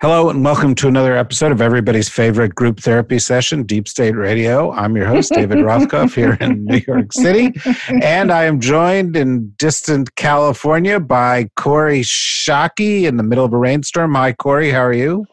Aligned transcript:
Hello, 0.00 0.30
and 0.30 0.44
welcome 0.44 0.76
to 0.76 0.86
another 0.86 1.16
episode 1.16 1.50
of 1.50 1.60
everybody's 1.60 2.08
favorite 2.08 2.54
group 2.54 2.78
therapy 2.78 3.18
session, 3.18 3.64
Deep 3.64 3.88
State 3.88 4.14
Radio. 4.14 4.70
I'm 4.70 4.94
your 4.94 5.06
host, 5.06 5.32
David 5.32 5.58
Rothkopf, 5.64 6.14
here 6.14 6.38
in 6.40 6.64
New 6.64 6.80
York 6.86 7.12
City. 7.12 7.52
And 7.88 8.30
I 8.30 8.44
am 8.44 8.60
joined 8.60 9.16
in 9.16 9.52
distant 9.58 10.14
California 10.14 11.00
by 11.00 11.50
Corey 11.56 12.02
Schake 12.02 13.08
in 13.08 13.16
the 13.16 13.24
middle 13.24 13.44
of 13.44 13.52
a 13.52 13.58
rainstorm. 13.58 14.14
Hi, 14.14 14.34
Corey. 14.34 14.70
How 14.70 14.82
are 14.82 14.92
you? 14.92 15.26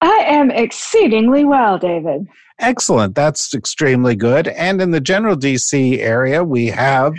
I 0.00 0.22
am 0.28 0.52
exceedingly 0.52 1.44
well, 1.44 1.76
David. 1.76 2.28
Excellent. 2.60 3.16
That's 3.16 3.52
extremely 3.52 4.14
good. 4.14 4.46
And 4.46 4.80
in 4.80 4.92
the 4.92 5.00
general 5.00 5.34
DC 5.34 5.98
area, 5.98 6.44
we 6.44 6.66
have 6.68 7.16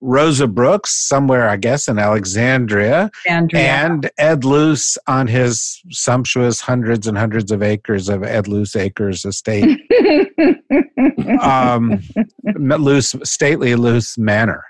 Rosa 0.00 0.46
Brooks, 0.46 0.90
somewhere, 0.90 1.48
I 1.48 1.56
guess, 1.56 1.88
in 1.88 1.98
Alexandria, 1.98 3.10
Andrea. 3.28 3.62
and 3.62 4.10
Ed 4.18 4.44
Luce 4.44 4.96
on 5.06 5.26
his 5.26 5.80
sumptuous 5.90 6.60
hundreds 6.60 7.06
and 7.06 7.18
hundreds 7.18 7.52
of 7.52 7.62
acres 7.62 8.08
of 8.08 8.22
Ed 8.22 8.48
Luce 8.48 8.76
Acres 8.76 9.24
estate, 9.24 9.78
um, 11.42 12.00
Luce, 12.56 13.14
stately 13.24 13.74
Luce 13.74 14.16
Manor. 14.16 14.64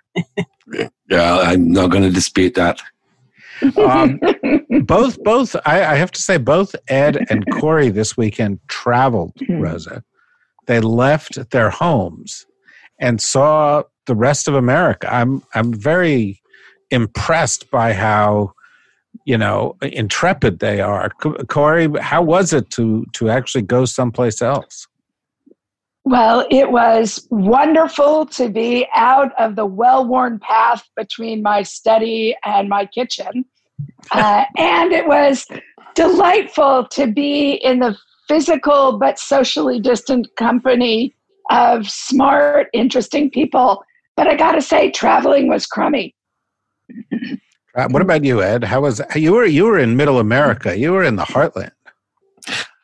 Yeah, 1.08 1.38
I'm 1.38 1.70
not 1.70 1.90
going 1.90 2.02
to 2.02 2.10
dispute 2.10 2.54
that. 2.54 2.80
Um, 3.76 4.18
both, 4.84 5.22
both, 5.22 5.54
I, 5.66 5.84
I 5.84 5.94
have 5.96 6.10
to 6.12 6.20
say, 6.20 6.38
both 6.38 6.74
Ed 6.88 7.26
and 7.30 7.44
Corey 7.52 7.90
this 7.90 8.16
weekend 8.16 8.58
traveled, 8.68 9.34
Rosa. 9.48 10.02
They 10.66 10.80
left 10.80 11.50
their 11.50 11.70
homes 11.70 12.46
and 13.00 13.20
saw 13.20 13.82
the 14.10 14.16
rest 14.16 14.48
of 14.48 14.54
America. 14.54 15.12
I'm, 15.12 15.42
I'm 15.54 15.72
very 15.72 16.42
impressed 16.90 17.70
by 17.70 17.92
how, 17.92 18.52
you 19.24 19.38
know, 19.38 19.76
intrepid 19.82 20.58
they 20.58 20.80
are. 20.80 21.10
Corey, 21.48 21.88
how 22.00 22.22
was 22.22 22.52
it 22.52 22.70
to 22.70 23.06
to 23.14 23.30
actually 23.30 23.62
go 23.62 23.84
someplace 23.84 24.42
else? 24.42 24.88
well, 26.10 26.44
it 26.50 26.72
was 26.72 27.26
wonderful 27.30 28.26
to 28.26 28.48
be 28.48 28.86
out 28.94 29.30
of 29.38 29.54
the 29.54 29.64
well 29.64 30.04
worn 30.04 30.40
path 30.40 30.82
between 30.96 31.40
my 31.42 31.62
study 31.62 32.34
and 32.44 32.68
my 32.68 32.84
kitchen. 32.86 33.44
Uh, 34.12 34.44
and 34.56 34.92
it 34.92 35.06
was 35.06 35.46
delightful 35.94 36.86
to 36.88 37.06
be 37.06 37.52
in 37.52 37.78
the 37.78 37.96
physical 38.28 38.98
but 38.98 39.18
socially 39.18 39.80
distant 39.80 40.26
company 40.36 41.14
of 41.50 41.88
smart, 41.88 42.68
interesting 42.72 43.30
people. 43.30 43.82
But 44.20 44.28
I 44.28 44.34
got 44.34 44.52
to 44.52 44.60
say, 44.60 44.90
traveling 44.90 45.48
was 45.48 45.64
crummy. 45.64 46.14
Uh, 47.74 47.88
what 47.88 48.02
about 48.02 48.22
you, 48.22 48.42
Ed? 48.42 48.64
How 48.64 48.82
was 48.82 49.00
you 49.16 49.32
were 49.32 49.46
you 49.46 49.64
were 49.64 49.78
in 49.78 49.96
Middle 49.96 50.18
America? 50.18 50.76
You 50.76 50.92
were 50.92 51.04
in 51.04 51.16
the 51.16 51.22
heartland. 51.22 51.70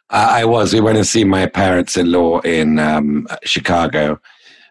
I 0.09 0.41
I 0.41 0.45
was. 0.47 0.73
We 0.73 0.81
went 0.81 0.97
to 0.97 1.05
see 1.05 1.25
my 1.25 1.45
parents-in-law 1.45 2.41
in 2.41 2.79
um, 2.79 3.29
Chicago, 3.45 4.19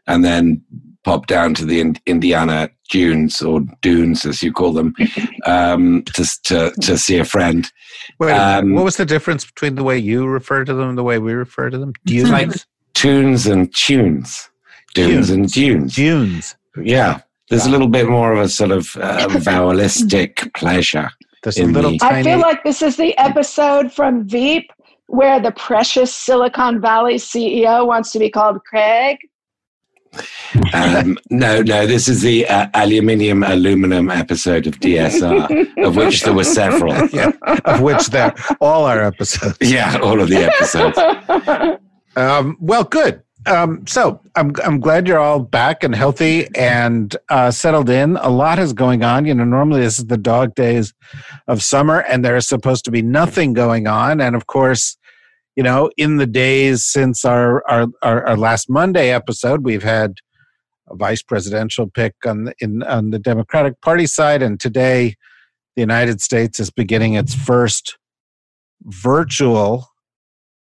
and 0.07 0.25
then 0.25 0.63
popped 1.03 1.29
down 1.29 1.53
to 1.53 1.65
the 1.65 1.81
in- 1.81 1.99
Indiana 2.07 2.71
dunes 2.89 3.43
or 3.43 3.61
dunes, 3.83 4.25
as 4.25 4.41
you 4.41 4.51
call 4.51 4.73
them, 4.73 4.95
um, 5.45 6.01
to, 6.15 6.25
to 6.45 6.71
to 6.81 6.97
see 6.97 7.19
a 7.19 7.25
friend. 7.25 7.71
Wait. 8.19 8.31
Um, 8.31 8.73
what 8.73 8.85
was 8.85 8.97
the 8.97 9.05
difference 9.05 9.45
between 9.45 9.75
the 9.75 9.83
way 9.83 9.99
you 9.99 10.25
refer 10.25 10.65
to 10.65 10.73
them 10.73 10.89
and 10.89 10.97
the 10.97 11.03
way 11.03 11.19
we 11.19 11.33
refer 11.33 11.69
to 11.69 11.77
them? 11.77 11.93
Dunes. 12.05 12.31
like 12.31 12.49
tunes 12.95 13.45
and 13.45 13.71
tunes, 13.75 14.49
dunes 14.95 15.29
and 15.29 15.51
dunes. 15.51 15.95
Dunes. 15.95 16.55
Yeah, 16.81 17.21
there's 17.49 17.65
a 17.65 17.69
little 17.69 17.87
bit 17.87 18.09
more 18.09 18.33
of 18.33 18.39
a 18.39 18.49
sort 18.49 18.71
of 18.71 18.95
uh, 18.95 19.27
vowelistic 19.29 20.53
pleasure. 20.55 21.09
There's 21.43 21.59
a 21.59 21.65
little 21.65 21.91
the- 21.91 21.99
tiny. 21.99 22.19
I 22.19 22.23
feel 22.23 22.39
like 22.39 22.63
this 22.63 22.81
is 22.81 22.97
the 22.97 23.15
episode 23.17 23.91
from 23.91 24.27
Veep 24.27 24.71
where 25.07 25.39
the 25.39 25.51
precious 25.51 26.15
Silicon 26.15 26.81
Valley 26.81 27.15
CEO 27.15 27.85
wants 27.85 28.11
to 28.13 28.19
be 28.19 28.29
called 28.29 28.59
Craig. 28.65 29.17
Um, 30.73 31.17
no, 31.29 31.61
no, 31.61 31.85
this 31.85 32.07
is 32.07 32.21
the 32.21 32.47
uh, 32.47 32.67
aluminium 32.73 33.43
aluminum 33.43 34.09
episode 34.09 34.65
of 34.65 34.79
DSR, 34.79 35.85
of 35.85 35.97
which 35.97 36.23
there 36.23 36.33
were 36.33 36.45
several. 36.45 36.93
yeah, 37.13 37.31
of 37.65 37.81
which 37.81 38.07
they're 38.07 38.33
all 38.61 38.85
our 38.85 39.03
episodes. 39.03 39.57
Yeah, 39.61 39.97
all 40.01 40.21
of 40.21 40.29
the 40.29 40.49
episodes. 40.51 41.79
Um, 42.17 42.55
well, 42.61 42.85
good. 42.85 43.23
Um, 43.47 43.85
so 43.85 44.21
I'm 44.35 44.53
I'm 44.63 44.79
glad 44.79 45.07
you're 45.07 45.19
all 45.19 45.39
back 45.39 45.83
and 45.83 45.93
healthy 45.93 46.47
and 46.55 47.15
uh, 47.29 47.51
settled 47.51 47.89
in. 47.89 48.17
A 48.17 48.29
lot 48.29 48.59
is 48.59 48.73
going 48.73 49.03
on. 49.03 49.25
You 49.25 49.35
know, 49.35 49.43
normally 49.43 49.81
this 49.81 49.99
is 49.99 50.05
the 50.05 50.17
dog 50.17 50.55
days 50.55 50.93
of 51.47 51.61
summer, 51.61 51.99
and 52.01 52.25
there 52.25 52.35
is 52.35 52.47
supposed 52.47 52.85
to 52.85 52.91
be 52.91 53.01
nothing 53.01 53.53
going 53.53 53.87
on. 53.87 54.19
And 54.19 54.35
of 54.35 54.47
course, 54.47 54.97
you 55.55 55.63
know, 55.63 55.91
in 55.97 56.17
the 56.17 56.25
days 56.25 56.85
since 56.85 57.23
our 57.23 57.63
our 57.69 57.87
our, 58.01 58.25
our 58.27 58.37
last 58.37 58.69
Monday 58.69 59.11
episode, 59.11 59.63
we've 59.63 59.83
had 59.83 60.15
a 60.89 60.95
vice 60.95 61.21
presidential 61.21 61.87
pick 61.87 62.15
on 62.25 62.45
the, 62.45 62.53
in 62.59 62.83
on 62.83 63.11
the 63.11 63.19
Democratic 63.19 63.79
Party 63.81 64.07
side, 64.07 64.41
and 64.41 64.59
today 64.59 65.15
the 65.75 65.81
United 65.81 66.21
States 66.21 66.59
is 66.59 66.71
beginning 66.71 67.13
its 67.13 67.35
first 67.35 67.97
virtual 68.83 69.89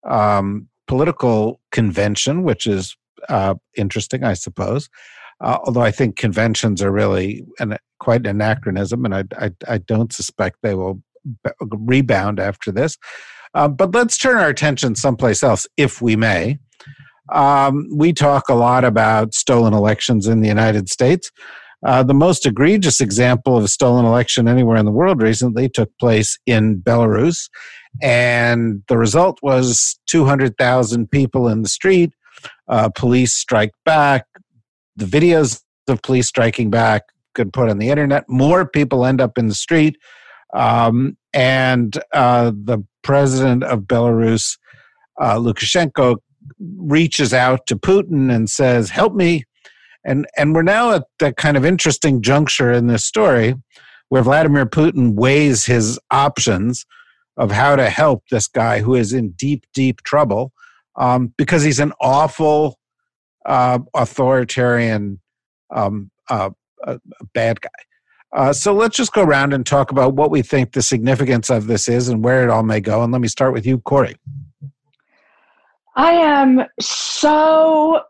um, 0.08 0.68
political 0.86 1.60
convention, 1.72 2.44
which 2.44 2.66
is 2.66 2.96
uh, 3.28 3.54
interesting, 3.76 4.22
I 4.24 4.34
suppose. 4.34 4.88
Uh, 5.42 5.58
although 5.64 5.82
I 5.82 5.90
think 5.90 6.16
conventions 6.16 6.80
are 6.82 6.92
really 6.92 7.42
an, 7.58 7.76
quite 7.98 8.20
an 8.20 8.26
anachronism, 8.26 9.04
and 9.04 9.14
I, 9.14 9.24
I, 9.36 9.50
I 9.66 9.78
don't 9.78 10.12
suspect 10.12 10.58
they 10.62 10.74
will 10.74 11.02
b- 11.42 11.50
rebound 11.60 12.38
after 12.38 12.70
this. 12.70 12.96
Uh, 13.54 13.68
but 13.68 13.94
let's 13.94 14.16
turn 14.16 14.38
our 14.38 14.48
attention 14.48 14.94
someplace 14.94 15.42
else, 15.42 15.66
if 15.76 16.00
we 16.00 16.14
may. 16.16 16.58
Um, 17.32 17.88
we 17.94 18.12
talk 18.12 18.48
a 18.48 18.54
lot 18.54 18.84
about 18.84 19.34
stolen 19.34 19.74
elections 19.74 20.26
in 20.26 20.40
the 20.40 20.48
United 20.48 20.88
States. 20.88 21.30
Uh, 21.84 22.02
the 22.02 22.14
most 22.14 22.46
egregious 22.46 23.00
example 23.00 23.56
of 23.56 23.64
a 23.64 23.68
stolen 23.68 24.04
election 24.04 24.46
anywhere 24.46 24.76
in 24.76 24.86
the 24.86 24.92
world 24.92 25.20
recently 25.20 25.68
took 25.68 25.90
place 25.98 26.38
in 26.46 26.80
Belarus. 26.80 27.48
And 28.00 28.82
the 28.88 28.96
result 28.96 29.38
was 29.42 29.98
200,000 30.06 31.10
people 31.10 31.48
in 31.48 31.62
the 31.62 31.68
street. 31.68 32.12
Uh, 32.68 32.88
police 32.88 33.34
strike 33.34 33.72
back. 33.84 34.26
The 34.96 35.04
videos 35.04 35.62
of 35.88 36.02
police 36.02 36.28
striking 36.28 36.70
back 36.70 37.02
could 37.34 37.52
put 37.52 37.68
on 37.68 37.78
the 37.78 37.90
internet. 37.90 38.24
More 38.28 38.66
people 38.66 39.04
end 39.04 39.20
up 39.20 39.38
in 39.38 39.48
the 39.48 39.54
street. 39.54 39.96
Um, 40.54 41.16
and 41.32 41.98
uh, 42.12 42.52
the 42.54 42.84
president 43.02 43.64
of 43.64 43.80
Belarus, 43.80 44.58
uh, 45.20 45.36
Lukashenko, 45.36 46.16
reaches 46.76 47.32
out 47.32 47.66
to 47.66 47.76
Putin 47.76 48.34
and 48.34 48.50
says, 48.50 48.90
Help 48.90 49.14
me. 49.14 49.44
And, 50.04 50.26
and 50.36 50.54
we're 50.54 50.62
now 50.62 50.92
at 50.92 51.04
that 51.20 51.36
kind 51.36 51.56
of 51.56 51.64
interesting 51.64 52.22
juncture 52.22 52.72
in 52.72 52.88
this 52.88 53.04
story 53.04 53.54
where 54.08 54.22
Vladimir 54.22 54.66
Putin 54.66 55.14
weighs 55.14 55.64
his 55.64 55.98
options 56.10 56.84
of 57.36 57.50
how 57.50 57.76
to 57.76 57.88
help 57.88 58.24
this 58.30 58.46
guy 58.46 58.80
who 58.80 58.94
is 58.94 59.12
in 59.12 59.30
deep, 59.32 59.64
deep 59.74 60.02
trouble 60.02 60.52
um, 60.96 61.32
because 61.36 61.62
he's 61.62 61.80
an 61.80 61.92
awful, 62.00 62.78
uh, 63.46 63.78
authoritarian, 63.94 65.20
um, 65.74 66.10
uh, 66.28 66.50
uh, 66.86 66.98
bad 67.34 67.60
guy. 67.60 67.70
Uh, 68.34 68.52
so 68.52 68.72
let's 68.72 68.96
just 68.96 69.12
go 69.12 69.22
around 69.22 69.52
and 69.52 69.66
talk 69.66 69.90
about 69.90 70.14
what 70.14 70.30
we 70.30 70.40
think 70.40 70.72
the 70.72 70.82
significance 70.82 71.50
of 71.50 71.66
this 71.66 71.88
is 71.88 72.08
and 72.08 72.24
where 72.24 72.42
it 72.42 72.50
all 72.50 72.62
may 72.62 72.80
go. 72.80 73.02
And 73.02 73.12
let 73.12 73.20
me 73.20 73.28
start 73.28 73.52
with 73.52 73.66
you, 73.66 73.78
Corey. 73.80 74.16
I 75.96 76.12
am 76.12 76.62
so, 76.80 78.00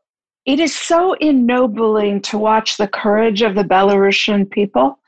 it 0.47 0.61
is 0.61 0.75
so 0.75 1.15
ennobling 1.15 2.23
to 2.23 2.39
watch 2.39 2.77
the 2.77 2.87
courage 2.87 3.43
of 3.43 3.57
the 3.57 3.65
Belarusian 3.65 4.49
people. 4.49 4.99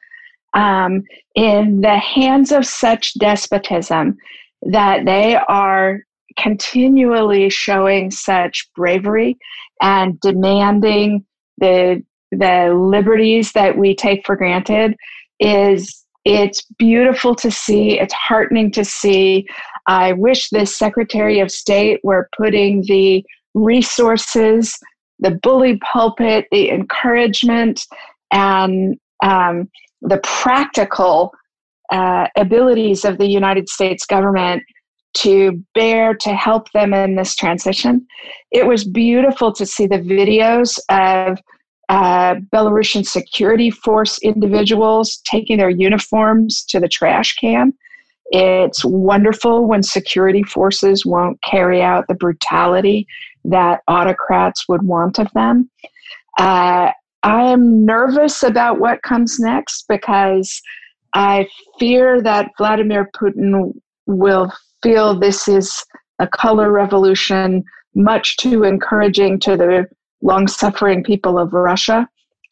Um, 0.55 1.03
in 1.35 1.81
the 1.81 1.99
hands 1.99 2.53
of 2.53 2.67
such 2.67 3.15
despotism 3.15 4.17
that 4.62 5.05
they 5.05 5.37
are 5.49 6.01
continually 6.39 7.49
showing 7.51 8.11
such 8.11 8.69
bravery 8.75 9.37
and 9.83 10.19
demanding 10.21 11.25
the 11.59 12.03
the 12.33 12.75
liberties 12.75 13.53
that 13.53 13.79
we 13.79 13.95
take 13.95 14.27
for 14.27 14.35
granted 14.35 14.97
is 15.39 16.05
it's 16.25 16.62
beautiful 16.79 17.35
to 17.35 17.51
see 17.51 18.01
it's 18.01 18.15
heartening 18.15 18.71
to 18.73 18.85
see. 18.85 19.47
I 19.87 20.15
wish 20.15 20.49
the 20.49 20.67
secretary 20.67 21.39
of 21.39 21.51
state 21.51 22.01
were 22.03 22.29
putting 22.37 22.83
the 22.87 23.25
resources 23.55 24.77
the 25.21 25.31
bully 25.31 25.79
pulpit 25.79 26.47
the 26.51 26.71
encouragement 26.71 27.83
and 28.33 28.99
um, 29.23 29.71
the 30.05 30.21
practical 30.23 31.33
uh, 31.91 32.27
abilities 32.37 33.05
of 33.05 33.19
the 33.19 33.27
united 33.27 33.69
states 33.69 34.06
government 34.06 34.62
to 35.15 35.65
bear 35.75 36.12
to 36.12 36.35
help 36.35 36.71
them 36.73 36.93
in 36.93 37.15
this 37.15 37.35
transition. 37.35 38.06
It 38.51 38.67
was 38.67 38.85
beautiful 38.85 39.53
to 39.53 39.65
see 39.65 39.87
the 39.87 39.99
videos 39.99 40.79
of 40.91 41.39
uh, 41.89 42.37
Belarusian 42.53 43.06
security 43.06 43.71
force 43.71 44.19
individuals 44.19 45.19
taking 45.25 45.59
their 45.59 45.71
uniforms 45.71 46.65
to 46.65 46.81
the 46.81 46.89
trash 46.89 47.35
can. 47.37 47.73
It's 48.27 48.85
wonderful 48.85 49.67
when 49.67 49.83
security 49.83 50.43
forces 50.43 51.05
won't 51.06 51.41
carry 51.43 51.83
out 51.83 52.06
the 52.09 52.15
brutality 52.15 53.06
that 53.45 53.83
autocrats 53.87 54.67
would 54.69 54.83
want 54.83 55.19
of 55.19 55.31
them. 55.35 55.71
Uh, 56.39 56.91
I 57.25 57.44
am 57.44 57.87
nervous 57.87 58.43
about 58.43 58.79
what 58.79 59.03
comes 59.03 59.41
next 59.41 59.87
because 59.88 60.61
I 61.15 61.49
fear 61.81 62.21
that 62.21 62.50
Vladimir 62.59 63.11
Putin 63.17 63.73
will 64.06 64.53
feel 64.82 65.19
this 65.19 65.49
is 65.49 65.82
a 66.19 66.29
color 66.29 66.71
revolution 66.71 67.65
much 67.94 68.37
too 68.37 68.65
encouraging 68.65 69.41
to 69.41 69.56
the 69.56 69.87
long 70.21 70.47
suffering 70.47 71.03
people 71.03 71.38
of 71.38 71.55
Russia 71.55 72.06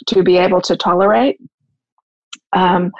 to 0.06 0.22
be 0.22 0.38
able 0.38 0.62
to 0.62 0.74
tolerate. 0.74 1.36
Um, 2.54 2.92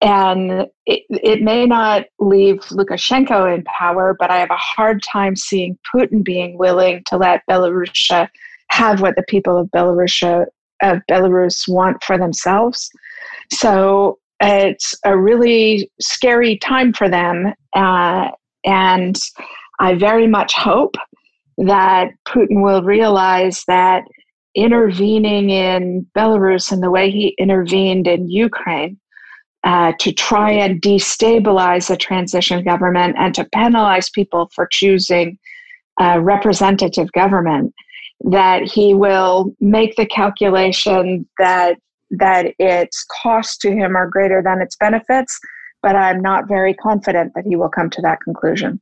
and 0.00 0.66
it, 0.86 1.02
it 1.08 1.42
may 1.42 1.66
not 1.66 2.04
leave 2.20 2.60
Lukashenko 2.66 3.52
in 3.52 3.64
power, 3.64 4.14
but 4.16 4.30
I 4.30 4.36
have 4.36 4.50
a 4.50 4.56
hard 4.56 5.02
time 5.02 5.34
seeing 5.34 5.76
Putin 5.92 6.22
being 6.22 6.56
willing 6.56 7.02
to 7.06 7.16
let 7.16 7.42
Belarus 7.50 8.28
have 8.68 9.00
what 9.00 9.16
the 9.16 9.24
people 9.28 9.56
of 9.56 9.68
Belarus 9.68 10.46
of 10.82 10.98
Belarus 11.10 11.68
want 11.68 12.02
for 12.02 12.18
themselves. 12.18 12.90
So 13.52 14.18
it's 14.40 14.94
a 15.04 15.16
really 15.16 15.90
scary 16.00 16.58
time 16.58 16.92
for 16.92 17.08
them, 17.08 17.54
uh, 17.74 18.28
and 18.64 19.16
I 19.80 19.94
very 19.94 20.26
much 20.26 20.54
hope 20.54 20.96
that 21.58 22.08
Putin 22.26 22.62
will 22.62 22.82
realize 22.82 23.62
that 23.68 24.04
intervening 24.54 25.50
in 25.50 26.06
Belarus 26.16 26.72
in 26.72 26.80
the 26.80 26.90
way 26.90 27.10
he 27.10 27.34
intervened 27.38 28.06
in 28.06 28.28
Ukraine 28.28 28.98
uh, 29.64 29.92
to 29.98 30.12
try 30.12 30.50
and 30.50 30.80
destabilize 30.80 31.90
a 31.90 31.96
transition 31.96 32.62
government 32.62 33.16
and 33.18 33.34
to 33.34 33.44
penalize 33.52 34.10
people 34.10 34.50
for 34.54 34.68
choosing 34.70 35.38
a 36.00 36.20
representative 36.20 37.10
government, 37.12 37.72
that 38.20 38.62
he 38.62 38.94
will 38.94 39.54
make 39.60 39.96
the 39.96 40.06
calculation 40.06 41.28
that 41.38 41.78
that 42.10 42.54
its 42.58 43.04
costs 43.22 43.56
to 43.58 43.72
him 43.72 43.96
are 43.96 44.08
greater 44.08 44.42
than 44.42 44.60
its 44.60 44.76
benefits 44.76 45.38
but 45.84 45.94
I'm 45.96 46.22
not 46.22 46.48
very 46.48 46.72
confident 46.72 47.34
that 47.34 47.44
he 47.46 47.56
will 47.56 47.68
come 47.68 47.90
to 47.90 48.00
that 48.00 48.18
conclusion. 48.22 48.80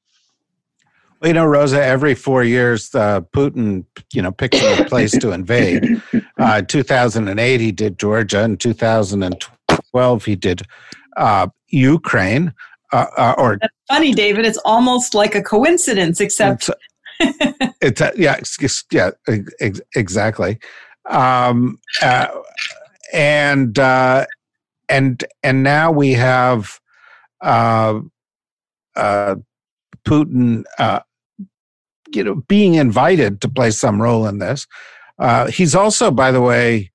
Well, 1.21 1.29
you 1.31 1.35
know, 1.35 1.45
Rosa, 1.45 1.85
every 1.85 2.15
four 2.15 2.45
years, 2.45 2.95
uh, 2.95 3.23
Putin, 3.35 3.85
you 4.13 4.23
know, 4.23 4.31
picks 4.31 4.63
a 4.63 4.85
place 4.85 5.11
to 5.19 5.33
invade. 5.33 6.01
Uh, 6.39 6.61
2008, 6.61 7.61
he 7.61 7.71
did 7.71 7.99
Georgia. 8.01 8.43
In 8.43 8.57
2012, 8.57 10.25
he 10.25 10.35
did 10.35 10.63
uh, 11.17 11.47
Ukraine. 11.69 12.53
Uh, 12.91 13.07
uh, 13.17 13.35
or 13.39 13.59
That's 13.61 13.73
funny, 13.89 14.13
David. 14.13 14.45
It's 14.45 14.59
almost 14.65 15.15
like 15.15 15.37
a 15.37 15.43
coincidence, 15.43 16.21
except 16.21 16.69
it's, 17.81 18.01
uh, 18.01 18.11
yeah, 18.17 18.41
yeah, 18.91 19.11
ex- 19.61 19.81
exactly. 19.95 20.59
Um, 21.09 21.79
and 23.13 23.79
and 24.89 25.25
and 25.43 25.63
now 25.63 25.91
we 25.91 26.13
have 26.13 26.81
uh, 27.41 28.01
uh, 28.97 29.37
Putin, 30.07 30.65
uh, 30.79 31.01
you 32.13 32.25
know, 32.25 32.37
being 32.49 32.75
invited 32.75 33.41
to 33.41 33.49
play 33.49 33.71
some 33.71 34.01
role 34.01 34.27
in 34.27 34.39
this. 34.39 34.67
Uh, 35.19 35.47
he's 35.47 35.75
also, 35.75 36.11
by 36.11 36.31
the 36.31 36.41
way, 36.41 36.91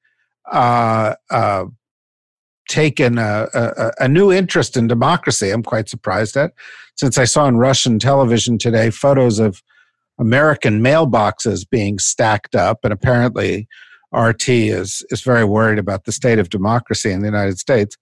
uh, 0.51 1.15
uh, 1.29 1.65
taken 2.69 3.17
a, 3.17 3.47
a, 3.53 3.91
a, 3.99 4.07
new 4.07 4.31
interest 4.31 4.75
in 4.75 4.87
democracy. 4.87 5.49
I'm 5.49 5.63
quite 5.63 5.87
surprised 5.87 6.35
at, 6.35 6.51
since 6.95 7.17
I 7.17 7.23
saw 7.23 7.45
on 7.45 7.57
Russian 7.57 7.99
television 7.99 8.57
today 8.57 8.89
photos 8.89 9.39
of 9.39 9.61
American 10.19 10.81
mailboxes 10.81 11.67
being 11.69 11.99
stacked 11.99 12.55
up, 12.55 12.79
and 12.83 12.91
apparently 12.91 13.67
RT 14.13 14.49
is 14.49 15.05
is 15.09 15.21
very 15.21 15.43
worried 15.43 15.79
about 15.79 16.05
the 16.05 16.11
state 16.11 16.39
of 16.39 16.49
democracy 16.49 17.11
in 17.11 17.19
the 17.19 17.27
United 17.27 17.59
States. 17.59 17.97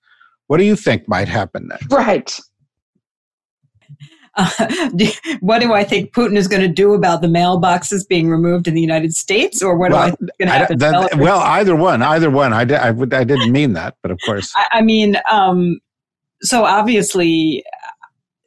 What 0.48 0.58
do 0.58 0.64
you 0.64 0.76
think 0.76 1.08
might 1.08 1.28
happen 1.28 1.68
next? 1.68 1.92
Right. 1.92 2.40
Uh, 4.38 4.50
what 5.40 5.62
do 5.62 5.72
I 5.72 5.86
think 5.86 6.14
Putin 6.14 6.36
is 6.36 6.50
going 6.50 6.62
to 6.62 6.68
do 6.68 6.94
about 6.94 7.22
the 7.22 7.28
mailboxes 7.28 8.06
being 8.06 8.30
removed 8.30 8.68
in 8.68 8.74
the 8.74 8.82
United 8.82 9.16
States, 9.16 9.62
or 9.62 9.78
what 9.78 9.94
well, 9.94 10.02
do 10.02 10.08
I 10.08 10.10
think 10.10 10.30
going 10.38 10.48
to 10.50 10.54
happen? 10.54 10.78
That, 10.80 11.16
well, 11.16 11.40
either 11.40 11.74
one, 11.74 12.02
either 12.02 12.30
one. 12.30 12.52
I, 12.52 12.64
I, 12.64 12.90
I 12.90 13.24
didn't 13.24 13.54
mean 13.54 13.72
that, 13.74 13.96
but 14.02 14.12
of 14.12 14.20
course. 14.26 14.52
I, 14.58 14.80
I 14.80 14.82
mean, 14.82 15.16
um, 15.32 15.80
so 16.42 16.66
obviously, 16.66 17.64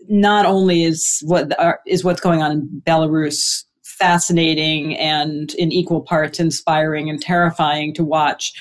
not 0.08 0.46
only 0.46 0.84
is 0.84 1.22
what 1.24 1.58
uh, 1.58 1.74
is 1.86 2.04
what's 2.04 2.20
going 2.20 2.42
on 2.42 2.52
in 2.52 2.82
Belarus 2.86 3.64
fascinating 3.84 4.96
and 4.96 5.54
in 5.54 5.72
equal 5.72 6.00
parts 6.00 6.38
inspiring 6.38 7.10
and 7.10 7.20
terrifying 7.20 7.92
to 7.94 8.04
watch 8.04 8.52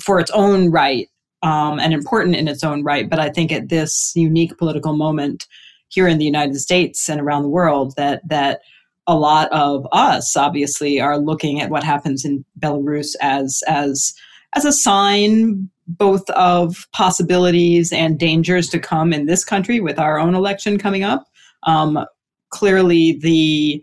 for 0.00 0.20
its 0.20 0.30
own 0.30 0.70
right 0.70 1.08
um, 1.42 1.80
and 1.80 1.92
important 1.92 2.36
in 2.36 2.48
its 2.48 2.62
own 2.62 2.82
right. 2.82 3.08
But 3.08 3.18
I 3.18 3.30
think 3.30 3.52
at 3.52 3.68
this 3.68 4.12
unique 4.14 4.56
political 4.58 4.96
moment 4.96 5.46
here 5.88 6.06
in 6.06 6.18
the 6.18 6.24
United 6.24 6.56
States 6.56 7.08
and 7.08 7.20
around 7.20 7.42
the 7.42 7.48
world, 7.48 7.94
that 7.96 8.26
that 8.28 8.60
a 9.06 9.16
lot 9.16 9.50
of 9.50 9.86
us 9.92 10.36
obviously 10.36 11.00
are 11.00 11.18
looking 11.18 11.60
at 11.60 11.70
what 11.70 11.82
happens 11.82 12.24
in 12.24 12.44
Belarus 12.58 13.08
as 13.20 13.60
as 13.66 14.12
as 14.54 14.64
a 14.64 14.72
sign 14.72 15.68
both 15.98 16.28
of 16.30 16.86
possibilities 16.92 17.92
and 17.92 18.18
dangers 18.18 18.68
to 18.68 18.78
come 18.78 19.12
in 19.12 19.26
this 19.26 19.44
country 19.44 19.80
with 19.80 19.98
our 19.98 20.18
own 20.18 20.34
election 20.34 20.78
coming 20.78 21.02
up. 21.02 21.26
Um, 21.64 22.04
clearly, 22.50 23.18
the 23.20 23.82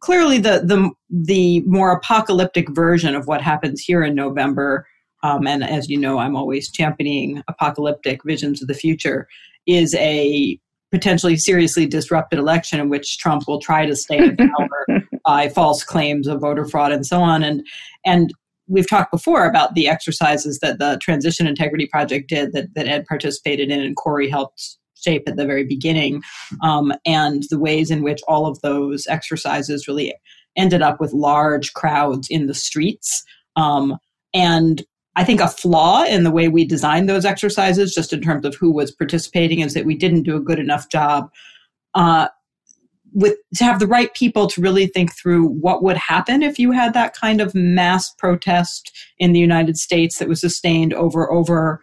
clearly 0.00 0.38
the 0.38 0.62
the 0.64 0.90
the 1.10 1.60
more 1.60 1.92
apocalyptic 1.92 2.68
version 2.70 3.14
of 3.14 3.26
what 3.26 3.42
happens 3.42 3.80
here 3.80 4.02
in 4.02 4.14
November 4.14 4.86
um, 5.22 5.46
and 5.46 5.64
as 5.64 5.88
you 5.88 5.98
know, 5.98 6.18
I'm 6.18 6.36
always 6.36 6.70
championing 6.70 7.42
apocalyptic 7.48 8.22
visions 8.24 8.62
of 8.62 8.68
the 8.68 8.74
future, 8.74 9.28
is 9.66 9.94
a 9.96 10.58
potentially 10.90 11.36
seriously 11.36 11.86
disrupted 11.86 12.38
election 12.38 12.80
in 12.80 12.88
which 12.88 13.18
Trump 13.18 13.46
will 13.46 13.60
try 13.60 13.84
to 13.84 13.96
stay 13.96 14.18
in 14.18 14.36
power 14.36 15.02
by 15.26 15.48
false 15.48 15.84
claims 15.84 16.26
of 16.26 16.40
voter 16.40 16.64
fraud 16.64 16.92
and 16.92 17.06
so 17.06 17.20
on. 17.20 17.42
And 17.42 17.66
and 18.06 18.32
we've 18.68 18.88
talked 18.88 19.10
before 19.10 19.46
about 19.46 19.74
the 19.74 19.88
exercises 19.88 20.58
that 20.60 20.78
the 20.78 20.98
Transition 21.00 21.46
Integrity 21.46 21.86
Project 21.86 22.28
did 22.28 22.52
that, 22.52 22.74
that 22.74 22.86
Ed 22.86 23.06
participated 23.06 23.70
in 23.70 23.80
and 23.80 23.96
Corey 23.96 24.28
helped 24.28 24.76
shape 24.94 25.28
at 25.28 25.36
the 25.36 25.46
very 25.46 25.64
beginning, 25.64 26.22
um, 26.62 26.92
and 27.06 27.44
the 27.50 27.58
ways 27.58 27.90
in 27.90 28.02
which 28.02 28.20
all 28.28 28.46
of 28.46 28.60
those 28.60 29.06
exercises 29.06 29.86
really 29.88 30.14
ended 30.56 30.82
up 30.82 31.00
with 31.00 31.12
large 31.12 31.72
crowds 31.72 32.28
in 32.30 32.46
the 32.46 32.54
streets. 32.54 33.22
Um, 33.56 33.96
and 34.34 34.82
I 35.16 35.24
think 35.24 35.40
a 35.40 35.48
flaw 35.48 36.04
in 36.04 36.24
the 36.24 36.30
way 36.30 36.48
we 36.48 36.64
designed 36.64 37.08
those 37.08 37.24
exercises, 37.24 37.94
just 37.94 38.12
in 38.12 38.20
terms 38.20 38.44
of 38.44 38.54
who 38.54 38.72
was 38.72 38.90
participating, 38.90 39.60
is 39.60 39.74
that 39.74 39.86
we 39.86 39.96
didn't 39.96 40.24
do 40.24 40.36
a 40.36 40.40
good 40.40 40.58
enough 40.58 40.88
job 40.90 41.30
uh, 41.94 42.28
with 43.12 43.36
to 43.56 43.64
have 43.64 43.78
the 43.78 43.86
right 43.86 44.12
people 44.14 44.46
to 44.48 44.60
really 44.60 44.86
think 44.86 45.14
through 45.14 45.48
what 45.48 45.82
would 45.82 45.96
happen 45.96 46.42
if 46.42 46.58
you 46.58 46.72
had 46.72 46.94
that 46.94 47.14
kind 47.14 47.40
of 47.40 47.54
mass 47.54 48.12
protest 48.14 48.96
in 49.18 49.32
the 49.32 49.40
United 49.40 49.76
States 49.76 50.18
that 50.18 50.28
was 50.28 50.40
sustained 50.40 50.92
over 50.94 51.30
over 51.32 51.82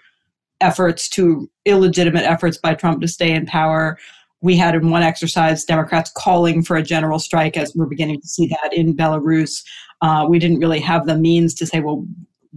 efforts 0.62 1.10
to 1.10 1.50
illegitimate 1.66 2.24
efforts 2.24 2.58
by 2.58 2.74
Trump 2.74 3.02
to 3.02 3.08
stay 3.08 3.32
in 3.32 3.46
power. 3.46 3.98
We 4.42 4.56
had 4.56 4.76
in 4.76 4.90
one 4.90 5.04
exercise 5.04 5.64
Democrats 5.64 6.12
calling 6.16 6.64
for 6.64 6.78
a 6.78 6.84
general 6.84 7.20
strike, 7.20 7.58
as 7.58 7.74
we're 7.76 7.88
beginning 7.88 8.22
to 8.22 8.28
see 8.28 8.48
that 8.48 8.74
in 8.74 8.96
Belarus. 8.96 9.64
Uh, 10.02 10.26
we 10.30 10.40
didn't 10.40 10.60
really 10.60 10.80
have 10.80 11.06
the 11.06 11.18
means 11.18 11.54
to 11.56 11.66
say, 11.66 11.80
well, 11.80 12.06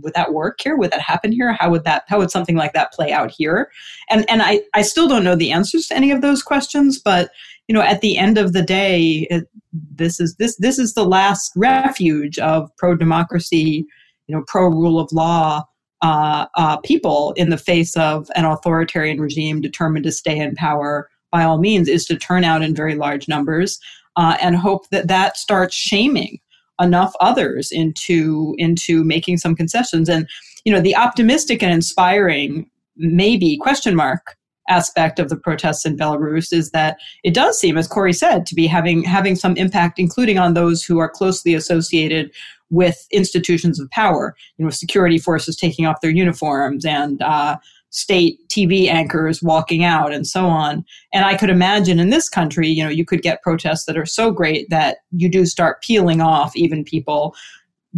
would 0.03 0.15
that 0.15 0.33
work 0.33 0.61
here? 0.63 0.77
Would 0.77 0.93
that 0.93 1.01
happen 1.01 1.33
here? 1.33 1.53
How 1.53 1.71
would 1.71 1.85
that 1.85 2.05
how 2.09 2.19
would 2.19 2.31
something 2.31 2.57
like 2.57 2.73
that 2.75 2.93
play 2.93 3.13
out 3.13 3.31
here? 3.31 3.71
And 4.11 4.29
and 4.31 4.43
I 4.43 4.63
I 4.75 4.83
still 4.83 5.09
don't 5.09 5.25
know 5.25 5.35
the 5.35 5.53
answers 5.53 5.87
to 5.87 5.97
any 5.97 6.11
of 6.11 6.21
those 6.21 6.43
questions, 6.43 6.99
but 6.99 7.31
you 7.69 7.75
know, 7.75 7.83
at 7.83 8.01
the 8.01 8.17
end 8.17 8.39
of 8.39 8.53
the 8.53 8.63
day, 8.63 9.27
it, 9.31 9.45
this 9.73 10.19
is 10.19 10.35
this 10.37 10.57
this 10.57 10.79
is 10.79 10.95
the 10.95 11.05
last 11.05 11.53
refuge 11.55 12.39
of 12.39 12.75
pro 12.77 12.97
democracy, 12.97 13.87
you 14.27 14.35
know, 14.35 14.43
pro 14.47 14.69
rule 14.69 14.99
of 14.99 15.13
law 15.13 15.63
uh, 16.03 16.47
uh, 16.55 16.77
people 16.79 17.33
in 17.37 17.51
the 17.51 17.59
face 17.59 17.97
of 17.97 18.31
an 18.37 18.45
authoritarian 18.45 19.21
regime 19.21 19.61
determined 19.61 20.05
to 20.05 20.13
stay 20.13 20.39
in 20.39 20.55
power 20.55 21.09
by 21.31 21.43
all 21.43 21.59
means 21.59 21.89
is 21.89 22.07
to 22.07 22.17
turn 22.17 22.45
out 22.45 22.63
in 22.63 22.75
very 22.75 22.95
large 22.95 23.29
numbers 23.29 23.79
uh, 24.17 24.37
and 24.41 24.57
hope 24.57 24.89
that 24.91 25.09
that 25.09 25.37
starts 25.37 25.75
shaming 25.75 26.39
enough 26.81 27.13
others 27.21 27.71
into 27.73 28.55
into 28.59 29.05
making 29.05 29.37
some 29.37 29.55
concessions. 29.55 30.09
And 30.09 30.29
you 30.65 30.73
know 30.73 30.81
the 30.81 30.97
optimistic 30.97 31.63
and 31.63 31.73
inspiring 31.73 32.71
maybe 32.97 33.57
question 33.59 33.95
mark 33.95 34.38
aspect 34.69 35.19
of 35.19 35.29
the 35.29 35.37
protests 35.37 35.85
in 35.85 35.97
Belarus 35.97 36.53
is 36.53 36.71
that 36.71 36.99
it 37.25 37.35
does 37.35 37.59
seem, 37.59 37.77
as 37.77 37.89
Corey 37.89 38.13
said, 38.13 38.47
to 38.47 38.55
be 38.55 38.67
having 38.67 39.03
having 39.03 39.37
some 39.37 39.57
impact, 39.57 39.99
including 39.99 40.39
on 40.39 40.55
those 40.55 40.85
who 40.85 40.99
are 40.99 41.09
closely 41.09 41.55
associated 41.55 42.31
with 42.71 43.07
institutions 43.11 43.81
of 43.81 43.91
power. 43.91 44.37
You 44.59 44.65
know, 44.65 44.71
security 44.71 45.19
forces 45.19 45.57
taking 45.57 45.87
off 45.87 46.01
their 46.01 46.11
uniforms 46.11 46.85
and 46.85 47.23
uh, 47.23 47.57
state 47.91 48.39
TV 48.49 48.89
anchors 48.89 49.43
walking 49.43 49.83
out 49.83 50.13
and 50.13 50.27
so 50.27 50.47
on. 50.47 50.85
And 51.13 51.25
I 51.25 51.37
could 51.37 51.51
imagine 51.51 51.99
in 51.99 52.11
this 52.11 52.29
country, 52.29 52.69
you 52.69 52.85
know, 52.85 52.91
you 52.91 53.05
could 53.05 53.23
get 53.23 53.43
protests 53.43 53.87
that 53.87 53.97
are 53.97 54.07
so 54.07 54.31
great 54.31 54.69
that 54.71 54.99
you 55.13 55.29
do 55.29 55.47
start 55.47 55.83
peeling 55.83 56.21
off 56.21 56.55
even 56.55 56.85
people 56.85 57.35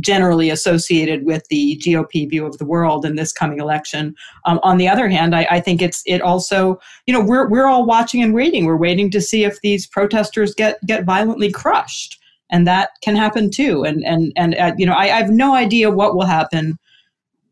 generally 0.00 0.50
associated 0.50 1.24
with 1.24 1.46
the 1.48 1.80
GOP 1.84 2.28
view 2.28 2.46
of 2.46 2.58
the 2.58 2.64
world 2.64 3.04
in 3.04 3.16
this 3.16 3.32
coming 3.32 3.60
election. 3.60 4.14
Um, 4.44 4.60
on 4.62 4.78
the 4.78 4.88
other 4.88 5.08
hand, 5.08 5.34
I, 5.34 5.46
I, 5.50 5.60
think 5.60 5.82
it's 5.82 6.02
it 6.06 6.20
also 6.22 6.80
you 7.06 7.14
know 7.14 7.20
we're 7.20 7.48
we're 7.48 7.66
all 7.66 7.86
watching 7.86 8.22
and 8.22 8.34
waiting. 8.34 8.64
We're 8.64 8.76
waiting 8.76 9.10
to 9.12 9.20
see 9.20 9.44
if 9.44 9.60
these 9.60 9.86
protesters 9.86 10.54
get 10.54 10.84
get 10.86 11.04
violently 11.04 11.50
crushed, 11.50 12.18
and 12.50 12.66
that 12.66 12.90
can 13.02 13.16
happen 13.16 13.50
too. 13.50 13.84
And 13.84 14.04
and 14.04 14.32
and 14.36 14.54
uh, 14.56 14.72
you 14.76 14.86
know 14.86 14.94
I, 14.94 15.04
I 15.04 15.20
have 15.20 15.30
no 15.30 15.54
idea 15.54 15.90
what 15.90 16.14
will 16.14 16.26
happen, 16.26 16.78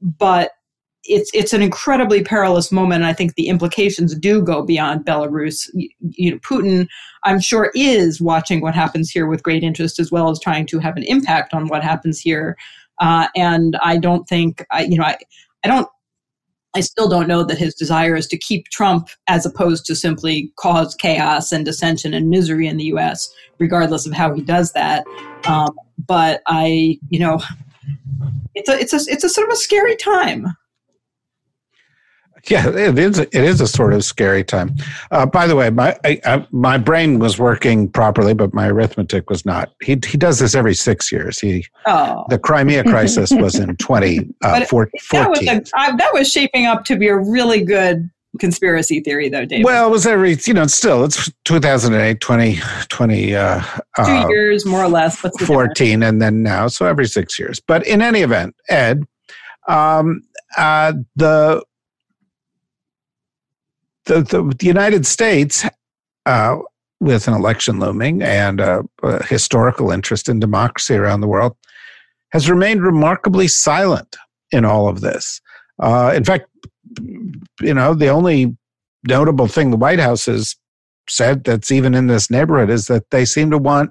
but 0.00 0.52
it's 1.04 1.30
it's 1.32 1.52
an 1.52 1.62
incredibly 1.62 2.22
perilous 2.22 2.70
moment. 2.72 3.02
And 3.02 3.06
I 3.06 3.12
think 3.12 3.34
the 3.34 3.48
implications 3.48 4.14
do 4.14 4.42
go 4.42 4.62
beyond 4.62 5.04
Belarus. 5.04 5.68
You, 5.74 5.88
you, 6.00 6.30
know, 6.32 6.38
Putin, 6.38 6.88
I'm 7.24 7.40
sure, 7.40 7.70
is 7.74 8.20
watching 8.20 8.60
what 8.60 8.74
happens 8.74 9.10
here 9.10 9.26
with 9.26 9.42
great 9.42 9.62
interest, 9.62 9.98
as 9.98 10.12
well 10.12 10.30
as 10.30 10.40
trying 10.40 10.66
to 10.66 10.78
have 10.78 10.96
an 10.96 11.04
impact 11.04 11.54
on 11.54 11.68
what 11.68 11.82
happens 11.82 12.20
here. 12.20 12.56
Uh, 13.00 13.28
and 13.36 13.76
I 13.82 13.96
don't 13.96 14.28
think, 14.28 14.64
I, 14.70 14.82
you 14.82 14.98
know, 14.98 15.04
I, 15.04 15.16
I 15.64 15.68
don't. 15.68 15.88
I 16.76 16.80
still 16.80 17.08
don't 17.08 17.26
know 17.26 17.44
that 17.44 17.56
his 17.56 17.74
desire 17.74 18.14
is 18.14 18.26
to 18.28 18.36
keep 18.36 18.66
Trump 18.66 19.08
as 19.26 19.46
opposed 19.46 19.86
to 19.86 19.96
simply 19.96 20.52
cause 20.56 20.94
chaos 20.94 21.50
and 21.50 21.64
dissension 21.64 22.12
and 22.12 22.28
misery 22.28 22.68
in 22.68 22.76
the 22.76 22.84
U.S., 22.84 23.32
regardless 23.58 24.06
of 24.06 24.12
how 24.12 24.34
he 24.34 24.42
does 24.42 24.72
that. 24.72 25.04
Um, 25.46 25.74
but 26.06 26.42
I, 26.46 26.98
you 27.08 27.18
know, 27.18 27.40
it's 28.54 28.68
a 28.68 28.78
it's 28.78 28.92
a 28.92 29.10
it's 29.10 29.24
a 29.24 29.28
sort 29.28 29.48
of 29.48 29.54
a 29.54 29.56
scary 29.56 29.96
time. 29.96 30.46
Yeah, 32.48 32.68
it 32.68 32.98
is. 32.98 33.18
It 33.18 33.34
is 33.34 33.60
a 33.60 33.66
sort 33.66 33.92
of 33.92 34.04
scary 34.04 34.44
time. 34.44 34.74
Uh, 35.10 35.26
by 35.26 35.46
the 35.46 35.56
way, 35.56 35.70
my 35.70 35.96
I, 36.04 36.20
I, 36.24 36.46
my 36.50 36.78
brain 36.78 37.18
was 37.18 37.38
working 37.38 37.88
properly, 37.88 38.34
but 38.34 38.54
my 38.54 38.68
arithmetic 38.68 39.28
was 39.28 39.44
not. 39.44 39.72
He 39.82 39.98
he 40.06 40.16
does 40.16 40.38
this 40.38 40.54
every 40.54 40.74
six 40.74 41.10
years. 41.10 41.38
He 41.38 41.66
oh. 41.86 42.24
the 42.28 42.38
Crimea 42.38 42.84
crisis 42.84 43.30
was 43.32 43.56
in 43.56 43.76
twenty 43.78 44.28
uh, 44.42 44.64
four, 44.66 44.88
that 45.12 45.30
was 45.30 45.40
a, 45.42 45.62
I, 45.74 45.96
that 45.96 46.10
was 46.12 46.30
shaping 46.30 46.66
up 46.66 46.84
to 46.86 46.96
be 46.96 47.08
a 47.08 47.16
really 47.16 47.64
good 47.64 48.08
conspiracy 48.38 49.00
theory, 49.00 49.28
though, 49.28 49.44
David. 49.44 49.64
Well, 49.64 49.88
it 49.88 49.90
was 49.90 50.06
every 50.06 50.36
you 50.46 50.54
know 50.54 50.66
still 50.66 51.04
it's 51.04 51.30
2008, 51.44 52.20
20, 52.20 52.60
20 52.88 53.36
uh, 53.36 53.60
two 53.60 54.02
uh, 54.02 54.28
years 54.28 54.64
more 54.64 54.84
or 54.84 54.88
less. 54.88 55.16
Fourteen, 55.16 56.00
difference? 56.00 56.04
and 56.04 56.22
then 56.22 56.42
now, 56.42 56.68
so 56.68 56.86
every 56.86 57.06
six 57.06 57.38
years. 57.38 57.60
But 57.60 57.86
in 57.86 58.02
any 58.02 58.20
event, 58.20 58.54
Ed, 58.68 59.04
um, 59.68 60.22
uh, 60.56 60.94
the 61.16 61.62
the, 64.08 64.22
the, 64.22 64.54
the 64.58 64.66
United 64.66 65.06
States, 65.06 65.64
uh, 66.26 66.56
with 67.00 67.28
an 67.28 67.34
election 67.34 67.78
looming 67.78 68.22
and 68.22 68.60
a, 68.60 68.82
a, 69.04 69.24
historical 69.26 69.92
interest 69.92 70.28
in 70.28 70.40
democracy 70.40 70.94
around 70.94 71.20
the 71.20 71.28
world, 71.28 71.56
has 72.32 72.50
remained 72.50 72.82
remarkably 72.82 73.46
silent 73.46 74.16
in 74.50 74.64
all 74.64 74.88
of 74.88 75.00
this. 75.00 75.40
Uh, 75.80 76.12
in 76.16 76.24
fact, 76.24 76.46
you 77.60 77.72
know, 77.72 77.94
the 77.94 78.08
only 78.08 78.56
notable 79.06 79.46
thing 79.46 79.70
the 79.70 79.76
White 79.76 80.00
House 80.00 80.26
has 80.26 80.56
said 81.08 81.44
that's 81.44 81.70
even 81.70 81.94
in 81.94 82.08
this 82.08 82.30
neighborhood 82.30 82.68
is 82.68 82.86
that 82.86 83.08
they 83.10 83.24
seem 83.24 83.50
to 83.50 83.58
want 83.58 83.90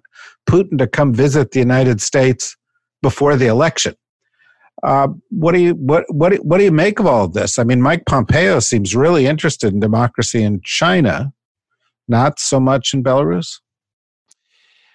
Putin 0.50 0.78
to 0.78 0.88
come 0.88 1.14
visit 1.14 1.52
the 1.52 1.60
United 1.60 2.02
States 2.02 2.58
before 3.02 3.36
the 3.36 3.48
election. 3.48 3.96
Uh, 4.84 5.08
what 5.30 5.54
do 5.54 5.60
you 5.60 5.74
what 5.74 6.06
what 6.10 6.34
what 6.46 6.60
do 6.60 6.64
you 6.64 6.72
make 6.72 7.00
of 7.00 7.08
all 7.08 7.26
of 7.26 7.34
this? 7.34 7.58
I 7.58 7.64
mean, 7.64 7.82
Mike 7.82 8.06
Pompeo 8.06 8.60
seems 8.60 8.96
really 8.96 9.26
interested 9.26 9.74
in 9.74 9.80
democracy 9.80 10.44
in 10.44 10.62
China, 10.64 11.34
not 12.08 12.40
so 12.40 12.60
much 12.60 12.94
in 12.94 13.04
Belarus. 13.04 13.60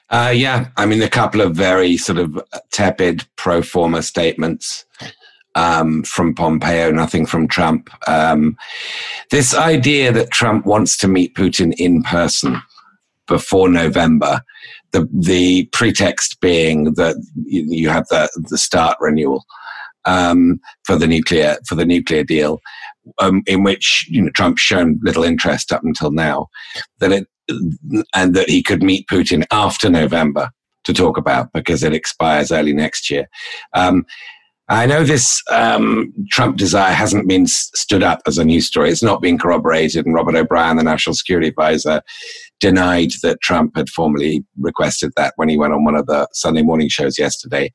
Uh, 0.08 0.32
yeah, 0.34 0.68
I 0.76 0.86
mean, 0.86 1.02
a 1.02 1.08
couple 1.08 1.40
of 1.40 1.56
very 1.56 1.96
sort 1.96 2.18
of 2.18 2.40
tepid 2.70 3.26
pro 3.36 3.62
forma 3.62 4.02
statements 4.02 4.84
um, 5.54 6.02
from 6.04 6.34
Pompeo, 6.34 6.90
nothing 6.90 7.26
from 7.26 7.48
Trump. 7.48 7.90
Um, 8.08 8.56
this 9.30 9.54
idea 9.54 10.12
that 10.12 10.30
Trump 10.30 10.66
wants 10.66 10.96
to 10.98 11.08
meet 11.08 11.34
Putin 11.34 11.72
in 11.78 12.02
person 12.02 12.60
before 13.26 13.68
November, 13.68 14.42
the 14.92 15.08
the 15.12 15.64
pretext 15.72 16.40
being 16.40 16.94
that 16.94 17.16
you, 17.46 17.88
have 17.88 18.06
the 18.08 18.28
the 18.50 18.58
START 18.58 18.98
renewal 19.00 19.44
um, 20.04 20.60
for 20.84 20.96
the 20.96 21.06
nuclear 21.06 21.56
for 21.68 21.74
the 21.74 21.84
nuclear 21.84 22.24
deal, 22.24 22.60
um, 23.18 23.42
in 23.46 23.62
which 23.62 24.06
you 24.08 24.22
know 24.22 24.30
Trump's 24.30 24.62
shown 24.62 24.98
little 25.02 25.24
interest 25.24 25.72
up 25.72 25.82
until 25.84 26.10
now, 26.10 26.48
that 26.98 27.12
it 27.12 27.26
and 28.14 28.34
that 28.34 28.48
he 28.48 28.62
could 28.62 28.82
meet 28.82 29.08
Putin 29.08 29.44
after 29.50 29.90
November 29.90 30.50
to 30.84 30.92
talk 30.92 31.16
about 31.16 31.52
because 31.52 31.82
it 31.82 31.94
expires 31.94 32.52
early 32.52 32.72
next 32.72 33.10
year. 33.10 33.28
Um, 33.74 34.04
I 34.68 34.86
know 34.86 35.04
this 35.04 35.42
um, 35.50 36.12
Trump 36.30 36.56
desire 36.56 36.94
hasn't 36.94 37.28
been 37.28 37.46
stood 37.46 38.02
up 38.02 38.20
as 38.26 38.38
a 38.38 38.44
news 38.44 38.66
story. 38.66 38.90
It's 38.90 39.02
not 39.02 39.20
been 39.20 39.38
corroborated, 39.38 40.06
and 40.06 40.14
Robert 40.14 40.36
O'Brien, 40.36 40.76
the 40.76 40.82
national 40.82 41.14
security 41.14 41.48
advisor, 41.48 42.00
denied 42.62 43.10
that 43.24 43.40
Trump 43.42 43.76
had 43.76 43.88
formally 43.88 44.44
requested 44.56 45.12
that 45.16 45.34
when 45.34 45.48
he 45.48 45.58
went 45.58 45.74
on 45.74 45.84
one 45.84 45.96
of 45.96 46.06
the 46.06 46.28
Sunday 46.32 46.62
morning 46.62 46.88
shows 46.88 47.18
yesterday. 47.18 47.72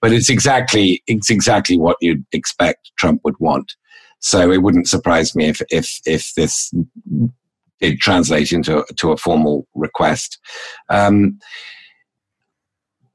But 0.00 0.12
it's 0.12 0.28
exactly 0.28 1.02
it's 1.06 1.30
exactly 1.30 1.78
what 1.78 1.96
you'd 2.00 2.24
expect 2.32 2.92
Trump 2.98 3.22
would 3.24 3.34
want. 3.40 3.74
So 4.20 4.52
it 4.52 4.62
wouldn't 4.62 4.88
surprise 4.88 5.34
me 5.34 5.48
if 5.48 5.62
if 5.70 5.88
if 6.04 6.32
this 6.36 6.70
did 7.80 7.98
translate 7.98 8.52
into 8.52 8.84
to 8.96 9.12
a 9.12 9.16
formal 9.16 9.66
request. 9.74 10.38
Um, 10.90 11.38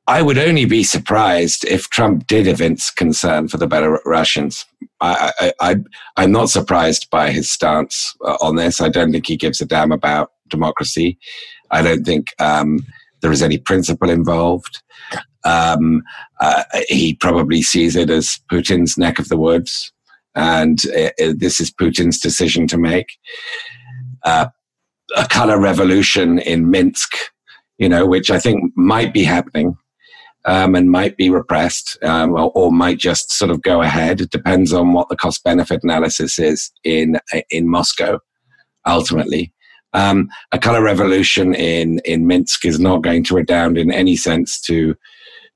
I 0.07 0.21
would 0.21 0.37
only 0.37 0.65
be 0.65 0.83
surprised 0.83 1.63
if 1.65 1.89
Trump 1.89 2.27
did 2.27 2.47
evince 2.47 2.89
concern 2.89 3.47
for 3.47 3.57
the 3.57 3.67
Belarusians. 3.67 4.65
I, 4.99 5.77
am 6.17 6.31
not 6.31 6.49
surprised 6.49 7.09
by 7.09 7.31
his 7.31 7.51
stance 7.51 8.15
uh, 8.25 8.37
on 8.41 8.55
this. 8.55 8.81
I 8.81 8.89
don't 8.89 9.11
think 9.11 9.27
he 9.27 9.37
gives 9.37 9.61
a 9.61 9.65
damn 9.65 9.91
about 9.91 10.31
democracy. 10.47 11.17
I 11.71 11.81
don't 11.81 12.03
think 12.03 12.27
um, 12.39 12.79
there 13.21 13.31
is 13.31 13.41
any 13.41 13.57
principle 13.57 14.09
involved. 14.09 14.81
Um, 15.43 16.03
uh, 16.39 16.63
he 16.87 17.15
probably 17.15 17.61
sees 17.61 17.95
it 17.95 18.09
as 18.09 18.39
Putin's 18.51 18.97
neck 18.97 19.17
of 19.17 19.29
the 19.29 19.37
woods, 19.37 19.91
and 20.35 20.83
it, 20.85 21.13
it, 21.17 21.39
this 21.39 21.59
is 21.59 21.71
Putin's 21.71 22.19
decision 22.19 22.67
to 22.67 22.77
make. 22.77 23.07
Uh, 24.23 24.47
a 25.15 25.27
color 25.27 25.59
revolution 25.59 26.39
in 26.39 26.69
Minsk, 26.69 27.13
you 27.77 27.89
know, 27.89 28.05
which 28.05 28.29
I 28.31 28.39
think 28.39 28.71
might 28.75 29.13
be 29.13 29.23
happening 29.23 29.77
um, 30.45 30.75
and 30.75 30.89
might 30.89 31.17
be 31.17 31.29
repressed 31.29 31.97
um, 32.03 32.31
or, 32.31 32.51
or, 32.55 32.71
might 32.71 32.97
just 32.97 33.31
sort 33.31 33.51
of 33.51 33.61
go 33.61 33.81
ahead. 33.81 34.21
It 34.21 34.31
depends 34.31 34.73
on 34.73 34.93
what 34.93 35.09
the 35.09 35.15
cost 35.15 35.43
benefit 35.43 35.83
analysis 35.83 36.39
is 36.39 36.71
in 36.83 37.19
in 37.49 37.69
Moscow. 37.69 38.19
Ultimately, 38.87 39.53
um, 39.93 40.29
a 40.51 40.59
color 40.59 40.83
revolution 40.83 41.53
in 41.53 41.99
in 42.05 42.27
Minsk 42.27 42.65
is 42.65 42.79
not 42.79 43.03
going 43.03 43.23
to 43.25 43.35
redound 43.35 43.77
in 43.77 43.91
any 43.91 44.15
sense 44.15 44.59
to 44.61 44.95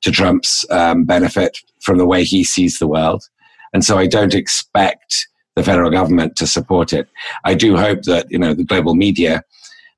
to 0.02 0.12
Trump's 0.12 0.66
um, 0.70 1.06
benefit 1.06 1.58
from 1.82 1.98
the 1.98 2.06
way 2.06 2.24
he 2.24 2.44
sees 2.44 2.78
the 2.78 2.88
world, 2.88 3.24
and 3.74 3.84
so 3.84 3.98
I 3.98 4.08
don't 4.08 4.36
expect 4.36 5.28
the 5.56 5.64
federal 5.64 5.90
government 5.90 6.36
to 6.36 6.46
support 6.46 6.94
it. 6.94 7.08
I 7.46 7.56
do 7.56 7.76
hope 7.78 8.04
that 8.04 8.28
you 8.30 8.38
know 8.38 8.54
the 8.54 8.64
global 8.64 8.94
media 8.94 9.44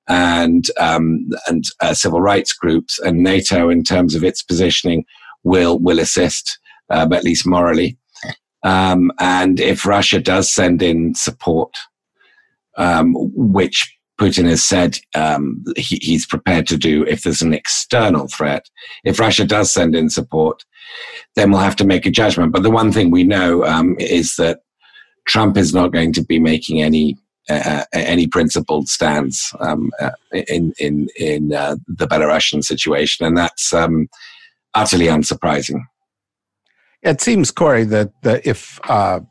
and 0.08 0.66
um, 0.80 1.30
and 1.48 1.64
uh, 1.82 1.94
civil 1.94 2.22
rights 2.22 2.54
groups 2.54 3.00
and 3.00 3.24
NATO 3.24 3.70
in 3.70 3.84
terms 3.84 4.16
of 4.16 4.24
its 4.24 4.42
positioning 4.42 5.06
will 5.44 5.80
will 5.80 6.00
assist, 6.00 6.60
uh, 6.90 7.08
at 7.12 7.24
least 7.24 7.46
morally. 7.46 7.98
Um, 8.64 9.12
and 9.20 9.60
if 9.60 9.86
Russia 9.86 10.20
does 10.20 10.52
send 10.52 10.82
in 10.82 11.16
support, 11.16 11.74
um, 12.78 13.14
which 13.34 13.98
Putin 14.20 14.46
has 14.50 14.64
said 14.64 14.98
um, 15.16 15.64
he, 15.76 16.00
he's 16.02 16.26
prepared 16.26 16.66
to 16.68 16.78
do 16.78 17.06
if 17.06 17.22
there's 17.22 17.42
an 17.42 17.54
external 17.54 18.28
threat, 18.28 18.66
if 19.04 19.20
Russia 19.20 19.46
does 19.46 19.72
send 19.72 19.96
in 19.96 20.10
support, 20.10 20.64
then 21.36 21.52
we'll 21.52 21.60
have 21.62 21.76
to 21.78 21.86
make 21.86 22.06
a 22.06 22.12
judgment. 22.12 22.52
But 22.52 22.64
the 22.64 22.72
one 22.72 22.92
thing 22.92 23.12
we 23.12 23.24
know 23.24 23.64
um, 23.64 23.96
is 24.00 24.36
that 24.38 24.62
Trump 25.28 25.58
is 25.58 25.74
not 25.74 25.92
going 25.92 26.14
to 26.14 26.24
be 26.24 26.40
making 26.40 26.82
any 26.82 27.18
uh, 27.50 27.84
any 27.94 28.27
principled 28.27 28.88
stance 28.88 29.54
um, 29.60 29.92
uh, 30.00 30.12
in 30.32 30.74
in 30.80 31.08
in 31.18 31.54
uh, 31.54 31.75
the 31.88 32.08
Belarusian 32.08 32.63
situation, 32.63 33.25
and 33.25 33.38
that's 33.38 33.74
um, 33.74 34.08
utterly 34.74 35.08
unsurprising. 35.08 35.82
It 37.04 37.22
seems, 37.22 37.51
Corey, 37.51 37.84
that, 37.86 38.12
that 38.24 38.46
if 38.46 38.80
uh, 38.89 39.22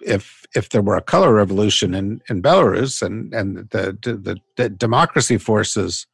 if 0.00 0.44
if 0.54 0.68
there 0.70 0.82
were 0.82 0.96
a 0.96 1.02
color 1.02 1.34
revolution 1.34 1.94
in, 1.94 2.20
in 2.28 2.42
Belarus 2.42 3.02
and 3.02 3.34
and 3.34 3.68
the, 3.70 3.98
the 4.02 4.36
the 4.56 4.68
democracy 4.68 5.38
forces 5.38 6.06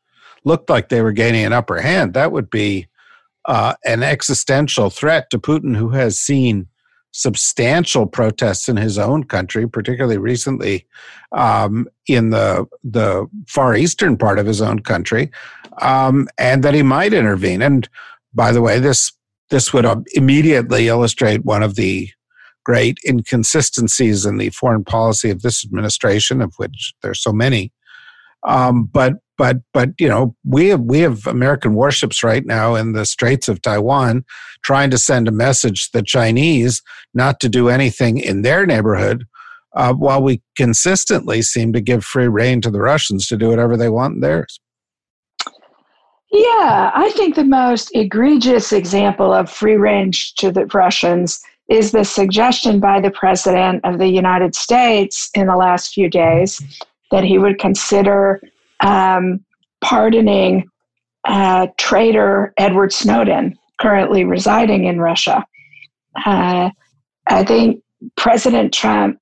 looked 0.44 0.70
like 0.70 0.88
they 0.88 1.02
were 1.02 1.12
gaining 1.12 1.44
an 1.44 1.52
upper 1.52 1.80
hand, 1.80 2.14
that 2.14 2.32
would 2.32 2.50
be 2.50 2.86
uh, 3.46 3.74
an 3.84 4.02
existential 4.02 4.90
threat 4.90 5.30
to 5.30 5.38
Putin, 5.38 5.76
who 5.76 5.90
has 5.90 6.18
seen 6.18 6.66
substantial 7.16 8.06
protests 8.06 8.68
in 8.68 8.76
his 8.76 8.98
own 8.98 9.24
country, 9.24 9.66
particularly 9.66 10.18
recently 10.18 10.86
um, 11.32 11.88
in 12.06 12.28
the 12.28 12.66
the 12.84 13.26
far 13.48 13.74
eastern 13.74 14.18
part 14.18 14.38
of 14.38 14.46
his 14.46 14.60
own 14.60 14.80
country, 14.80 15.30
um, 15.80 16.28
and 16.38 16.62
that 16.62 16.74
he 16.74 16.82
might 16.82 17.14
intervene. 17.14 17.62
And 17.62 17.88
by 18.34 18.52
the 18.52 18.60
way, 18.60 18.78
this 18.78 19.12
this 19.48 19.72
would 19.72 19.86
immediately 20.14 20.88
illustrate 20.88 21.44
one 21.44 21.62
of 21.62 21.76
the 21.76 22.10
great 22.64 22.98
inconsistencies 23.08 24.26
in 24.26 24.36
the 24.36 24.50
foreign 24.50 24.84
policy 24.84 25.30
of 25.30 25.40
this 25.40 25.64
administration, 25.64 26.42
of 26.42 26.52
which 26.58 26.92
there's 27.00 27.22
so 27.22 27.32
many. 27.32 27.72
Um, 28.46 28.84
but 28.84 29.14
but 29.36 29.58
but 29.74 29.90
you 29.98 30.08
know 30.08 30.34
we 30.44 30.68
have 30.68 30.80
we 30.80 31.00
have 31.00 31.26
American 31.26 31.74
warships 31.74 32.22
right 32.22 32.46
now 32.46 32.74
in 32.74 32.92
the 32.92 33.04
Straits 33.04 33.48
of 33.48 33.60
Taiwan, 33.60 34.24
trying 34.62 34.90
to 34.90 34.98
send 34.98 35.28
a 35.28 35.32
message 35.32 35.86
to 35.90 35.98
the 35.98 36.04
Chinese 36.04 36.82
not 37.12 37.40
to 37.40 37.48
do 37.48 37.68
anything 37.68 38.18
in 38.18 38.42
their 38.42 38.64
neighborhood, 38.64 39.24
uh, 39.74 39.92
while 39.92 40.22
we 40.22 40.42
consistently 40.56 41.42
seem 41.42 41.72
to 41.72 41.80
give 41.80 42.04
free 42.04 42.28
rein 42.28 42.60
to 42.62 42.70
the 42.70 42.80
Russians 42.80 43.26
to 43.28 43.36
do 43.36 43.48
whatever 43.48 43.76
they 43.76 43.88
want 43.88 44.14
in 44.14 44.20
theirs. 44.20 44.60
Yeah, 46.32 46.90
I 46.94 47.10
think 47.14 47.34
the 47.34 47.44
most 47.44 47.94
egregious 47.94 48.72
example 48.72 49.32
of 49.32 49.50
free 49.50 49.76
range 49.76 50.34
to 50.36 50.50
the 50.50 50.66
Russians 50.66 51.40
is 51.68 51.92
the 51.92 52.04
suggestion 52.04 52.78
by 52.78 53.00
the 53.00 53.10
President 53.10 53.80
of 53.84 53.98
the 53.98 54.08
United 54.08 54.54
States 54.54 55.30
in 55.34 55.46
the 55.46 55.56
last 55.56 55.92
few 55.92 56.08
days 56.08 56.60
that 57.10 57.24
he 57.24 57.38
would 57.38 57.58
consider 57.58 58.40
um, 58.80 59.44
pardoning 59.80 60.68
uh, 61.26 61.66
traitor 61.78 62.52
Edward 62.56 62.92
Snowden, 62.92 63.56
currently 63.80 64.24
residing 64.24 64.84
in 64.84 65.00
Russia. 65.00 65.44
Uh, 66.24 66.70
I 67.28 67.44
think 67.44 67.82
President 68.16 68.72
Trump's 68.72 69.18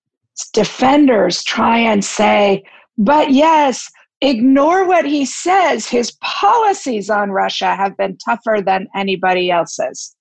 defenders 0.53 1.43
try 1.45 1.79
and 1.79 2.05
say, 2.05 2.63
but 2.99 3.31
yes, 3.31 3.91
ignore 4.21 4.87
what 4.87 5.05
he 5.05 5.25
says. 5.25 5.87
His 5.87 6.13
policies 6.21 7.11
on 7.11 7.31
Russia 7.31 7.75
have 7.75 7.97
been 7.97 8.17
tougher 8.19 8.63
than 8.65 8.87
anybody 8.95 9.51
else's. 9.51 10.15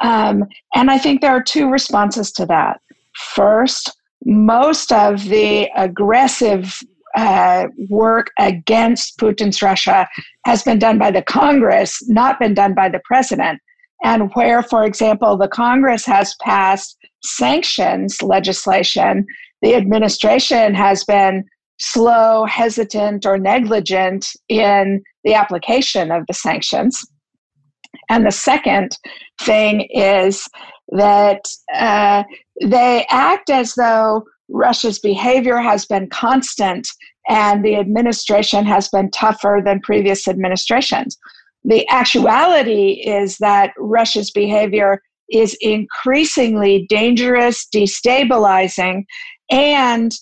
Um, 0.00 0.44
and 0.74 0.90
I 0.90 0.98
think 0.98 1.20
there 1.20 1.30
are 1.30 1.42
two 1.42 1.70
responses 1.70 2.32
to 2.32 2.46
that. 2.46 2.80
First, 3.14 3.96
most 4.24 4.92
of 4.92 5.24
the 5.24 5.68
aggressive 5.76 6.80
uh, 7.16 7.66
work 7.88 8.30
against 8.38 9.18
Putin's 9.18 9.60
Russia 9.60 10.08
has 10.46 10.62
been 10.62 10.78
done 10.78 10.98
by 10.98 11.10
the 11.10 11.22
Congress, 11.22 12.02
not 12.08 12.38
been 12.38 12.54
done 12.54 12.74
by 12.74 12.88
the 12.88 13.00
president. 13.04 13.60
And 14.04 14.30
where, 14.34 14.62
for 14.62 14.84
example, 14.84 15.36
the 15.36 15.48
Congress 15.48 16.04
has 16.06 16.34
passed 16.40 16.96
sanctions 17.22 18.20
legislation, 18.22 19.26
the 19.60 19.74
administration 19.76 20.74
has 20.74 21.04
been 21.04 21.44
slow, 21.78 22.44
hesitant, 22.46 23.26
or 23.26 23.38
negligent 23.38 24.26
in 24.48 25.02
the 25.24 25.34
application 25.34 26.10
of 26.10 26.24
the 26.26 26.34
sanctions. 26.34 27.04
And 28.08 28.26
the 28.26 28.32
second 28.32 28.96
thing 29.40 29.82
is 29.92 30.48
that 30.92 31.44
uh, 31.74 32.22
they 32.64 33.06
act 33.10 33.50
as 33.50 33.74
though 33.74 34.24
Russia's 34.48 34.98
behavior 34.98 35.58
has 35.58 35.86
been 35.86 36.08
constant 36.10 36.86
and 37.28 37.64
the 37.64 37.76
administration 37.76 38.64
has 38.66 38.88
been 38.88 39.10
tougher 39.10 39.62
than 39.64 39.80
previous 39.80 40.28
administrations. 40.28 41.16
The 41.64 41.88
actuality 41.88 43.02
is 43.06 43.38
that 43.38 43.72
Russia's 43.78 44.30
behavior 44.30 45.00
is 45.30 45.56
increasingly 45.60 46.86
dangerous, 46.88 47.66
destabilizing, 47.74 49.04
and 49.50 50.12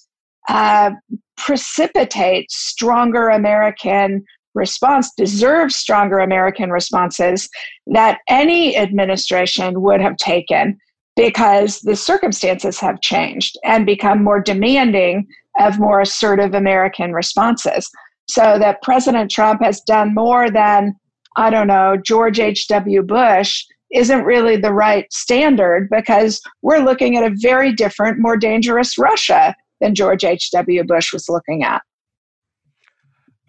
uh, 0.48 0.90
precipitates 1.36 2.56
stronger 2.56 3.28
American 3.28 4.24
response, 4.54 5.12
deserves 5.16 5.76
stronger 5.76 6.18
American 6.18 6.70
responses 6.70 7.48
that 7.86 8.18
any 8.28 8.76
administration 8.76 9.80
would 9.80 10.00
have 10.00 10.16
taken 10.16 10.78
because 11.16 11.80
the 11.80 11.96
circumstances 11.96 12.78
have 12.80 13.00
changed 13.00 13.58
and 13.64 13.84
become 13.84 14.24
more 14.24 14.40
demanding 14.40 15.26
of 15.58 15.78
more 15.78 16.00
assertive 16.00 16.54
American 16.54 17.12
responses. 17.12 17.90
So 18.28 18.58
that 18.58 18.82
President 18.82 19.30
Trump 19.30 19.60
has 19.62 19.80
done 19.82 20.14
more 20.14 20.50
than, 20.50 20.94
I 21.36 21.50
don't 21.50 21.66
know, 21.66 21.96
George 21.96 22.38
H.W. 22.38 23.02
Bush 23.02 23.64
isn't 23.92 24.24
really 24.24 24.56
the 24.56 24.72
right 24.72 25.12
standard 25.12 25.88
because 25.90 26.40
we're 26.62 26.78
looking 26.78 27.16
at 27.16 27.24
a 27.24 27.34
very 27.40 27.72
different, 27.72 28.18
more 28.20 28.36
dangerous 28.36 28.96
Russia 28.96 29.54
than 29.80 29.94
George 29.96 30.24
H.W. 30.24 30.84
Bush 30.84 31.12
was 31.12 31.28
looking 31.28 31.64
at. 31.64 31.82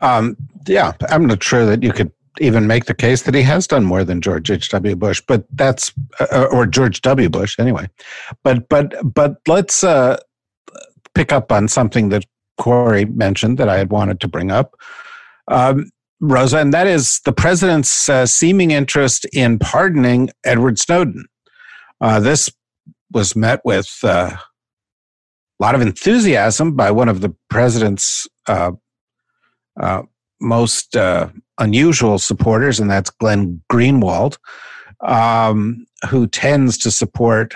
Um, 0.01 0.35
yeah, 0.67 0.93
I'm 1.09 1.25
not 1.25 1.43
sure 1.43 1.65
that 1.65 1.83
you 1.83 1.93
could 1.93 2.11
even 2.39 2.67
make 2.67 2.85
the 2.85 2.93
case 2.93 3.23
that 3.23 3.35
he 3.35 3.41
has 3.43 3.67
done 3.67 3.83
more 3.85 4.03
than 4.03 4.21
George 4.21 4.49
H.W. 4.49 4.95
Bush, 4.95 5.21
but 5.27 5.45
that's 5.51 5.91
uh, 6.19 6.47
or 6.51 6.65
George 6.65 7.01
W. 7.01 7.29
Bush 7.29 7.57
anyway. 7.59 7.89
But 8.43 8.69
but 8.69 8.93
but 9.03 9.37
let's 9.47 9.83
uh, 9.83 10.17
pick 11.13 11.31
up 11.31 11.51
on 11.51 11.67
something 11.67 12.09
that 12.09 12.25
Corey 12.57 13.05
mentioned 13.05 13.57
that 13.57 13.69
I 13.69 13.77
had 13.77 13.91
wanted 13.91 14.19
to 14.21 14.27
bring 14.27 14.51
up, 14.51 14.75
um, 15.47 15.89
Rosa, 16.19 16.59
and 16.59 16.73
that 16.73 16.87
is 16.87 17.19
the 17.25 17.33
president's 17.33 18.07
uh, 18.07 18.25
seeming 18.25 18.71
interest 18.71 19.25
in 19.33 19.59
pardoning 19.59 20.29
Edward 20.43 20.79
Snowden. 20.79 21.25
Uh, 21.99 22.19
this 22.19 22.49
was 23.11 23.35
met 23.35 23.61
with 23.65 23.99
uh, 24.03 24.31
a 24.35 24.39
lot 25.59 25.75
of 25.75 25.81
enthusiasm 25.81 26.75
by 26.75 26.91
one 26.91 27.09
of 27.09 27.21
the 27.21 27.35
president's 27.49 28.27
uh, 29.81 30.03
most 30.39 30.95
uh, 30.95 31.29
unusual 31.59 32.19
supporters, 32.19 32.79
and 32.79 32.89
that's 32.89 33.09
Glenn 33.09 33.61
Greenwald, 33.71 34.37
um, 35.05 35.85
who 36.09 36.27
tends 36.27 36.77
to 36.79 36.91
support 36.91 37.53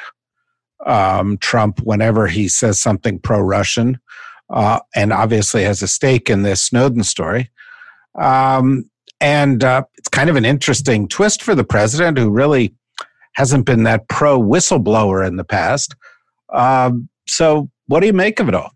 um, 0.86 1.38
Trump 1.38 1.80
whenever 1.82 2.28
he 2.28 2.48
says 2.48 2.80
something 2.80 3.20
pro 3.20 3.40
Russian, 3.40 4.00
uh, 4.50 4.80
and 4.96 5.14
obviously 5.14 5.64
has 5.64 5.82
a 5.82 5.88
stake 5.88 6.30
in 6.30 6.44
this 6.44 6.62
Snowden 6.62 7.04
story. 7.04 7.50
Um, 8.20 8.90
and 9.22 9.64
uh, 9.64 9.84
it's 9.98 10.10
kind 10.10 10.30
of 10.30 10.36
an 10.36 10.46
interesting 10.46 11.08
twist 11.08 11.42
for 11.42 11.56
the 11.56 11.64
president, 11.64 12.18
who 12.18 12.30
really 12.30 12.76
hasn't 13.34 13.66
been 13.66 13.84
that 13.84 14.08
pro 14.08 14.40
whistleblower 14.40 15.26
in 15.26 15.38
the 15.38 15.44
past. 15.44 15.96
Um, 16.54 17.10
so, 17.28 17.70
what 17.88 18.02
do 18.02 18.08
you 18.08 18.14
make 18.14 18.40
of 18.40 18.48
it 18.48 18.56
all? 18.56 18.72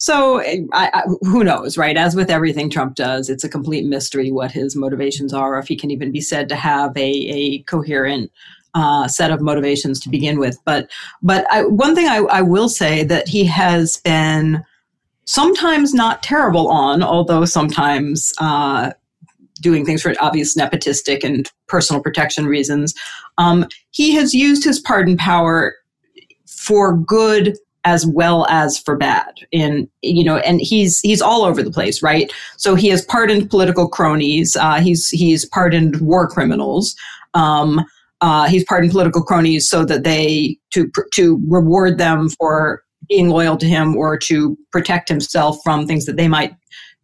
So 0.00 0.40
I, 0.40 0.64
I, 0.72 1.02
who 1.20 1.44
knows, 1.44 1.76
right? 1.76 1.94
As 1.94 2.16
with 2.16 2.30
everything 2.30 2.70
Trump 2.70 2.94
does, 2.94 3.28
it's 3.28 3.44
a 3.44 3.50
complete 3.50 3.84
mystery 3.84 4.30
what 4.30 4.50
his 4.50 4.74
motivations 4.74 5.34
are, 5.34 5.54
or 5.54 5.58
if 5.58 5.68
he 5.68 5.76
can 5.76 5.90
even 5.90 6.10
be 6.10 6.22
said 6.22 6.48
to 6.48 6.56
have 6.56 6.96
a, 6.96 7.10
a 7.10 7.62
coherent 7.64 8.32
uh, 8.74 9.06
set 9.08 9.30
of 9.30 9.42
motivations 9.42 10.00
to 10.00 10.08
begin 10.08 10.38
with. 10.38 10.58
But 10.64 10.90
but 11.22 11.46
I, 11.52 11.64
one 11.64 11.94
thing 11.94 12.08
I, 12.08 12.20
I 12.30 12.40
will 12.40 12.70
say 12.70 13.04
that 13.04 13.28
he 13.28 13.44
has 13.44 13.98
been 13.98 14.64
sometimes 15.26 15.92
not 15.92 16.22
terrible 16.22 16.68
on, 16.68 17.02
although 17.02 17.44
sometimes 17.44 18.32
uh, 18.38 18.92
doing 19.60 19.84
things 19.84 20.00
for 20.00 20.14
obvious 20.18 20.56
nepotistic 20.56 21.22
and 21.24 21.52
personal 21.66 22.02
protection 22.02 22.46
reasons. 22.46 22.94
Um, 23.36 23.66
he 23.90 24.14
has 24.14 24.32
used 24.32 24.64
his 24.64 24.80
pardon 24.80 25.18
power 25.18 25.74
for 26.46 26.96
good 26.96 27.58
as 27.84 28.06
well 28.06 28.46
as 28.48 28.78
for 28.78 28.96
bad. 28.96 29.34
In 29.52 29.88
you 30.02 30.24
know 30.24 30.38
and 30.38 30.60
he's 30.60 31.00
he's 31.00 31.22
all 31.22 31.44
over 31.44 31.62
the 31.62 31.70
place 31.70 32.02
right? 32.02 32.32
So 32.56 32.74
he 32.74 32.88
has 32.88 33.04
pardoned 33.04 33.50
political 33.50 33.88
cronies. 33.88 34.56
Uh, 34.56 34.80
he's 34.80 35.08
he's 35.08 35.46
pardoned 35.46 36.00
war 36.00 36.28
criminals. 36.28 36.94
Um, 37.34 37.84
uh, 38.20 38.46
he's 38.48 38.64
pardoned 38.64 38.92
political 38.92 39.22
cronies 39.22 39.68
so 39.68 39.84
that 39.84 40.04
they 40.04 40.58
to 40.72 40.90
to 41.14 41.42
reward 41.48 41.98
them 41.98 42.28
for 42.30 42.82
being 43.08 43.28
loyal 43.28 43.56
to 43.56 43.66
him 43.66 43.96
or 43.96 44.16
to 44.16 44.56
protect 44.72 45.08
himself 45.08 45.58
from 45.64 45.86
things 45.86 46.06
that 46.06 46.16
they 46.16 46.28
might 46.28 46.54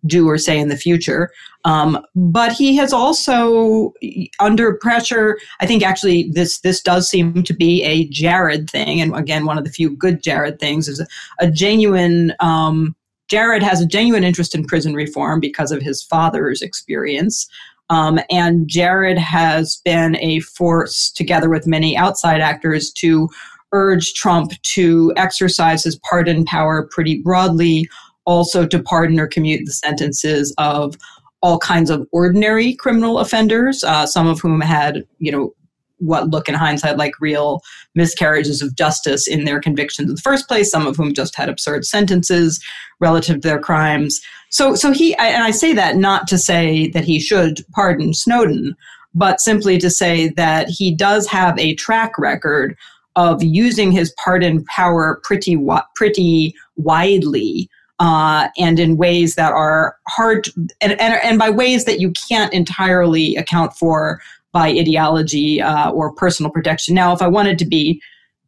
do 0.07 0.29
or 0.29 0.39
say 0.39 0.59
in 0.59 0.69
the 0.69 0.77
future. 0.77 1.31
Um, 1.65 2.05
but 2.15 2.53
he 2.53 2.77
has 2.77 2.93
also 2.93 3.93
under 4.41 4.75
pressure. 4.75 5.39
I 5.61 5.67
think 5.67 5.83
actually 5.83 6.31
this 6.31 6.61
this 6.61 6.81
does 6.81 7.09
seem 7.09 7.43
to 7.43 7.55
be 7.55 7.83
a 7.83 8.07
Jared 8.09 8.71
thing, 8.71 9.01
and 9.01 9.15
again, 9.17 9.47
one 9.47 9.59
of 9.59 9.65
the 9.65 9.71
few 9.71 9.91
good 9.91 10.23
Jared 10.23 10.59
things 10.59 10.89
is 10.89 11.01
a, 11.01 11.07
a 11.41 11.51
genuine. 11.51 12.35
Um, 12.41 12.95
Jared 13.29 13.63
has 13.63 13.81
a 13.81 13.87
genuine 13.87 14.23
interest 14.23 14.55
in 14.55 14.65
prison 14.65 14.95
reform 14.95 15.41
because 15.41 15.73
of 15.73 15.83
his 15.83 16.03
father's 16.03 16.63
experience. 16.63 17.49
Um, 17.89 18.21
and 18.31 18.69
Jared 18.69 19.19
has 19.19 19.81
been 19.85 20.17
a 20.17 20.41
force, 20.41 21.11
together 21.11 21.49
with 21.49 21.67
many 21.67 21.97
outside 21.97 22.41
actors, 22.41 22.93
to 22.95 23.29
urge 23.73 24.15
Trump 24.15 24.53
to 24.63 25.13
exercise 25.17 25.85
his 25.85 25.99
pardon 25.99 26.45
power 26.45 26.89
pretty 26.91 27.21
broadly, 27.23 27.89
also 28.27 28.67
to 28.67 28.83
pardon 28.83 29.19
or 29.19 29.27
commute 29.27 29.65
the 29.65 29.73
sentences 29.73 30.55
of 30.59 30.97
all 31.43 31.59
kinds 31.59 31.91
of 31.91 32.07
ordinary 32.13 32.75
criminal 32.75 33.19
offenders, 33.19 33.83
uh, 33.85 34.07
some 34.07 34.27
of 34.27 34.41
whom 34.41 34.61
had, 34.61 35.05
you 35.19 35.33
know, 35.33 35.55
what 35.99 36.29
look 36.29 36.49
in 36.49 36.55
hindsight 36.55 36.99
like 36.99 37.15
real 37.21 37.63
miscarriages 37.95 38.61
of 38.61 38.77
justice 38.77 39.27
in 39.27 39.45
their 39.45 39.61
convictions 39.61 40.09
in 40.09 40.15
the 40.15 40.21
first 40.21 40.47
place, 40.47 40.71
some 40.71 40.87
of 40.87 40.97
whom 40.97 41.15
just 41.15 41.35
had 41.35 41.49
absurd 41.49 41.87
sentences 41.87 42.63
relative 43.01 43.41
to 43.41 43.49
their 43.49 43.59
crimes. 43.59 44.21
So, 44.51 44.75
so 44.75 44.93
he, 44.93 45.17
I, 45.17 45.29
and 45.29 45.43
I 45.43 45.51
say 45.51 45.73
that 45.73 45.97
not 45.97 46.29
to 46.29 46.39
say 46.39 46.89
that 46.91 47.05
he 47.05 47.19
should 47.19 47.65
pardon 47.73 48.13
Snowden, 48.13 48.77
but 49.15 49.41
simply 49.41 49.79
to 49.79 49.89
say 49.89 50.29
that 50.31 50.69
he 50.69 50.95
does 50.95 51.27
have 51.29 51.59
a 51.59 51.75
track 51.77 52.19
record 52.19 52.77
of 53.15 53.43
using 53.43 53.91
his 53.91 54.15
pardon 54.23 54.65
power 54.65 55.21
pretty, 55.25 55.57
pretty 55.95 56.55
widely 56.77 57.71
uh, 57.99 58.49
and 58.59 58.79
in 58.79 58.97
ways 58.97 59.35
that 59.37 59.53
are 59.53 59.97
hard, 60.09 60.45
to, 60.45 60.53
and, 60.81 61.01
and, 61.01 61.21
and 61.23 61.39
by 61.39 61.51
ways 61.51 61.85
that 61.85 62.01
you 62.01 62.13
can't 62.29 62.53
entirely 62.53 63.37
account 63.37 63.73
for 63.75 64.21
by 64.53 64.69
ideology 64.69 65.61
uh, 65.61 65.91
or 65.91 66.13
personal 66.13 66.51
protection. 66.51 66.95
Now, 66.95 67.13
if 67.13 67.23
I 67.23 67.29
wanted 67.29 67.59
to 67.59 67.65
be, 67.65 68.01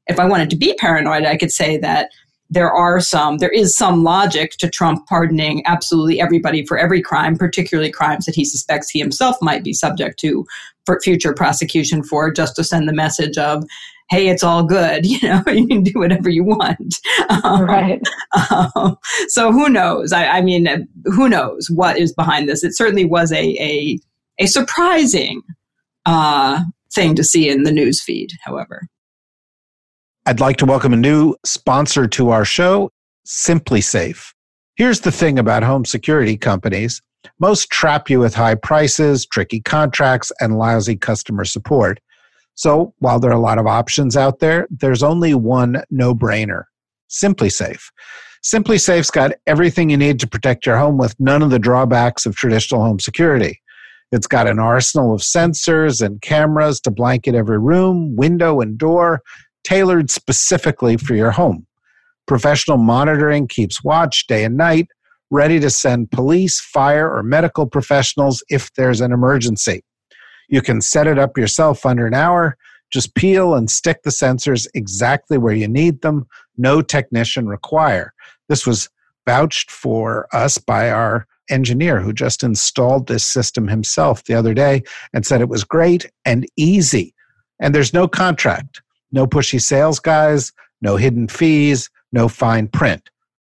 if 0.07 0.19
I 0.19 0.27
wanted 0.27 0.51
to 0.51 0.57
be 0.57 0.75
paranoid, 0.75 1.25
I 1.25 1.37
could 1.37 1.53
say 1.53 1.77
that 1.79 2.11
there 2.51 2.73
are 2.73 2.99
some, 2.99 3.39
there 3.39 3.51
is 3.51 3.77
some 3.77 4.05
logic 4.05 4.53
to 4.53 4.71
Trump 4.71 5.07
pardoning 5.07 5.63
absolutely 5.67 6.19
everybody 6.19 6.65
for 6.65 6.79
every 6.79 7.03
crime, 7.03 7.37
particularly 7.37 7.91
crimes 7.91 8.25
that 8.25 8.35
he 8.35 8.45
suspects 8.45 8.89
he 8.89 8.99
himself 8.99 9.37
might 9.43 9.63
be 9.63 9.75
subject 9.75 10.19
to 10.21 10.47
for 10.87 10.99
future 11.01 11.35
prosecution 11.35 12.03
for, 12.03 12.31
just 12.31 12.57
to 12.57 12.65
send 12.65 12.89
the 12.89 12.95
message 12.95 13.37
of, 13.37 13.65
hey, 14.09 14.29
it's 14.29 14.43
all 14.43 14.63
good. 14.63 15.07
You 15.19 15.29
know, 15.29 15.43
you 15.49 15.67
can 15.67 15.83
do 15.83 15.99
whatever 15.99 16.29
you 16.29 16.45
want. 16.45 16.97
Um, 17.45 17.63
right. 17.63 18.01
Um, 18.51 18.97
so 19.29 19.51
who 19.53 19.69
knows? 19.69 20.13
I, 20.13 20.27
I, 20.27 20.41
mean, 20.43 20.89
who 21.05 21.29
knows 21.29 21.69
what 21.71 21.99
is 21.99 22.13
behind 22.13 22.49
this? 22.49 22.63
It 22.63 22.77
certainly 22.77 23.05
was 23.05 23.33
a 23.33 23.57
a, 23.61 23.99
a 24.39 24.47
surprising 24.47 25.43
uh, 26.07 26.63
thing 26.95 27.15
to 27.17 27.25
see 27.25 27.49
in 27.49 27.65
the 27.65 27.73
news 27.73 28.03
feed, 28.03 28.31
however. 28.45 28.87
I'd 30.27 30.41
like 30.41 30.59
to 30.59 30.67
welcome 30.67 30.93
a 30.93 30.97
new 30.97 31.35
sponsor 31.45 32.07
to 32.07 32.31
our 32.31 32.45
show, 32.45 32.91
SimpliSafe. 33.27 34.33
Here's 34.77 35.01
the 35.01 35.11
thing 35.13 35.39
about 35.39 35.63
home 35.63 35.85
security 35.85 36.37
companies 36.37 37.01
most 37.41 37.71
trap 37.71 38.09
you 38.09 38.21
with 38.21 38.35
high 38.35 38.55
prices, 38.55 39.27
tricky 39.27 39.61
contracts, 39.61 40.31
and 40.41 40.57
lousy 40.59 40.97
customer 40.97 41.45
support. 41.45 42.01
So 42.59 42.93
while 42.99 43.21
there 43.21 43.31
are 43.31 43.35
a 43.35 43.41
lot 43.41 43.59
of 43.59 43.69
options 43.69 44.17
out 44.17 44.41
there, 44.41 44.67
there's 44.69 45.05
only 45.05 45.33
one 45.33 45.81
no 45.91 46.13
brainer 46.13 46.65
SimpliSafe. 47.09 47.85
Simply 48.43 48.79
Safe's 48.79 49.13
got 49.13 49.31
everything 49.47 49.91
you 49.91 49.97
need 49.97 50.19
to 50.19 50.27
protect 50.27 50.67
your 50.67 50.77
home 50.77 50.99
with 50.99 51.15
none 51.21 51.41
of 51.41 51.51
the 51.51 51.61
drawbacks 51.61 52.27
of 52.27 52.35
traditional 52.35 52.83
home 52.83 52.99
security. 52.99 53.63
It's 54.11 54.27
got 54.27 54.49
an 54.49 54.59
arsenal 54.59 55.15
of 55.15 55.21
sensors 55.21 56.05
and 56.05 56.21
cameras 56.21 56.81
to 56.81 56.91
blanket 56.91 57.37
every 57.37 57.61
room, 57.61 58.17
window, 58.17 58.61
and 58.61 58.77
door, 58.77 59.23
tailored 59.63 60.11
specifically 60.11 60.97
for 60.97 61.15
your 61.15 61.31
home. 61.31 61.65
Professional 62.27 62.79
monitoring 62.79 63.47
keeps 63.47 63.85
watch 63.85 64.27
day 64.27 64.43
and 64.43 64.57
night, 64.57 64.89
ready 65.31 65.61
to 65.61 65.71
send 65.71 66.11
police, 66.11 66.61
fire, 66.61 67.09
or 67.09 67.23
medical 67.23 67.67
professionals 67.67 68.43
if 68.49 68.75
there's 68.75 69.01
an 69.01 69.13
emergency. 69.13 69.85
You 70.49 70.63
can 70.63 70.81
set 70.81 71.07
it 71.07 71.19
up 71.19 71.37
yourself 71.37 71.87
under 71.87 72.07
an 72.07 72.15
hour. 72.15 72.57
Just 72.91 73.15
peel 73.15 73.55
and 73.55 73.71
stick 73.71 74.03
the 74.03 74.11
sensors 74.11 74.67
exactly 74.75 75.37
where 75.37 75.55
you 75.55 75.69
need 75.69 76.01
them. 76.01 76.27
No 76.57 76.81
technician 76.81 77.47
required. 77.47 78.11
This 78.49 78.67
was 78.67 78.89
vouched 79.27 79.71
for 79.71 80.27
us 80.35 80.57
by 80.57 80.91
our 80.91 81.27
engineer 81.51 82.01
who 82.01 82.13
just 82.13 82.43
installed 82.43 83.07
this 83.07 83.25
system 83.25 83.69
himself 83.69 84.25
the 84.25 84.35
other 84.35 84.55
day 84.55 84.83
and 85.13 85.27
said 85.27 85.41
it 85.41 85.49
was 85.49 85.65
great 85.65 86.11
and 86.25 86.47
easy. 86.57 87.15
And 87.61 87.75
there's 87.75 87.93
no 87.93 88.09
contract, 88.09 88.81
no 89.13 89.27
pushy 89.27 89.61
sales 89.61 89.99
guys, 89.99 90.53
no 90.81 90.97
hidden 90.97 91.29
fees, 91.29 91.91
no 92.13 92.29
fine 92.29 92.69
print. 92.69 93.11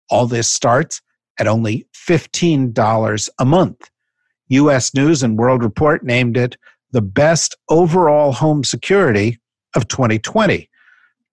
All 0.10 0.26
this 0.26 0.52
starts 0.52 1.02
at 1.40 1.48
only 1.48 1.86
$15 1.94 3.30
a 3.40 3.46
month. 3.46 3.90
US 4.50 4.94
News 4.94 5.24
and 5.24 5.38
World 5.38 5.64
Report 5.64 6.04
named 6.04 6.38
it 6.38 6.58
the 6.98 7.02
best 7.04 7.56
overall 7.70 8.32
home 8.32 8.64
security 8.64 9.38
of 9.76 9.88
2020. 9.88 10.68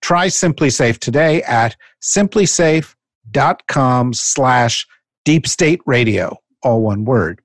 Try 0.02 0.26
SimpliSafe 0.26 0.98
today 0.98 1.42
at 1.44 1.74
simplisafe.com 2.02 4.12
slash 4.12 4.86
deep 5.24 5.46
state 5.46 5.80
radio 5.86 6.36
all 6.62 6.82
one 6.82 7.06
word. 7.06 7.40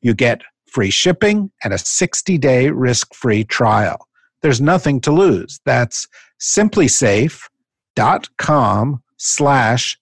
You 0.00 0.14
get 0.14 0.40
free 0.64 0.88
shipping 0.88 1.50
and 1.62 1.74
a 1.74 1.78
60 1.78 2.38
day 2.38 2.70
risk 2.70 3.14
free 3.14 3.44
trial. 3.44 4.08
There's 4.40 4.62
nothing 4.62 4.98
to 5.02 5.12
lose. 5.12 5.60
That's 5.66 6.08
simplisafe.com 6.40 9.02
slash 9.18 9.98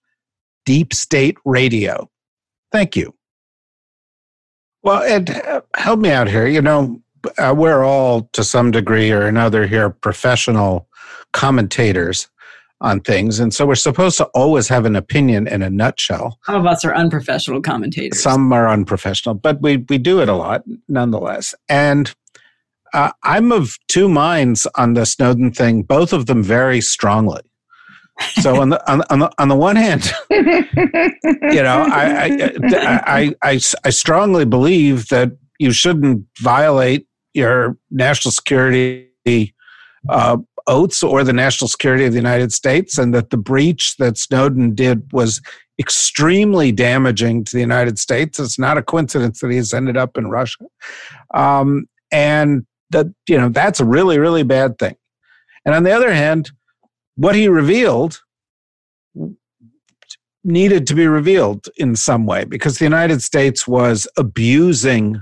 deep 0.65 0.93
state 0.93 1.35
radio. 1.43 2.09
Thank 2.71 2.95
you. 2.95 3.13
Well, 4.83 5.03
Ed, 5.03 5.63
help 5.75 5.99
me 5.99 6.11
out 6.11 6.29
here. 6.29 6.47
You 6.47 6.61
know, 6.61 7.01
uh, 7.37 7.53
we're 7.55 7.83
all 7.83 8.29
to 8.33 8.43
some 8.43 8.71
degree 8.71 9.11
or 9.11 9.25
another 9.25 9.67
here 9.67 9.89
professional 9.89 10.87
commentators 11.33 12.29
on 12.81 12.99
things. 12.99 13.39
And 13.39 13.53
so 13.53 13.65
we're 13.65 13.75
supposed 13.75 14.17
to 14.17 14.25
always 14.35 14.67
have 14.67 14.85
an 14.85 14.95
opinion 14.95 15.47
in 15.47 15.61
a 15.61 15.69
nutshell. 15.69 16.37
Some 16.45 16.55
of 16.55 16.65
us 16.65 16.85
are 16.85 16.93
unprofessional 16.93 17.61
commentators. 17.61 18.21
Some 18.21 18.51
are 18.53 18.69
unprofessional, 18.69 19.35
but 19.35 19.61
we, 19.61 19.77
we 19.89 19.97
do 19.97 20.21
it 20.21 20.29
a 20.29 20.33
lot 20.33 20.63
nonetheless. 20.87 21.55
And 21.67 22.13
uh, 22.93 23.11
I'm 23.23 23.51
of 23.51 23.77
two 23.87 24.07
minds 24.07 24.67
on 24.75 24.93
the 24.93 25.05
Snowden 25.05 25.51
thing, 25.51 25.83
both 25.83 26.13
of 26.13 26.27
them 26.27 26.43
very 26.43 26.81
strongly. 26.81 27.41
So 28.41 28.61
on 28.61 28.69
the 28.69 28.91
on, 28.91 29.03
on 29.09 29.19
the 29.19 29.31
on 29.37 29.47
the 29.47 29.55
one 29.55 29.75
hand, 29.75 30.11
you 30.31 31.61
know, 31.61 31.85
I 31.91 32.49
I, 32.63 32.95
I 33.05 33.35
I 33.43 33.59
I 33.83 33.89
strongly 33.91 34.43
believe 34.43 35.09
that 35.09 35.33
you 35.59 35.71
shouldn't 35.71 36.25
violate 36.39 37.06
your 37.37 37.77
national 37.89 38.31
security 38.31 39.07
uh, 40.09 40.37
oaths 40.67 41.01
or 41.01 41.23
the 41.23 41.33
national 41.33 41.67
security 41.67 42.05
of 42.05 42.11
the 42.11 42.17
United 42.17 42.51
States, 42.51 42.97
and 42.97 43.13
that 43.13 43.29
the 43.29 43.37
breach 43.37 43.95
that 43.97 44.17
Snowden 44.17 44.75
did 44.75 45.11
was 45.13 45.41
extremely 45.79 46.71
damaging 46.71 47.43
to 47.45 47.55
the 47.55 47.61
United 47.61 47.99
States. 47.99 48.39
It's 48.39 48.59
not 48.59 48.77
a 48.77 48.83
coincidence 48.83 49.39
that 49.39 49.51
he's 49.51 49.73
ended 49.73 49.95
up 49.95 50.17
in 50.17 50.29
Russia, 50.29 50.65
um, 51.33 51.87
and 52.11 52.65
that 52.89 53.07
you 53.27 53.37
know 53.37 53.49
that's 53.49 53.79
a 53.79 53.85
really 53.85 54.19
really 54.19 54.43
bad 54.43 54.77
thing. 54.77 54.95
And 55.65 55.75
on 55.75 55.83
the 55.83 55.91
other 55.91 56.13
hand, 56.13 56.51
what 57.15 57.35
he 57.35 57.47
revealed 57.47 58.21
needed 60.43 60.87
to 60.87 60.95
be 60.95 61.07
revealed 61.07 61.67
in 61.75 61.95
some 61.95 62.25
way 62.25 62.45
because 62.45 62.77
the 62.77 62.85
United 62.85 63.21
States 63.21 63.67
was 63.67 64.07
abusing 64.17 65.21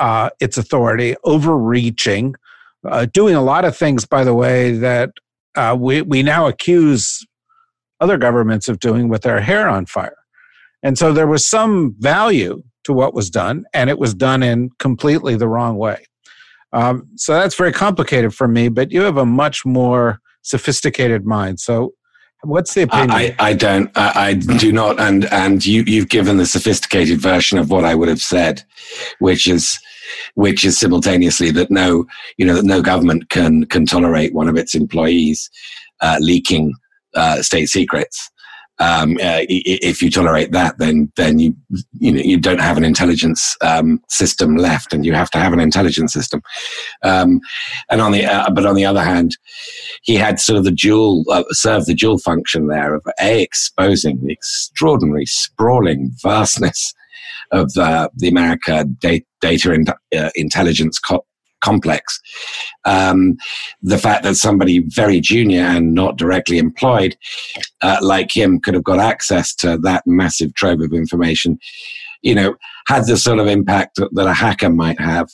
uh, 0.00 0.30
its 0.40 0.58
authority, 0.58 1.14
overreaching, 1.24 2.34
uh, 2.88 3.06
doing 3.12 3.34
a 3.34 3.42
lot 3.42 3.64
of 3.64 3.76
things, 3.76 4.04
by 4.04 4.24
the 4.24 4.34
way, 4.34 4.72
that 4.72 5.10
uh, 5.54 5.76
we, 5.78 6.02
we 6.02 6.22
now 6.22 6.46
accuse 6.48 7.24
other 8.00 8.16
governments 8.16 8.68
of 8.68 8.80
doing 8.80 9.08
with 9.08 9.22
their 9.22 9.40
hair 9.40 9.68
on 9.68 9.86
fire. 9.86 10.16
And 10.82 10.96
so 10.96 11.12
there 11.12 11.26
was 11.26 11.46
some 11.46 11.94
value 11.98 12.62
to 12.84 12.92
what 12.94 13.12
was 13.12 13.28
done, 13.28 13.64
and 13.74 13.90
it 13.90 13.98
was 13.98 14.14
done 14.14 14.42
in 14.42 14.70
completely 14.78 15.36
the 15.36 15.48
wrong 15.48 15.76
way. 15.76 16.06
Um, 16.72 17.08
so 17.16 17.34
that's 17.34 17.54
very 17.54 17.72
complicated 17.72 18.34
for 18.34 18.48
me, 18.48 18.68
but 18.68 18.90
you 18.90 19.02
have 19.02 19.18
a 19.18 19.26
much 19.26 19.66
more 19.66 20.20
sophisticated 20.42 21.26
mind. 21.26 21.60
So 21.60 21.92
what's 22.42 22.72
the 22.72 22.82
opinion? 22.82 23.10
I, 23.10 23.34
I 23.38 23.52
don't, 23.52 23.90
I, 23.96 24.28
I, 24.28 24.34
do 24.34 24.72
not. 24.72 24.98
And, 24.98 25.26
and 25.26 25.66
you, 25.66 25.82
you've 25.86 26.08
given 26.08 26.38
the 26.38 26.46
sophisticated 26.46 27.20
version 27.20 27.58
of 27.58 27.70
what 27.70 27.84
I 27.84 27.94
would 27.94 28.08
have 28.08 28.20
said, 28.20 28.62
which 29.18 29.46
is 29.46 29.78
which 30.34 30.64
is 30.64 30.78
simultaneously 30.78 31.50
that 31.52 31.70
no, 31.70 32.06
you 32.36 32.46
know, 32.46 32.54
that 32.54 32.64
no 32.64 32.82
government 32.82 33.28
can 33.30 33.64
can 33.66 33.86
tolerate 33.86 34.34
one 34.34 34.48
of 34.48 34.56
its 34.56 34.74
employees 34.74 35.50
uh, 36.00 36.16
leaking 36.20 36.72
uh, 37.14 37.42
state 37.42 37.66
secrets. 37.66 38.30
Um, 38.80 39.18
uh, 39.22 39.44
if 39.50 40.00
you 40.00 40.10
tolerate 40.10 40.52
that, 40.52 40.78
then 40.78 41.12
then 41.16 41.38
you 41.38 41.54
you 41.98 42.12
know 42.12 42.22
you 42.22 42.38
don't 42.38 42.62
have 42.62 42.78
an 42.78 42.84
intelligence 42.84 43.54
um, 43.60 44.00
system 44.08 44.56
left, 44.56 44.94
and 44.94 45.04
you 45.04 45.12
have 45.12 45.30
to 45.32 45.38
have 45.38 45.52
an 45.52 45.60
intelligence 45.60 46.14
system. 46.14 46.40
Um, 47.02 47.40
and 47.90 48.00
on 48.00 48.12
the 48.12 48.24
uh, 48.24 48.48
but 48.50 48.64
on 48.64 48.74
the 48.74 48.86
other 48.86 49.02
hand, 49.02 49.36
he 50.02 50.14
had 50.14 50.40
sort 50.40 50.56
of 50.56 50.64
the 50.64 50.70
dual 50.70 51.24
uh, 51.30 51.44
serve 51.50 51.84
the 51.84 51.94
dual 51.94 52.16
function 52.18 52.68
there 52.68 52.94
of 52.94 53.06
a 53.20 53.42
exposing 53.42 54.18
the 54.22 54.32
extraordinary 54.32 55.26
sprawling 55.26 56.12
vastness 56.22 56.94
of 57.52 57.70
uh, 57.76 58.08
the 58.16 58.28
America 58.28 58.84
data, 58.84 59.72
in, 59.72 59.84
uh, 60.16 60.30
intelligence 60.34 60.98
co- 60.98 61.24
complex. 61.60 62.20
Um, 62.84 63.36
the 63.82 63.98
fact 63.98 64.22
that 64.24 64.36
somebody 64.36 64.80
very 64.86 65.20
junior 65.20 65.62
and 65.62 65.94
not 65.94 66.16
directly 66.16 66.58
employed, 66.58 67.16
uh, 67.82 67.98
like 68.00 68.34
him, 68.34 68.60
could 68.60 68.74
have 68.74 68.84
got 68.84 68.98
access 68.98 69.54
to 69.56 69.78
that 69.78 70.06
massive 70.06 70.54
trove 70.54 70.80
of 70.80 70.92
information, 70.92 71.58
you 72.22 72.34
know, 72.34 72.54
had 72.86 73.06
the 73.06 73.16
sort 73.16 73.38
of 73.38 73.46
impact 73.46 74.00
that 74.12 74.26
a 74.26 74.32
hacker 74.32 74.70
might 74.70 75.00
have 75.00 75.28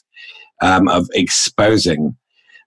um, 0.63 0.89
of 0.89 1.09
exposing 1.15 2.17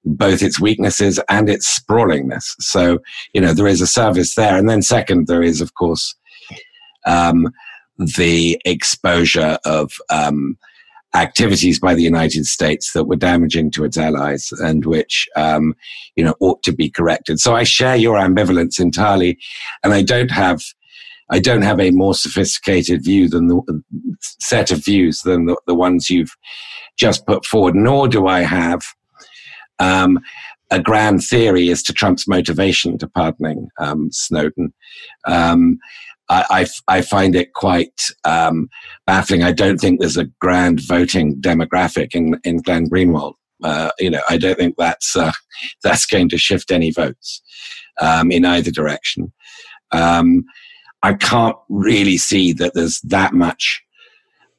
both 0.05 0.41
its 0.41 0.59
weaknesses 0.59 1.19
and 1.29 1.49
its 1.49 1.67
sprawlingness. 1.67 2.55
So, 2.59 2.99
you 3.33 3.41
know, 3.41 3.53
there 3.53 3.67
is 3.67 3.81
a 3.81 3.87
service 3.87 4.35
there. 4.35 4.57
And 4.57 4.69
then, 4.69 4.81
second, 4.81 5.27
there 5.27 5.43
is, 5.43 5.61
of 5.61 5.73
course, 5.73 6.15
um, 7.05 7.51
the 7.99 8.59
exposure 8.65 9.59
of 9.65 9.91
um, 10.09 10.57
activities 11.13 11.79
by 11.79 11.93
the 11.93 12.03
United 12.03 12.45
States 12.45 12.93
that 12.93 13.05
were 13.05 13.15
damaging 13.15 13.71
to 13.71 13.83
its 13.83 13.97
allies 13.97 14.49
and 14.59 14.85
which, 14.85 15.27
um, 15.35 15.75
you 16.15 16.23
know, 16.23 16.35
ought 16.39 16.63
to 16.63 16.71
be 16.71 16.89
corrected. 16.89 17.39
So 17.39 17.55
I 17.55 17.63
share 17.63 17.95
your 17.95 18.17
ambivalence 18.17 18.79
entirely, 18.79 19.37
and 19.83 19.93
I 19.93 20.01
don't 20.01 20.31
have. 20.31 20.61
I 21.31 21.37
don't 21.37 21.61
have 21.61 21.79
a 21.79 21.91
more 21.91 22.15
sophisticated 22.15 23.03
view 23.03 23.29
than 23.29 23.49
the 23.49 23.83
set 24.39 24.71
of 24.71 24.83
views 24.83 25.21
than 25.21 25.45
the, 25.45 25.55
the 25.67 25.75
ones 25.75 26.09
you've 26.09 26.35
just 26.97 27.23
put 27.27 27.45
forward, 27.45 27.75
nor 27.75 28.07
do 28.07 28.25
I 28.25 28.39
have 28.39 28.81
um, 29.77 30.19
a 30.71 30.79
grand 30.79 31.23
theory 31.23 31.69
as 31.69 31.83
to 31.83 31.93
Trump's 31.93 32.27
motivation 32.27 32.97
to 32.97 33.07
pardoning 33.07 33.67
um, 33.79 34.09
Snowden. 34.11 34.73
Um, 35.25 35.79
I, 36.29 37.01
find 37.01 37.35
it 37.35 37.53
quite 37.53 38.01
um, 38.23 38.69
baffling. 39.07 39.41
I 39.43 39.51
don't 39.51 39.79
think 39.79 39.99
there's 39.99 40.17
a 40.17 40.29
grand 40.39 40.79
voting 40.87 41.41
demographic 41.41 42.13
in, 42.13 42.39
in 42.43 42.57
Glenn 42.61 42.87
Greenwald. 42.87 43.33
Uh, 43.63 43.89
you 43.99 44.09
know, 44.09 44.21
I 44.29 44.37
don't 44.37 44.57
think 44.57 44.75
that's 44.77 45.15
uh, 45.15 45.31
that's 45.83 46.05
going 46.05 46.29
to 46.29 46.37
shift 46.37 46.71
any 46.71 46.91
votes 46.91 47.41
um, 47.99 48.31
in 48.31 48.45
either 48.45 48.71
direction. 48.71 49.33
Um, 49.91 50.45
I 51.01 51.13
can't 51.13 51.55
really 51.69 52.17
see 52.17 52.53
that 52.53 52.73
there's 52.73 52.99
that 53.01 53.33
much 53.33 53.81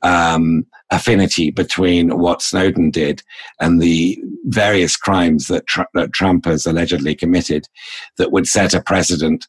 um, 0.02 0.66
affinity 0.90 1.50
between 1.50 2.18
what 2.18 2.42
Snowden 2.42 2.90
did 2.90 3.22
and 3.60 3.80
the 3.80 4.18
various 4.44 4.96
crimes 4.96 5.46
that, 5.46 5.66
Tr- 5.66 5.82
that 5.94 6.12
Trump 6.12 6.46
has 6.46 6.66
allegedly 6.66 7.14
committed 7.14 7.66
that 8.16 8.32
would 8.32 8.46
set 8.46 8.74
a 8.74 8.82
precedent 8.82 9.46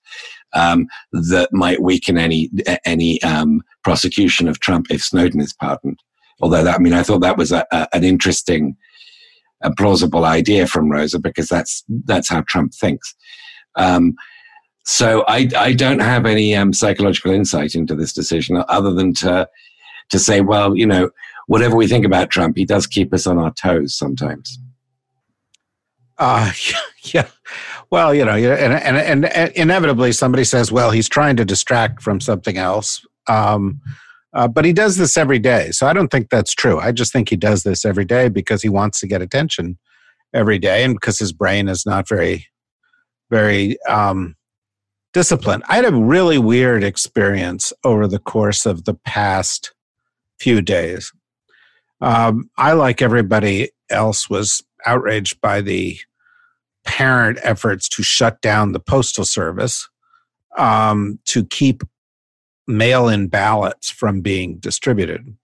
um, 0.53 0.87
that 1.11 1.49
might 1.51 1.81
weaken 1.81 2.17
any 2.17 2.49
any 2.85 3.21
um, 3.23 3.61
prosecution 3.83 4.47
of 4.47 4.59
Trump 4.59 4.87
if 4.89 5.01
Snowden 5.01 5.39
is 5.41 5.53
pardoned. 5.53 5.99
Although 6.41 6.63
that, 6.63 6.75
I 6.75 6.79
mean, 6.79 6.93
I 6.93 7.03
thought 7.03 7.21
that 7.21 7.37
was 7.37 7.51
a, 7.51 7.65
a, 7.71 7.87
an 7.93 8.03
interesting, 8.03 8.75
a 9.61 9.73
plausible 9.73 10.25
idea 10.25 10.67
from 10.67 10.91
Rosa 10.91 11.19
because 11.19 11.47
that's 11.47 11.83
that's 12.05 12.29
how 12.29 12.41
Trump 12.47 12.73
thinks. 12.73 13.15
Um, 13.75 14.15
so 14.83 15.23
I 15.27 15.47
I 15.55 15.73
don't 15.73 15.99
have 15.99 16.25
any 16.25 16.55
um, 16.55 16.73
psychological 16.73 17.31
insight 17.31 17.75
into 17.75 17.95
this 17.95 18.13
decision 18.13 18.61
other 18.67 18.91
than 18.91 19.13
to 19.15 19.47
to 20.12 20.19
say, 20.19 20.41
well, 20.41 20.76
you 20.76 20.86
know, 20.86 21.10
whatever 21.47 21.76
we 21.76 21.88
think 21.88 22.06
about 22.06 22.30
Trump, 22.30 22.58
he 22.58 22.65
does 22.65 22.88
keep 22.88 23.13
us 23.13 23.28
on 23.28 23.38
our 23.38 23.52
toes 23.54 23.97
sometimes. 23.97 24.60
Uh, 26.17 26.52
yeah. 27.13 27.28
Well, 27.89 28.13
you 28.13 28.24
know, 28.24 28.36
and, 28.36 28.74
and, 28.74 29.26
and 29.26 29.52
inevitably 29.56 30.13
somebody 30.13 30.43
says, 30.43 30.71
well, 30.71 30.91
he's 30.91 31.10
trying 31.10 31.36
to 31.38 31.45
distract 31.45 32.02
from 32.02 32.21
something 32.21 32.58
else. 32.58 33.06
Um, 33.28 33.82
uh, 34.34 34.47
but 34.47 34.63
he 34.63 34.71
does 34.71 34.95
this 34.95 35.17
every 35.17 35.39
day. 35.39 35.71
So 35.71 35.88
I 35.88 35.93
don't 35.93 36.08
think 36.08 36.30
that's 36.30 36.54
true. 36.54 36.80
I 36.80 36.93
just 36.93 37.12
think 37.12 37.30
he 37.30 37.36
does 37.36 37.63
this 37.63 37.84
every 37.84 38.06
day 38.06 38.30
because 38.30 38.62
he 38.62 38.69
wants 38.69 39.00
to 39.02 39.08
get 39.08 39.21
attention 39.21 39.78
every 40.34 40.58
day 40.58 40.86
and 40.86 40.95
because 40.95 41.19
his 41.19 41.34
brain 41.34 41.67
is 41.67 41.86
not 41.86 42.08
very, 42.08 42.47
very 43.30 43.82
um, 43.89 44.38
disciplined. 45.13 45.63
I 45.67 45.76
had 45.76 45.86
a 45.86 45.93
really 45.93 46.38
weird 46.38 46.84
experience 46.84 47.74
over 47.84 48.08
the 48.08 48.19
course 48.19 48.65
of 48.65 48.86
the 48.86 48.93
past 48.93 49.74
few 50.41 50.62
days. 50.62 51.12
Um, 52.01 52.49
I, 52.58 52.73
like 52.73 53.01
everybody 53.01 53.69
else, 53.89 54.30
was 54.30 54.63
outraged 54.86 55.39
by 55.41 55.62
the 55.62 55.99
parent 56.84 57.38
efforts 57.43 57.88
to 57.89 58.04
shut 58.04 58.41
down 58.41 58.71
the 58.71 58.80
postal 58.80 59.25
service 59.25 59.88
um, 60.58 61.19
to 61.25 61.45
keep 61.45 61.84
mail-in 62.67 63.27
ballots 63.27 63.89
from 63.89 64.21
being 64.21 64.58
distributed 64.58 65.36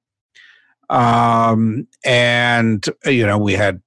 um, 0.90 1.88
and 2.06 2.86
you 3.06 3.26
know 3.26 3.38
we 3.38 3.54
had 3.54 3.82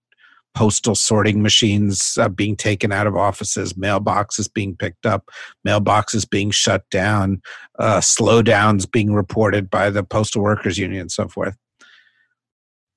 postal 0.55 0.95
sorting 0.95 1.43
machines 1.43 2.19
uh, 2.21 2.29
being 2.29 2.57
taken 2.57 2.93
out 2.93 3.07
of 3.07 3.17
offices 3.17 3.75
mailboxes 3.75 4.53
being 4.53 4.75
picked 4.77 5.07
up 5.07 5.31
mailboxes 5.67 6.29
being 6.29 6.51
shut 6.51 6.83
down 6.91 7.41
uh, 7.79 8.01
slowdowns 8.01 8.91
being 8.91 9.15
reported 9.15 9.71
by 9.71 9.91
the 9.91 10.03
postal 10.03 10.43
workers 10.43 10.77
union 10.79 11.03
and 11.03 11.13
so 11.13 11.29
forth. 11.29 11.57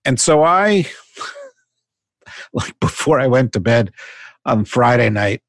And 0.06 0.20
so 0.20 0.44
i 0.44 0.86
like 2.54 2.80
before 2.80 3.20
i 3.20 3.28
went 3.28 3.54
to 3.54 3.60
bed 3.60 3.92
on 4.46 4.66
Friday 4.66 5.10
night, 5.10 5.42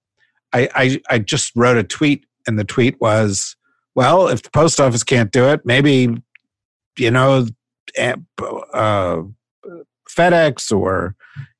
I, 0.52 0.68
I, 0.74 1.00
I 1.10 1.18
just 1.18 1.52
wrote 1.56 1.76
a 1.76 1.84
tweet, 1.84 2.26
and 2.46 2.58
the 2.58 2.64
tweet 2.64 3.00
was, 3.00 3.56
"Well, 3.94 4.28
if 4.28 4.42
the 4.42 4.50
post 4.50 4.80
office 4.80 5.02
can't 5.02 5.32
do 5.32 5.46
it, 5.48 5.62
maybe 5.64 6.08
you 6.98 7.10
know, 7.10 7.46
uh, 8.72 9.22
FedEx 10.14 10.70
or 10.72 11.16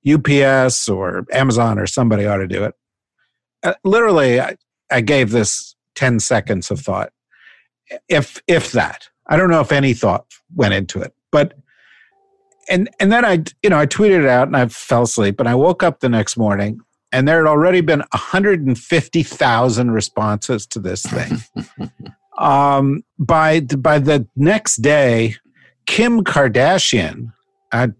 UPS 0.07 0.89
or 0.89 1.27
Amazon 1.33 1.79
or 1.79 1.87
somebody 1.87 2.27
ought 2.27 2.39
to 2.39 2.49
do 2.49 2.65
it." 2.65 2.75
Uh, 3.63 3.75
literally, 3.85 4.41
I, 4.41 4.57
I 4.91 5.01
gave 5.01 5.31
this 5.31 5.75
ten 5.95 6.21
seconds 6.21 6.71
of 6.71 6.81
thought, 6.81 7.13
if 8.09 8.43
if 8.47 8.73
that. 8.73 9.09
I 9.27 9.37
don't 9.37 9.51
know 9.51 9.61
if 9.61 9.73
any 9.73 9.95
thought 9.95 10.27
went 10.55 10.75
into 10.75 11.01
it, 11.01 11.15
but 11.33 11.55
and 12.69 12.91
and 13.01 13.11
then 13.11 13.25
I 13.25 13.45
you 13.63 13.71
know 13.71 13.79
I 13.79 13.87
tweeted 13.87 14.21
it 14.21 14.29
out 14.29 14.49
and 14.49 14.57
I 14.57 14.67
fell 14.69 15.03
asleep 15.03 15.41
and 15.41 15.49
I 15.49 15.55
woke 15.55 15.83
up 15.83 16.01
the 16.01 16.09
next 16.09 16.37
morning 16.37 16.81
and 17.15 17.27
there 17.29 17.39
had 17.39 17.49
already 17.49 17.81
been 17.81 18.01
150,000 18.01 19.91
responses 19.93 20.67
to 20.67 20.81
this 20.81 21.03
thing. 21.03 21.39
um, 22.39 23.05
by 23.21 23.61
the, 23.61 23.77
by 23.77 24.01
the 24.01 24.27
next 24.35 24.83
day, 24.83 25.37
Kim 25.87 26.25
Kardashian, 26.25 27.33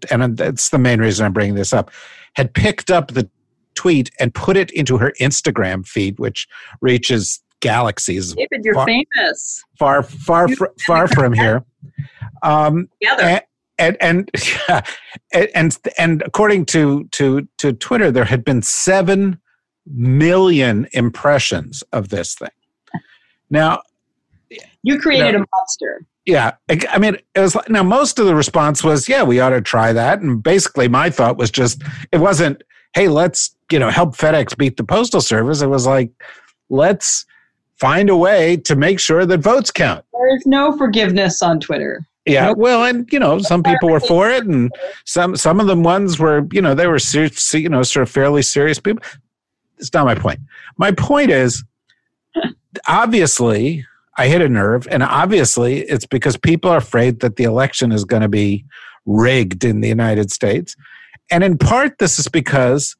and 0.09 0.37
that's 0.37 0.69
the 0.69 0.77
main 0.77 0.99
reason 0.99 1.25
I'm 1.25 1.33
bringing 1.33 1.55
this 1.55 1.73
up, 1.73 1.91
had 2.33 2.53
picked 2.53 2.89
up 2.89 3.09
the 3.09 3.29
tweet 3.75 4.09
and 4.19 4.33
put 4.33 4.57
it 4.57 4.71
into 4.71 4.97
her 4.97 5.13
Instagram 5.19 5.85
feed, 5.85 6.17
which 6.19 6.47
reaches 6.81 7.41
galaxies. 7.59 8.33
David, 8.33 8.63
you're 8.63 8.73
far, 8.73 8.85
famous. 8.85 9.63
Far, 9.77 10.03
far, 10.03 10.47
far, 10.47 10.73
far 10.85 11.07
from 11.07 11.33
here. 11.43 11.63
Um, 12.43 12.89
Together. 13.01 13.23
And, 13.23 13.41
and 13.77 13.97
and, 14.01 14.31
yeah, 14.69 14.81
and 15.33 15.77
and 15.97 16.23
according 16.25 16.65
to 16.67 17.05
to 17.11 17.47
to 17.57 17.73
Twitter, 17.73 18.11
there 18.11 18.25
had 18.25 18.45
been 18.45 18.61
seven 18.61 19.39
million 19.85 20.87
impressions 20.93 21.83
of 21.91 22.09
this 22.09 22.35
thing. 22.35 22.49
Now, 23.49 23.81
you 24.83 24.99
created 24.99 25.35
a 25.35 25.39
monster. 25.39 26.05
Yeah, 26.25 26.53
I 26.69 26.97
mean, 26.97 27.17
it 27.35 27.39
was 27.39 27.55
like, 27.55 27.69
now 27.69 27.83
most 27.83 28.17
of 28.17 28.25
the 28.25 28.35
response 28.35 28.83
was, 28.83 29.07
"Yeah, 29.07 29.23
we 29.23 29.39
ought 29.39 29.51
to 29.51 29.61
try 29.61 29.93
that." 29.93 30.21
And 30.21 30.41
basically, 30.41 30.87
my 30.87 31.09
thought 31.09 31.37
was 31.37 31.51
just, 31.51 31.83
it 32.11 32.17
wasn't, 32.17 32.63
"Hey, 32.93 33.07
let's 33.07 33.55
you 33.71 33.79
know 33.79 33.89
help 33.89 34.15
FedEx 34.15 34.57
beat 34.57 34.77
the 34.77 34.83
postal 34.83 35.21
service." 35.21 35.61
It 35.61 35.67
was 35.67 35.85
like, 35.85 36.11
let's 36.69 37.25
find 37.79 38.09
a 38.09 38.15
way 38.15 38.57
to 38.57 38.75
make 38.75 38.99
sure 38.99 39.25
that 39.25 39.39
votes 39.39 39.69
count. 39.69 40.03
There 40.13 40.35
is 40.35 40.45
no 40.45 40.75
forgiveness 40.77 41.41
on 41.41 41.59
Twitter. 41.59 42.05
Yeah, 42.25 42.53
well, 42.57 42.83
and 42.83 43.07
you 43.13 43.19
know, 43.19 43.37
some 43.37 43.61
people 43.61 43.89
were 43.89 43.99
for 43.99 44.31
it, 44.31 44.45
and 44.45 44.71
some 45.05 45.35
some 45.35 45.59
of 45.59 45.67
them 45.67 45.83
ones 45.83 46.17
were, 46.17 46.47
you 46.51 46.61
know, 46.61 46.73
they 46.73 46.87
were 46.87 46.97
serious, 46.97 47.53
you 47.53 47.69
know, 47.69 47.83
sort 47.83 48.01
of 48.01 48.09
fairly 48.09 48.41
serious 48.41 48.79
people. 48.79 49.03
It's 49.77 49.93
not 49.93 50.05
my 50.05 50.15
point. 50.15 50.39
My 50.77 50.91
point 50.91 51.29
is, 51.29 51.63
obviously, 52.87 53.85
I 54.17 54.27
hit 54.27 54.41
a 54.41 54.49
nerve, 54.49 54.87
and 54.89 55.03
obviously, 55.03 55.81
it's 55.81 56.05
because 56.05 56.37
people 56.37 56.71
are 56.71 56.77
afraid 56.77 57.19
that 57.19 57.35
the 57.35 57.43
election 57.43 57.91
is 57.91 58.05
going 58.05 58.21
to 58.21 58.29
be 58.29 58.65
rigged 59.05 59.63
in 59.65 59.81
the 59.81 59.89
United 59.89 60.31
States. 60.31 60.75
And 61.31 61.43
in 61.43 61.57
part, 61.57 61.97
this 61.97 62.17
is 62.17 62.27
because, 62.27 62.95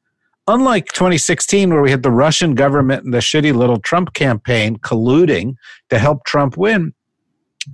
unlike 0.46 0.92
2016, 0.92 1.72
where 1.72 1.82
we 1.82 1.90
had 1.90 2.02
the 2.02 2.10
Russian 2.10 2.54
government 2.54 3.04
and 3.04 3.14
the 3.14 3.18
shitty 3.18 3.54
little 3.54 3.78
Trump 3.80 4.12
campaign 4.12 4.76
colluding 4.76 5.54
to 5.90 5.98
help 5.98 6.24
Trump 6.24 6.56
win, 6.56 6.92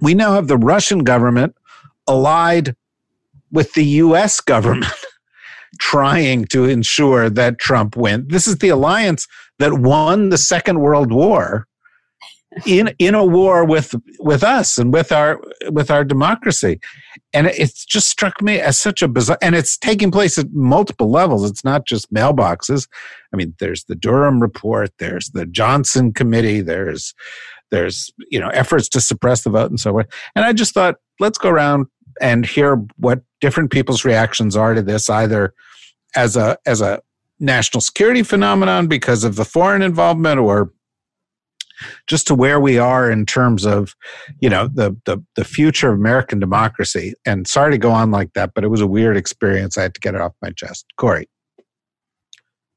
we 0.01 0.15
now 0.15 0.35
have 0.35 0.49
the 0.49 0.57
Russian 0.57 1.01
government 1.01 1.55
allied 2.09 2.77
with 3.51 3.73
the 3.75 3.85
US 3.85 4.41
government 4.41 4.93
trying 5.81 6.45
to 6.47 6.65
ensure 6.65 7.29
that 7.29 7.59
Trump 7.59 7.97
win. 7.97 8.27
This 8.29 8.47
is 8.47 8.59
the 8.59 8.69
alliance 8.69 9.27
that 9.59 9.75
won 9.75 10.29
the 10.29 10.39
Second 10.39 10.81
World 10.81 11.13
War 11.13 11.67
in 12.67 12.95
in 12.99 13.15
a 13.15 13.25
war 13.25 13.65
with 13.65 13.95
with 14.19 14.43
us 14.43 14.79
and 14.79 14.93
with 14.93 15.13
our 15.13 15.41
with 15.71 15.91
our 15.91 16.05
democracy. 16.05 16.81
And 17.35 17.47
it 17.47 17.73
just 17.89 18.09
struck 18.09 18.43
me 18.43 18.61
as 18.61 18.79
such 18.79 19.03
a 19.03 19.09
bizarre 19.09 19.39
and 19.41 19.55
it's 19.55 19.79
taking 19.79 20.11
place 20.11 20.37
at 20.39 20.53
multiple 20.53 21.11
levels. 21.11 21.49
It's 21.49 21.65
not 21.65 21.87
just 21.87 22.13
mailboxes. 22.13 22.89
I 23.33 23.37
mean 23.37 23.55
there's 23.59 23.85
the 23.85 23.95
durham 23.95 24.41
report 24.41 24.91
there's 24.99 25.31
the 25.31 25.47
johnson 25.47 26.13
committee 26.13 26.61
there's 26.61 27.15
there's 27.71 28.11
you 28.31 28.39
know 28.39 28.49
efforts 28.49 28.89
to 28.91 29.01
suppress 29.01 29.43
the 29.45 29.51
vote 29.51 29.71
and 29.71 29.81
so 29.81 29.99
on 29.99 30.05
and 30.35 30.45
i 30.45 30.53
just 30.53 30.75
thought 30.75 30.97
let's 31.21 31.39
go 31.39 31.49
around 31.49 31.87
and 32.21 32.45
hear 32.45 32.77
what 32.97 33.23
different 33.41 33.71
people's 33.71 34.05
reactions 34.05 34.57
are 34.57 34.75
to 34.75 34.83
this 34.83 35.09
either 35.09 35.55
as 36.15 36.37
a 36.37 36.59
as 36.67 36.81
a 36.81 37.01
national 37.41 37.81
security 37.81 38.23
phenomenon 38.23 38.87
because 38.87 39.25
of 39.25 39.37
the 39.37 39.45
foreign 39.45 39.83
involvement 39.83 40.39
or 40.39 40.73
just 42.07 42.27
to 42.27 42.35
where 42.35 42.61
we 42.61 42.79
are 42.79 43.11
in 43.11 43.27
terms 43.27 43.65
of 43.65 43.95
you 44.41 44.49
know 44.49 44.69
the 44.69 44.97
the, 45.05 45.23
the 45.37 45.45
future 45.45 45.91
of 45.91 45.99
american 45.99 46.39
democracy 46.39 47.15
and 47.27 47.47
sorry 47.47 47.71
to 47.73 47.79
go 47.79 47.91
on 47.91 48.11
like 48.11 48.33
that 48.35 48.53
but 48.55 48.65
it 48.65 48.69
was 48.69 48.81
a 48.81 48.87
weird 48.87 49.17
experience 49.17 49.77
i 49.79 49.83
had 49.83 49.95
to 49.95 50.01
get 50.01 50.15
it 50.15 50.21
off 50.21 50.33
my 50.43 50.51
chest 50.51 50.87
Kori. 50.97 51.29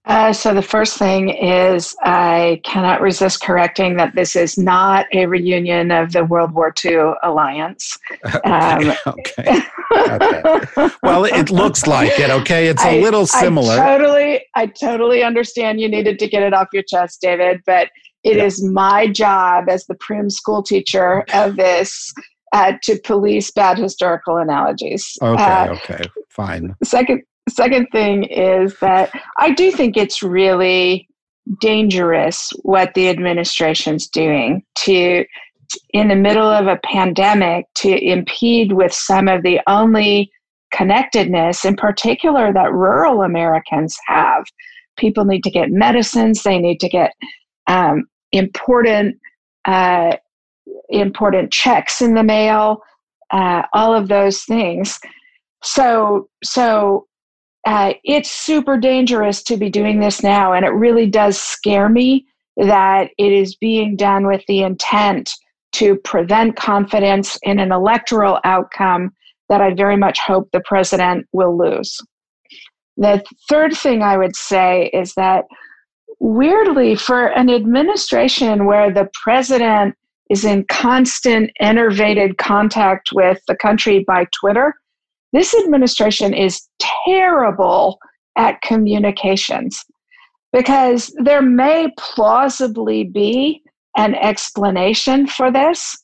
uh, 0.06 0.32
so 0.32 0.54
the 0.54 0.62
first 0.62 0.98
thing 0.98 1.30
is 1.30 1.96
I 2.04 2.62
cannot 2.64 3.02
resist 3.02 3.42
correcting 3.42 3.98
that 3.98 4.14
this 4.14 4.36
is 4.36 4.56
not 4.56 5.08
a 5.14 5.26
reunion 5.26 5.90
of 5.90 6.12
the 6.12 6.24
World 6.24 6.54
War 6.54 6.74
II 6.84 7.14
alliance. 7.24 7.98
Um, 8.44 8.94
okay. 9.08 9.62
okay. 9.92 10.90
Well, 11.02 11.26
it 11.26 11.50
looks 11.50 11.88
like 11.88 12.20
it. 12.20 12.30
Okay, 12.30 12.68
it's 12.68 12.84
a 12.84 13.00
I, 13.00 13.02
little 13.02 13.26
similar. 13.26 13.74
I 13.80 13.98
totally, 13.98 14.46
I 14.54 14.66
totally 14.68 15.24
understand. 15.24 15.80
You 15.80 15.90
needed 15.90 16.20
to 16.20 16.28
get 16.28 16.44
it 16.44 16.54
off 16.54 16.68
your 16.74 16.84
chest, 16.84 17.22
David. 17.22 17.62
But 17.66 17.90
it 18.26 18.38
yeah. 18.38 18.44
is 18.44 18.64
my 18.64 19.08
job 19.08 19.70
as 19.70 19.86
the 19.86 19.96
prim 19.96 20.30
school 20.30 20.64
teacher 20.64 21.24
of 21.34 21.56
this 21.56 22.12
uh, 22.54 22.74
to 22.82 23.00
police 23.04 23.52
bad 23.52 23.78
historical 23.78 24.38
analogies. 24.38 25.18
Okay, 25.22 25.44
uh, 25.44 25.74
okay, 25.74 26.04
fine. 26.30 26.76
Second, 26.84 27.22
second 27.48 27.88
thing 27.92 28.24
is 28.24 28.78
that 28.80 29.12
I 29.38 29.52
do 29.54 29.72
think 29.72 29.96
it's 29.96 30.24
really 30.24 31.08
dangerous 31.62 32.50
what 32.64 32.96
the 32.96 33.10
administration's 33.10 34.08
doing 34.08 34.64
to 34.80 35.24
in 35.94 36.08
the 36.08 36.16
middle 36.16 36.48
of 36.48 36.66
a 36.68 36.80
pandemic 36.84 37.66
to 37.76 37.90
impede 38.04 38.72
with 38.72 38.94
some 38.94 39.28
of 39.28 39.44
the 39.44 39.60
only 39.68 40.32
connectedness 40.72 41.64
in 41.64 41.76
particular 41.76 42.52
that 42.52 42.74
rural 42.74 43.22
americans 43.22 43.96
have 44.08 44.44
people 44.98 45.26
need 45.26 45.44
to 45.44 45.52
get 45.52 45.70
medicines 45.70 46.42
they 46.42 46.58
need 46.58 46.80
to 46.80 46.90
get 46.90 47.12
um, 47.68 48.06
important 48.36 49.18
uh, 49.66 50.16
important 50.90 51.52
checks 51.52 52.02
in 52.02 52.14
the 52.14 52.24
mail, 52.24 52.82
uh, 53.32 53.64
all 53.74 53.94
of 53.94 54.08
those 54.08 54.44
things. 54.44 55.00
So 55.64 56.30
so 56.44 57.08
uh, 57.66 57.94
it's 58.04 58.30
super 58.30 58.78
dangerous 58.78 59.42
to 59.44 59.58
be 59.58 59.70
doing 59.70 60.00
this 60.00 60.22
now, 60.22 60.54
and 60.54 60.66
it 60.66 60.70
really 60.70 61.08
does 61.08 61.40
scare 61.40 61.90
me 61.90 62.26
that 62.58 63.10
it 63.18 63.32
is 63.32 63.56
being 63.56 63.96
done 63.96 64.28
with 64.28 64.44
the 64.48 64.62
intent 64.62 65.32
to 65.74 65.96
prevent 65.98 66.56
confidence 66.56 67.38
in 67.44 67.60
an 67.60 67.72
electoral 67.72 68.40
outcome 68.46 69.12
that 69.50 69.62
I 69.62 69.74
very 69.74 69.98
much 69.98 70.20
hope 70.20 70.50
the 70.52 70.62
president 70.62 71.28
will 71.34 71.58
lose. 71.58 72.00
The 72.98 73.24
third 73.50 73.76
thing 73.76 74.02
I 74.02 74.18
would 74.18 74.36
say 74.36 74.90
is 74.94 75.14
that 75.16 75.46
weirdly, 76.20 76.96
for 76.96 77.28
an 77.28 77.50
administration 77.50 78.66
where 78.66 78.92
the 78.92 79.10
president 79.24 79.96
is 80.30 80.44
in 80.44 80.66
constant, 80.66 81.52
enervated 81.60 82.38
contact 82.38 83.10
with 83.14 83.40
the 83.48 83.56
country 83.56 84.04
by 84.08 84.26
Twitter, 84.40 84.74
this 85.34 85.54
administration 85.54 86.34
is 86.34 86.68
terrible 87.06 88.00
at 88.38 88.62
communications 88.62 89.84
because 90.52 91.14
there 91.24 91.42
may 91.42 91.90
plausibly 91.98 93.04
be 93.04 93.62
an 93.98 94.16
explanation 94.16 95.28
for 95.28 95.52
this, 95.52 95.98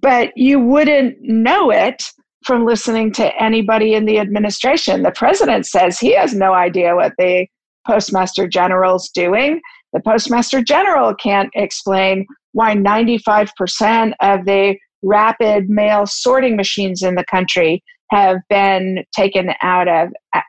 but 0.00 0.32
you 0.36 0.60
wouldn't 0.60 1.20
know 1.20 1.70
it 1.70 2.04
from 2.44 2.64
listening 2.64 3.12
to 3.12 3.42
anybody 3.42 3.94
in 3.94 4.04
the 4.04 4.18
administration. 4.18 5.02
The 5.02 5.10
president 5.10 5.66
says 5.66 5.98
he 5.98 6.14
has 6.14 6.34
no 6.34 6.52
idea 6.52 6.94
what 6.94 7.12
the 7.18 7.46
Postmaster 7.86 8.48
General's 8.48 9.08
doing. 9.10 9.60
The 9.92 10.00
Postmaster 10.00 10.62
General 10.62 11.14
can't 11.14 11.50
explain 11.54 12.26
why 12.52 12.74
95% 12.74 14.12
of 14.20 14.44
the 14.44 14.76
rapid 15.02 15.68
mail 15.68 16.06
sorting 16.06 16.56
machines 16.56 17.02
in 17.02 17.14
the 17.14 17.24
country 17.24 17.82
have 18.10 18.38
been 18.48 19.04
taken 19.14 19.50
out 19.62 19.88
of. 19.88 20.08
Uh, 20.34 20.40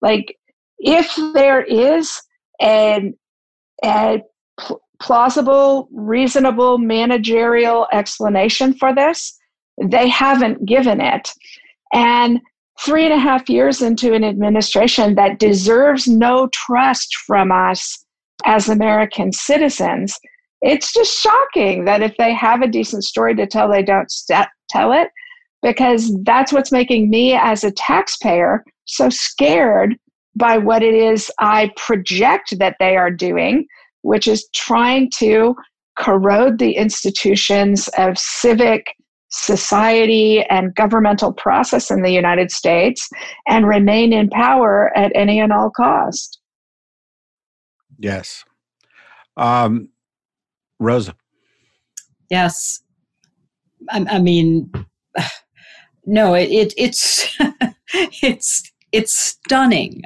like, 0.00 0.36
if 0.78 1.14
there 1.34 1.62
is 1.62 2.20
an, 2.60 3.14
a 3.84 4.20
plausible, 5.00 5.88
reasonable 5.92 6.78
managerial 6.78 7.86
explanation 7.92 8.74
for 8.74 8.94
this, 8.94 9.38
they 9.82 10.08
haven't 10.08 10.64
given 10.66 11.00
it. 11.00 11.30
And 11.92 12.40
three 12.84 13.04
and 13.04 13.12
a 13.12 13.18
half 13.18 13.48
years 13.48 13.82
into 13.82 14.12
an 14.12 14.24
administration 14.24 15.14
that 15.14 15.38
deserves 15.38 16.08
no 16.08 16.48
trust 16.52 17.14
from 17.26 17.52
us 17.52 18.04
as 18.44 18.68
American 18.68 19.32
citizens, 19.32 20.18
it's 20.62 20.92
just 20.92 21.18
shocking 21.18 21.84
that 21.84 22.02
if 22.02 22.16
they 22.18 22.34
have 22.34 22.62
a 22.62 22.68
decent 22.68 23.04
story 23.04 23.34
to 23.34 23.46
tell, 23.46 23.70
they 23.70 23.82
don't 23.82 24.10
st- 24.10 24.48
tell 24.68 24.92
it 24.92 25.08
because 25.62 26.16
that's 26.24 26.52
what's 26.52 26.72
making 26.72 27.08
me 27.08 27.34
as 27.34 27.62
a 27.62 27.70
taxpayer 27.70 28.64
so 28.84 29.08
scared 29.08 29.96
by 30.34 30.58
what 30.58 30.82
it 30.82 30.94
is 30.94 31.30
I 31.38 31.70
project 31.76 32.58
that 32.58 32.76
they 32.80 32.96
are 32.96 33.10
doing, 33.10 33.66
which 34.02 34.26
is 34.26 34.48
trying 34.54 35.10
to 35.18 35.54
corrode 35.98 36.58
the 36.58 36.72
institutions 36.72 37.88
of 37.98 38.18
civic 38.18 38.86
society 39.32 40.42
and 40.44 40.74
governmental 40.74 41.32
process 41.32 41.90
in 41.90 42.02
the 42.02 42.12
United 42.12 42.50
States 42.50 43.08
and 43.48 43.66
remain 43.66 44.12
in 44.12 44.28
power 44.28 44.96
at 44.96 45.10
any 45.14 45.40
and 45.40 45.52
all 45.52 45.70
cost. 45.70 46.38
Yes. 47.98 48.44
Um, 49.36 49.88
Rosa. 50.78 51.14
Yes. 52.30 52.82
I, 53.90 54.04
I 54.10 54.18
mean, 54.18 54.70
no, 56.06 56.34
it, 56.34 56.50
it 56.50 56.74
it's 56.76 57.36
it's 58.22 58.70
it's 58.92 59.18
stunning. 59.18 60.02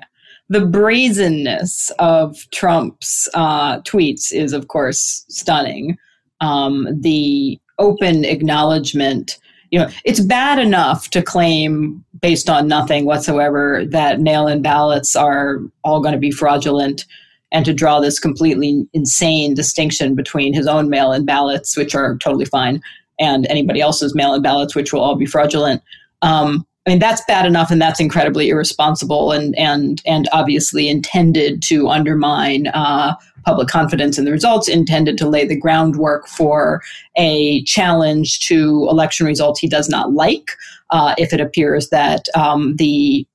The 0.49 0.65
brazenness 0.65 1.91
of 1.99 2.37
Trump's 2.53 3.29
uh, 3.35 3.81
tweets 3.81 4.33
is, 4.33 4.53
of 4.53 4.69
course, 4.69 5.25
stunning. 5.29 5.99
Um, 6.41 6.87
the 7.01 7.59
open 7.79 8.25
acknowledgement. 8.25 9.39
You 9.71 9.81
know 9.81 9.89
it's 10.05 10.21
bad 10.21 10.59
enough 10.59 11.11
to 11.11 11.23
claim 11.23 12.05
based 12.21 12.49
on 12.49 12.69
nothing 12.69 13.05
whatsoever 13.05 13.85
that 13.87 14.21
mail-in 14.21 14.63
ballots 14.63 15.17
are 15.17 15.59
all 15.83 16.01
going 16.01 16.15
to 16.15 16.21
be 16.21 16.31
fraudulent 16.31 17.05
and 17.53 17.65
to 17.65 17.73
draw 17.73 18.01
this 18.01 18.19
completely 18.19 18.87
insane 18.93 19.55
distinction 19.55 20.15
between 20.15 20.55
his 20.55 20.67
own 20.67 20.89
mail-in 20.89 21.25
ballots 21.25 21.77
which 21.77 21.95
are 21.95 22.17
totally 22.19 22.45
fine 22.45 22.81
and 23.19 23.47
anybody 23.47 23.81
else's 23.81 24.15
mail-in 24.15 24.43
ballots 24.43 24.75
which 24.75 24.93
will 24.93 25.01
all 25.01 25.17
be 25.17 25.27
fraudulent. 25.27 25.83
Um, 26.23 26.67
I 26.87 26.91
mean 26.91 26.99
that's 27.01 27.23
bad 27.27 27.47
enough, 27.47 27.71
and 27.71 27.83
that's 27.83 27.99
incredibly 27.99 28.49
irresponsible, 28.49 29.33
and 29.33 29.57
and 29.59 30.01
and 30.07 30.29
obviously 30.33 30.89
intended 30.89 31.63
to 31.63 31.89
undermine 31.89 32.69
uh, 32.69 33.17
public 33.45 33.69
confidence 33.69 34.19
in 34.19 34.25
the 34.25 34.33
results, 34.33 34.69
intended 34.69 35.19
to 35.19 35.29
lay 35.29 35.47
the 35.47 35.59
groundwork 35.59 36.29
for 36.29 36.83
a 37.17 37.63
challenge 37.65 38.41
to 38.41 38.87
election 38.89 39.27
results 39.27 39.59
he 39.59 39.69
does 39.69 39.89
not 39.89 40.13
like. 40.13 40.53
Uh, 40.91 41.15
if 41.19 41.33
it 41.33 41.41
appears 41.41 41.89
that 41.89 42.27
um, 42.37 42.77
the 42.77 43.27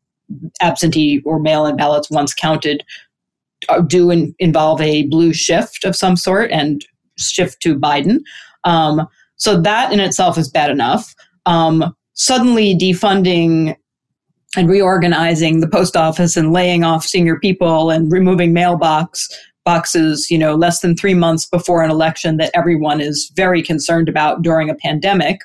absentee 0.61 1.21
or 1.25 1.39
mail-in 1.39 1.75
ballots 1.75 2.09
once 2.09 2.33
counted 2.33 2.83
uh, 3.67 3.81
do 3.81 4.09
in, 4.09 4.33
involve 4.39 4.79
a 4.79 5.03
blue 5.07 5.33
shift 5.33 5.83
of 5.83 5.95
some 5.95 6.15
sort 6.15 6.49
and 6.51 6.85
shift 7.17 7.61
to 7.61 7.77
Biden. 7.77 8.19
Um, 8.63 9.07
so 9.35 9.59
that 9.59 9.91
in 9.91 9.99
itself 9.99 10.37
is 10.37 10.49
bad 10.49 10.69
enough. 10.69 11.13
Um, 11.45 11.93
suddenly 12.13 12.75
defunding 12.75 13.75
and 14.57 14.69
reorganizing 14.69 15.59
the 15.59 15.67
post 15.67 15.95
office 15.95 16.35
and 16.35 16.51
laying 16.51 16.83
off 16.83 17.05
senior 17.05 17.39
people 17.39 17.89
and 17.89 18.11
removing 18.11 18.53
mailbox 18.53 19.29
boxes, 19.63 20.29
you 20.29 20.37
know, 20.37 20.55
less 20.55 20.81
than 20.81 20.95
three 20.95 21.13
months 21.13 21.45
before 21.45 21.83
an 21.83 21.91
election 21.91 22.37
that 22.37 22.51
everyone 22.53 22.99
is 22.99 23.31
very 23.35 23.61
concerned 23.61 24.09
about 24.09 24.41
during 24.41 24.69
a 24.69 24.75
pandemic. 24.75 25.39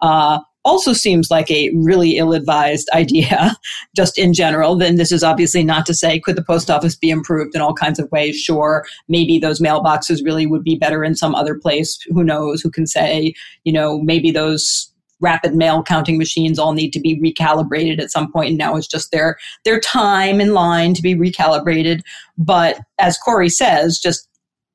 Uh, 0.00 0.40
also 0.64 0.92
seems 0.92 1.30
like 1.30 1.50
a 1.50 1.70
really 1.74 2.18
ill 2.18 2.34
advised 2.34 2.88
idea, 2.94 3.56
just 3.96 4.18
in 4.18 4.34
general. 4.34 4.76
Then 4.76 4.96
this 4.96 5.12
is 5.12 5.22
obviously 5.22 5.64
not 5.64 5.86
to 5.86 5.94
say, 5.94 6.20
could 6.20 6.36
the 6.36 6.44
post 6.44 6.70
office 6.70 6.94
be 6.94 7.10
improved 7.10 7.54
in 7.54 7.62
all 7.62 7.74
kinds 7.74 7.98
of 7.98 8.10
ways? 8.10 8.36
Sure. 8.36 8.84
Maybe 9.08 9.38
those 9.38 9.60
mailboxes 9.60 10.24
really 10.24 10.46
would 10.46 10.64
be 10.64 10.76
better 10.76 11.02
in 11.02 11.14
some 11.14 11.34
other 11.34 11.54
place. 11.54 11.98
Who 12.10 12.24
knows? 12.24 12.60
Who 12.60 12.70
can 12.70 12.86
say, 12.86 13.32
you 13.64 13.72
know, 13.72 13.98
maybe 14.02 14.30
those 14.30 14.89
rapid 15.20 15.54
mail 15.54 15.82
counting 15.82 16.18
machines 16.18 16.58
all 16.58 16.72
need 16.72 16.92
to 16.92 17.00
be 17.00 17.20
recalibrated 17.20 18.00
at 18.00 18.10
some 18.10 18.30
point 18.32 18.48
and 18.48 18.58
now 18.58 18.76
it's 18.76 18.86
just 18.86 19.10
their 19.10 19.36
their 19.64 19.80
time 19.80 20.40
in 20.40 20.54
line 20.54 20.94
to 20.94 21.02
be 21.02 21.14
recalibrated 21.14 22.00
but 22.38 22.80
as 22.98 23.18
Kori 23.18 23.48
says 23.48 23.98
just 23.98 24.28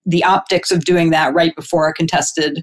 the 0.05 0.23
optics 0.23 0.71
of 0.71 0.85
doing 0.85 1.09
that 1.09 1.33
right 1.33 1.55
before 1.55 1.87
a 1.87 1.93
contested 1.93 2.61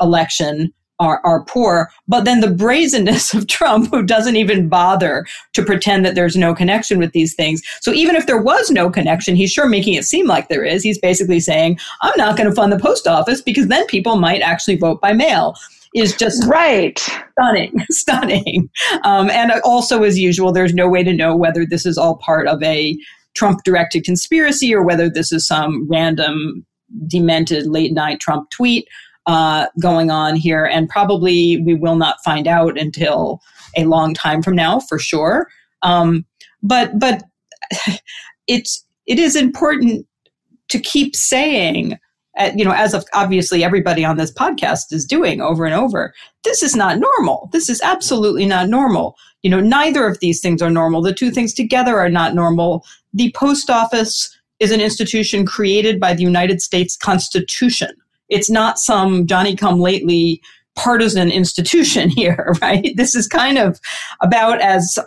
election 0.00 0.72
are, 1.00 1.20
are 1.24 1.44
poor. 1.44 1.90
But 2.06 2.24
then 2.24 2.40
the 2.40 2.50
brazenness 2.50 3.34
of 3.34 3.46
Trump, 3.46 3.90
who 3.90 4.02
doesn't 4.02 4.36
even 4.36 4.68
bother 4.68 5.26
to 5.54 5.64
pretend 5.64 6.04
that 6.04 6.14
there's 6.14 6.36
no 6.36 6.54
connection 6.54 6.98
with 6.98 7.12
these 7.12 7.34
things. 7.34 7.62
So 7.80 7.92
even 7.92 8.16
if 8.16 8.26
there 8.26 8.40
was 8.40 8.70
no 8.70 8.90
connection, 8.90 9.36
he's 9.36 9.52
sure 9.52 9.68
making 9.68 9.94
it 9.94 10.04
seem 10.04 10.26
like 10.26 10.48
there 10.48 10.64
is. 10.64 10.82
He's 10.82 10.98
basically 10.98 11.40
saying, 11.40 11.78
I'm 12.02 12.14
not 12.16 12.36
going 12.36 12.48
to 12.48 12.54
fund 12.54 12.72
the 12.72 12.78
post 12.78 13.06
office 13.06 13.40
because 13.40 13.68
then 13.68 13.86
people 13.86 14.16
might 14.16 14.40
actually 14.40 14.76
vote 14.76 15.00
by 15.00 15.12
mail. 15.12 15.54
Is 15.94 16.16
just 16.16 16.46
right, 16.46 16.98
stunning, 16.98 17.72
stunning. 17.90 18.68
Um, 19.04 19.30
and 19.30 19.52
also, 19.64 20.02
as 20.02 20.18
usual, 20.18 20.52
there's 20.52 20.74
no 20.74 20.88
way 20.88 21.02
to 21.02 21.12
know 21.12 21.36
whether 21.36 21.64
this 21.64 21.86
is 21.86 21.96
all 21.96 22.16
part 22.18 22.46
of 22.46 22.62
a 22.62 22.96
Trump 23.34 23.62
directed 23.64 24.04
conspiracy 24.04 24.74
or 24.74 24.82
whether 24.82 25.08
this 25.08 25.32
is 25.32 25.46
some 25.46 25.88
random, 25.88 26.66
demented 27.06 27.66
late 27.66 27.92
night 27.92 28.20
Trump 28.20 28.50
tweet 28.50 28.86
uh, 29.28 29.66
going 29.80 30.10
on 30.10 30.34
here, 30.36 30.64
and 30.64 30.88
probably 30.88 31.60
we 31.62 31.74
will 31.74 31.96
not 31.96 32.16
find 32.24 32.48
out 32.48 32.78
until 32.78 33.40
a 33.76 33.84
long 33.84 34.14
time 34.14 34.42
from 34.42 34.56
now, 34.56 34.80
for 34.80 34.98
sure. 34.98 35.46
Um, 35.82 36.24
but 36.62 36.98
but 36.98 37.22
it's 38.48 38.84
it 39.06 39.18
is 39.18 39.36
important 39.36 40.06
to 40.70 40.78
keep 40.78 41.14
saying, 41.14 41.98
Uh, 42.38 42.52
you 42.54 42.64
know, 42.64 42.72
as 42.72 42.94
of 42.94 43.04
obviously 43.14 43.64
everybody 43.64 44.04
on 44.04 44.16
this 44.16 44.32
podcast 44.32 44.92
is 44.92 45.04
doing 45.04 45.40
over 45.40 45.64
and 45.64 45.74
over, 45.74 46.14
this 46.44 46.62
is 46.62 46.76
not 46.76 46.98
normal. 46.98 47.48
This 47.52 47.68
is 47.68 47.80
absolutely 47.82 48.46
not 48.46 48.68
normal. 48.68 49.16
You 49.42 49.50
know, 49.50 49.60
neither 49.60 50.06
of 50.06 50.20
these 50.20 50.40
things 50.40 50.62
are 50.62 50.70
normal. 50.70 51.02
The 51.02 51.14
two 51.14 51.30
things 51.30 51.52
together 51.52 51.98
are 51.98 52.08
not 52.08 52.34
normal. 52.34 52.84
The 53.12 53.32
post 53.36 53.70
office 53.70 54.34
is 54.60 54.70
an 54.70 54.80
institution 54.80 55.46
created 55.46 56.00
by 56.00 56.14
the 56.14 56.22
United 56.22 56.60
States 56.60 56.96
Constitution. 56.96 57.90
It's 58.28 58.50
not 58.50 58.78
some 58.78 59.26
Johnny 59.26 59.56
come 59.56 59.80
lately 59.80 60.42
partisan 60.78 61.30
institution 61.30 62.08
here, 62.16 62.54
right? 62.62 62.92
This 62.96 63.14
is 63.14 63.26
kind 63.26 63.58
of 63.58 63.80
about 64.22 64.60
as 64.60 64.98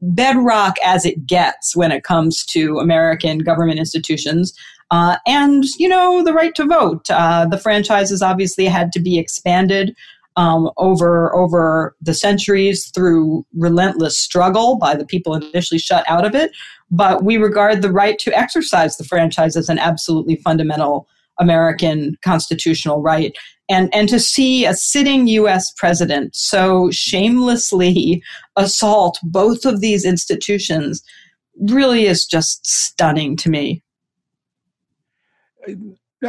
bedrock 0.00 0.76
as 0.84 1.04
it 1.04 1.26
gets 1.26 1.74
when 1.74 1.90
it 1.90 2.04
comes 2.04 2.44
to 2.46 2.78
American 2.78 3.38
government 3.38 3.78
institutions. 3.78 4.52
Uh, 4.90 5.16
and, 5.26 5.64
you 5.78 5.88
know, 5.88 6.22
the 6.22 6.32
right 6.32 6.54
to 6.54 6.64
vote. 6.64 7.10
Uh, 7.10 7.46
the 7.46 7.58
franchises 7.58 8.22
obviously 8.22 8.66
had 8.66 8.92
to 8.92 9.00
be 9.00 9.18
expanded 9.18 9.94
um, 10.36 10.70
over, 10.76 11.34
over 11.34 11.96
the 12.00 12.14
centuries 12.14 12.90
through 12.94 13.44
relentless 13.56 14.18
struggle 14.18 14.76
by 14.76 14.94
the 14.94 15.06
people 15.06 15.34
initially 15.34 15.78
shut 15.78 16.04
out 16.08 16.24
of 16.24 16.34
it. 16.34 16.52
But 16.90 17.24
we 17.24 17.36
regard 17.36 17.82
the 17.82 17.92
right 17.92 18.18
to 18.20 18.38
exercise 18.38 18.96
the 18.96 19.04
franchise 19.04 19.56
as 19.56 19.68
an 19.68 19.78
absolutely 19.78 20.36
fundamental 20.36 21.08
American 21.38 22.16
constitutional 22.22 23.02
right. 23.02 23.36
And, 23.68 23.92
and 23.94 24.08
to 24.08 24.20
see 24.20 24.64
a 24.64 24.74
sitting 24.74 25.26
US 25.28 25.72
president 25.72 26.34
so 26.34 26.90
shamelessly 26.90 28.22
assault 28.56 29.18
both 29.22 29.64
of 29.64 29.80
these 29.80 30.04
institutions 30.04 31.02
really 31.70 32.06
is 32.06 32.26
just 32.26 32.66
stunning 32.66 33.36
to 33.36 33.50
me. 33.50 33.82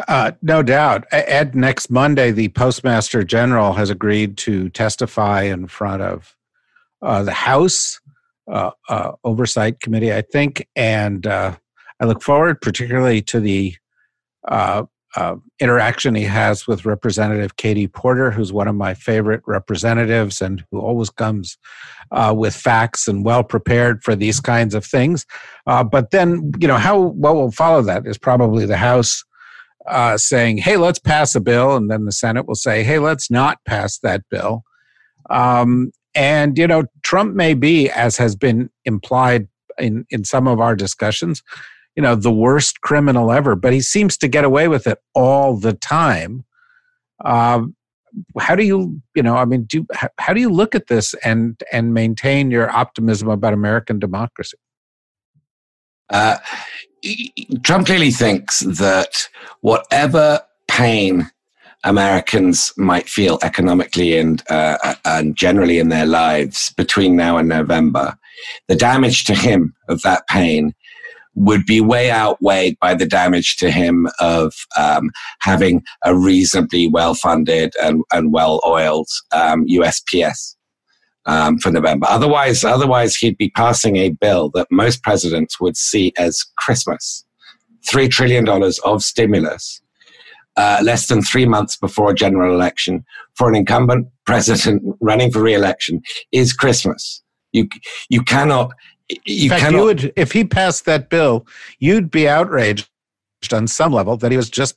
Uh, 0.08 0.32
no 0.42 0.62
doubt. 0.62 1.06
Ed, 1.12 1.56
next 1.56 1.90
Monday, 1.90 2.32
the 2.32 2.50
Postmaster 2.50 3.24
General 3.24 3.74
has 3.74 3.90
agreed 3.90 4.38
to 4.40 4.70
testify 4.70 5.44
in 5.44 5.68
front 5.68 6.02
of 6.02 6.36
uh, 7.02 7.24
the 7.24 7.34
House 7.34 8.00
uh, 8.52 8.72
uh 8.90 9.12
Oversight 9.24 9.80
Committee, 9.80 10.14
I 10.14 10.22
think. 10.22 10.68
And 10.76 11.26
uh, 11.26 11.56
I 12.02 12.06
look 12.06 12.22
forward 12.22 12.62
particularly 12.62 13.22
to 13.24 13.40
the 13.40 13.76
uh, 14.48 14.84
interaction 15.60 16.14
he 16.16 16.24
has 16.24 16.68
with 16.68 16.86
Representative 16.86 17.56
Katie 17.56 17.88
Porter, 17.88 18.30
who's 18.30 18.54
one 18.54 18.68
of 18.68 18.76
my 18.76 18.94
favorite 18.94 19.42
representatives 19.48 20.42
and 20.42 20.64
who 20.70 20.80
always 20.80 21.10
comes 21.10 21.58
with 22.34 22.56
facts 22.56 23.08
and 23.08 23.26
well 23.26 23.44
prepared 23.44 24.04
for 24.04 24.16
these 24.16 24.40
kinds 24.40 24.76
of 24.76 24.86
things. 24.86 25.26
But 25.66 26.12
then, 26.12 26.52
you 26.60 26.68
know, 26.68 26.78
how 26.78 27.00
what 27.00 27.36
will 27.36 27.52
follow 27.52 27.82
that 27.84 28.06
is 28.06 28.18
probably 28.18 28.66
the 28.66 28.78
House 28.78 29.24
uh, 29.88 30.18
saying, 30.18 30.58
hey, 30.58 30.78
let's 30.78 31.00
pass 31.00 31.36
a 31.36 31.40
bill. 31.40 31.76
And 31.76 31.90
then 31.90 32.06
the 32.06 32.12
Senate 32.12 32.48
will 32.48 32.56
say, 32.56 32.84
hey, 32.84 33.00
let's 33.00 33.32
not 33.32 33.60
pass 33.66 34.00
that 34.00 34.24
bill. 34.30 34.64
Um, 35.30 35.92
and, 36.16 36.58
you 36.58 36.68
know, 36.68 36.86
Trump 37.04 37.36
may 37.36 37.54
be, 37.54 37.90
as 37.90 38.18
has 38.18 38.36
been 38.36 38.70
implied 38.86 39.48
in, 39.78 40.06
in 40.10 40.24
some 40.24 40.48
of 40.48 40.60
our 40.60 40.76
discussions, 40.76 41.44
you 41.98 42.04
know 42.04 42.16
the 42.16 42.32
worst 42.32 42.80
criminal 42.82 43.32
ever 43.32 43.56
but 43.56 43.74
he 43.74 43.82
seems 43.82 44.18
to 44.18 44.30
get 44.30 44.46
away 44.46 44.70
with 44.70 44.88
it 44.88 45.00
all 45.14 45.58
the 45.58 45.74
time 45.74 46.46
um, 47.26 47.76
how 48.40 48.56
do 48.56 48.64
you 48.64 49.02
you 49.16 49.24
know 49.24 49.36
i 49.36 49.44
mean 49.44 49.64
do 49.64 49.86
how, 49.94 50.08
how 50.20 50.34
do 50.34 50.40
you 50.40 50.50
look 50.50 50.76
at 50.76 50.88
this 50.88 51.14
and 51.26 51.62
and 51.74 51.94
maintain 51.94 52.52
your 52.52 52.70
optimism 52.70 53.28
about 53.28 53.54
american 53.54 54.00
democracy 54.00 54.58
uh, 56.10 56.38
trump 57.64 57.88
clearly 57.88 58.12
thinks 58.12 58.60
that 58.60 59.30
whatever 59.62 60.42
pain 60.68 61.30
Americans 61.84 62.74
might 62.76 63.08
feel 63.08 63.40
economically 63.44 64.18
and 64.18 64.44
uh, 64.50 64.96
and 65.06 65.36
generally 65.36 65.80
in 65.80 65.90
their 65.90 66.06
lives 66.06 66.74
between 66.74 67.16
now 67.16 67.38
and 67.38 67.48
November, 67.48 68.18
the 68.68 68.76
damage 68.76 69.26
to 69.26 69.36
him 69.36 69.74
of 69.88 70.02
that 70.02 70.28
pain 70.28 70.74
would 71.38 71.66
be 71.66 71.80
way 71.80 72.12
outweighed 72.12 72.78
by 72.80 72.96
the 72.96 73.06
damage 73.06 73.58
to 73.58 73.70
him 73.70 74.08
of 74.20 74.54
um, 74.76 75.12
having 75.40 75.84
a 76.04 76.16
reasonably 76.16 76.88
well 76.88 77.14
funded 77.14 77.74
and, 77.82 78.04
and 78.12 78.34
well 78.34 78.60
oiled 78.66 79.08
um, 79.32 79.66
USPS. 79.68 80.57
Um, 81.30 81.58
for 81.58 81.72
November. 81.72 82.08
Otherwise, 82.10 82.64
otherwise 82.64 83.18
he'd 83.18 83.38
be 83.38 83.50
passing 83.50 83.98
a 83.98 84.12
bill 84.12 84.50
that 84.54 84.66
most 84.72 85.04
presidents 85.04 85.60
would 85.60 85.76
see 85.76 86.14
as 86.18 86.42
Christmas, 86.58 87.26
three 87.86 88.08
trillion 88.08 88.46
dollars 88.46 88.80
of 88.86 89.04
stimulus, 89.04 89.82
uh, 90.56 90.80
less 90.82 91.08
than 91.08 91.22
three 91.22 91.46
months 91.46 91.76
before 91.76 92.12
a 92.12 92.16
general 92.16 92.54
election 92.54 93.04
for 93.36 93.50
an 93.50 93.56
incumbent 93.56 94.08
president 94.26 94.82
running 95.02 95.32
for 95.32 95.42
re-election 95.42 96.02
is 96.32 96.54
Christmas. 96.54 97.22
You 97.52 97.68
you 98.10 98.22
cannot 98.22 98.72
you 99.26 99.44
In 99.46 99.50
fact, 99.50 99.62
cannot, 99.62 99.78
you 99.78 99.84
would 99.86 100.14
if 100.16 100.32
he 100.32 100.44
passed 100.44 100.86
that 100.86 101.10
bill, 101.10 101.48
you'd 101.80 102.12
be 102.12 102.28
outraged 102.28 102.90
on 103.52 103.68
some 103.68 103.94
level 103.94 104.18
that 104.18 104.32
he 104.32 104.38
was 104.38 104.50
just 104.50 104.76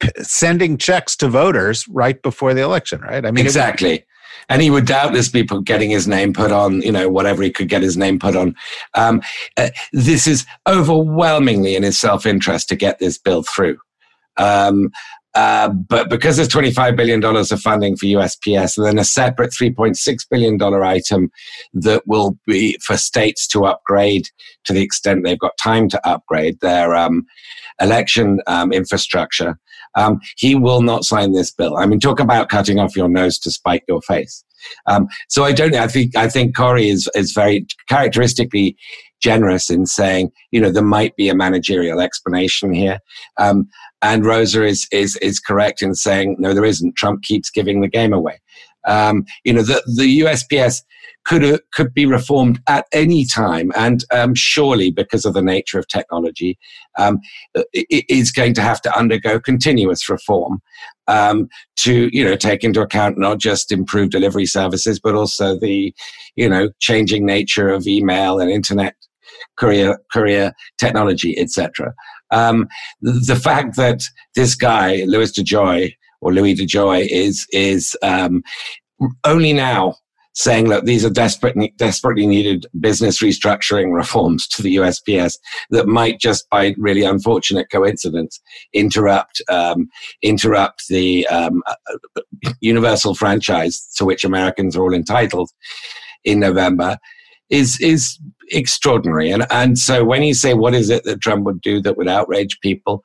p- 0.00 0.10
sending 0.22 0.76
checks 0.76 1.16
to 1.16 1.28
voters 1.28 1.88
right 1.88 2.20
before 2.20 2.52
the 2.52 2.62
election, 2.62 3.00
right? 3.00 3.24
I 3.24 3.30
mean, 3.30 3.44
exactly. 3.44 4.04
And 4.48 4.62
he 4.62 4.70
would 4.70 4.86
doubtless 4.86 5.28
be 5.28 5.42
getting 5.42 5.90
his 5.90 6.06
name 6.06 6.32
put 6.32 6.52
on, 6.52 6.82
you 6.82 6.92
know, 6.92 7.08
whatever 7.08 7.42
he 7.42 7.50
could 7.50 7.68
get 7.68 7.82
his 7.82 7.96
name 7.96 8.18
put 8.18 8.36
on. 8.36 8.54
Um, 8.94 9.22
uh, 9.56 9.70
this 9.92 10.26
is 10.26 10.46
overwhelmingly 10.68 11.76
in 11.76 11.82
his 11.82 11.98
self 11.98 12.26
interest 12.26 12.68
to 12.68 12.76
get 12.76 12.98
this 12.98 13.18
bill 13.18 13.42
through. 13.42 13.78
Um, 14.36 14.90
uh, 15.36 15.68
but 15.68 16.08
because 16.08 16.36
there's 16.36 16.48
$25 16.48 16.96
billion 16.96 17.22
of 17.22 17.60
funding 17.60 17.94
for 17.94 18.06
USPS, 18.06 18.78
and 18.78 18.86
then 18.86 18.98
a 18.98 19.04
separate 19.04 19.52
$3.6 19.52 20.18
billion 20.30 20.62
item 20.82 21.30
that 21.74 22.02
will 22.06 22.38
be 22.46 22.78
for 22.82 22.96
states 22.96 23.46
to 23.48 23.66
upgrade 23.66 24.24
to 24.64 24.72
the 24.72 24.80
extent 24.80 25.24
they've 25.24 25.38
got 25.38 25.52
time 25.62 25.90
to 25.90 26.08
upgrade 26.08 26.58
their 26.60 26.94
um, 26.94 27.26
election 27.82 28.40
um, 28.46 28.72
infrastructure, 28.72 29.58
um, 29.94 30.20
he 30.38 30.54
will 30.54 30.80
not 30.80 31.04
sign 31.04 31.32
this 31.32 31.50
bill. 31.50 31.76
I 31.76 31.84
mean, 31.84 32.00
talk 32.00 32.18
about 32.18 32.48
cutting 32.48 32.78
off 32.78 32.96
your 32.96 33.08
nose 33.08 33.38
to 33.40 33.50
spite 33.50 33.82
your 33.88 34.00
face. 34.02 34.42
Um, 34.86 35.06
so 35.28 35.44
I 35.44 35.52
don't. 35.52 35.74
I 35.74 35.86
think 35.86 36.16
I 36.16 36.28
think 36.28 36.56
Kori 36.56 36.88
is 36.88 37.08
is 37.14 37.32
very 37.32 37.66
characteristically 37.88 38.76
generous 39.20 39.70
in 39.70 39.86
saying, 39.86 40.30
you 40.50 40.60
know, 40.60 40.70
there 40.70 40.82
might 40.82 41.16
be 41.16 41.28
a 41.28 41.34
managerial 41.34 42.00
explanation 42.00 42.72
here. 42.72 42.98
Um, 43.38 43.68
and 44.06 44.24
Rosa 44.24 44.64
is, 44.64 44.86
is, 44.92 45.16
is 45.16 45.40
correct 45.40 45.82
in 45.82 45.94
saying, 45.94 46.36
no, 46.38 46.54
there 46.54 46.64
isn't. 46.64 46.96
Trump 46.96 47.22
keeps 47.22 47.50
giving 47.50 47.80
the 47.80 47.88
game 47.88 48.12
away. 48.12 48.40
Um, 48.86 49.24
you 49.44 49.52
know, 49.52 49.62
the, 49.62 49.82
the 49.96 50.20
USPS 50.20 50.82
could 51.24 51.44
uh, 51.44 51.58
could 51.72 51.92
be 51.92 52.06
reformed 52.06 52.60
at 52.68 52.86
any 52.92 53.24
time, 53.24 53.72
and 53.74 54.04
um, 54.12 54.32
surely 54.36 54.92
because 54.92 55.24
of 55.24 55.34
the 55.34 55.42
nature 55.42 55.76
of 55.76 55.88
technology, 55.88 56.56
um, 56.96 57.18
it 57.72 58.04
is 58.08 58.30
going 58.30 58.54
to 58.54 58.62
have 58.62 58.80
to 58.82 58.96
undergo 58.96 59.40
continuous 59.40 60.08
reform 60.08 60.62
um, 61.08 61.48
to 61.78 62.08
you 62.12 62.24
know 62.24 62.36
take 62.36 62.62
into 62.62 62.80
account 62.80 63.18
not 63.18 63.38
just 63.38 63.72
improved 63.72 64.12
delivery 64.12 64.46
services, 64.46 65.00
but 65.00 65.16
also 65.16 65.58
the 65.58 65.92
you 66.36 66.48
know 66.48 66.70
changing 66.78 67.26
nature 67.26 67.70
of 67.70 67.88
email 67.88 68.38
and 68.38 68.52
internet 68.52 68.94
courier 69.56 69.98
courier 70.12 70.52
technology, 70.78 71.36
etc. 71.38 71.92
Um, 72.30 72.68
the, 73.00 73.36
fact 73.36 73.76
that 73.76 74.02
this 74.34 74.54
guy 74.54 75.04
Louis 75.06 75.30
DeJoy 75.32 75.94
or 76.20 76.32
Louis 76.32 76.54
DeJoy 76.54 77.06
is 77.10 77.46
is 77.52 77.96
um, 78.02 78.42
only 79.24 79.52
now 79.52 79.96
saying, 80.36 80.68
that 80.68 80.84
these 80.84 81.02
are 81.02 81.10
desperately, 81.10 81.72
desperately 81.78 82.26
needed 82.26 82.66
business 82.78 83.22
restructuring 83.22 83.94
reforms 83.94 84.46
to 84.46 84.62
the 84.62 84.76
USPS 84.76 85.38
that 85.70 85.86
might 85.86 86.20
just 86.20 86.48
by 86.50 86.74
really 86.76 87.02
unfortunate 87.02 87.68
coincidence 87.72 88.38
interrupt, 88.74 89.40
um, 89.48 89.88
interrupt 90.22 90.88
the 90.88 91.26
um, 91.28 91.62
uh, 91.66 92.20
universal 92.60 93.14
franchise 93.14 93.88
to 93.96 94.04
which 94.04 94.24
Americans 94.24 94.76
are 94.76 94.82
all 94.82 94.92
entitled 94.92 95.50
in 96.22 96.38
November 96.38 96.98
is, 97.48 97.80
is 97.80 98.18
extraordinary. 98.50 99.30
And, 99.30 99.46
and 99.50 99.78
so 99.78 100.04
when 100.04 100.22
you 100.22 100.34
say, 100.34 100.54
what 100.54 100.74
is 100.74 100.90
it 100.90 101.04
that 101.04 101.20
Trump 101.20 101.44
would 101.44 101.60
do 101.60 101.80
that 101.82 101.96
would 101.96 102.08
outrage 102.08 102.60
people? 102.60 103.02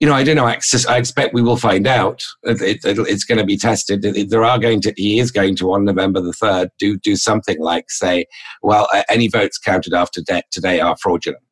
you 0.00 0.06
know, 0.06 0.14
I 0.14 0.24
don't 0.24 0.36
know. 0.36 0.44
I, 0.44 0.58
expect 0.98 1.32
we 1.32 1.42
will 1.42 1.56
find 1.56 1.86
out. 1.86 2.22
It, 2.42 2.84
it, 2.84 2.98
it's 2.98 3.24
going 3.24 3.38
to 3.38 3.44
be 3.44 3.56
tested. 3.56 4.02
There 4.02 4.44
are 4.44 4.58
going 4.58 4.82
to, 4.82 4.92
he 4.96 5.18
is 5.18 5.30
going 5.30 5.56
to 5.56 5.72
on 5.72 5.84
November 5.84 6.20
the 6.20 6.34
third 6.34 6.70
do 6.78 6.98
do 6.98 7.16
something 7.16 7.58
like 7.60 7.90
say, 7.90 8.26
well, 8.62 8.88
any 9.08 9.28
votes 9.28 9.58
counted 9.58 9.94
after 9.94 10.20
de- 10.20 10.42
today 10.50 10.80
are 10.80 10.96
fraudulent. 10.98 11.42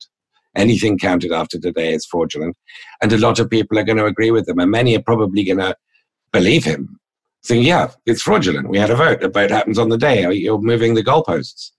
Anything 0.55 0.99
counted 0.99 1.33
after 1.33 1.59
today 1.59 1.95
is 1.95 2.07
fraudulent, 2.07 2.57
and 3.03 3.13
a 3.13 3.19
lot 3.19 3.41
of 3.41 3.51
people 3.51 3.77
are 3.77 3.83
going 3.83 3.99
to 3.99 4.05
agree 4.05 4.31
with 4.31 4.49
him, 4.49 4.61
and 4.61 4.71
many 4.71 4.97
are 4.97 5.03
probably 5.03 5.43
going 5.43 5.59
to 5.59 5.75
believe 6.31 6.63
him, 6.63 7.01
saying, 7.43 7.63
"Yeah, 7.65 7.91
it's 8.07 8.23
fraudulent. 8.23 8.69
We 8.69 8.79
had 8.79 8.91
a 8.91 8.95
vote. 8.95 9.21
The 9.21 9.29
vote 9.29 9.51
happens 9.51 9.81
on 9.81 9.89
the 9.89 9.99
day. 9.99 10.31
You're 10.33 10.61
moving 10.61 10.95
the 10.95 11.03
goalposts." 11.03 11.73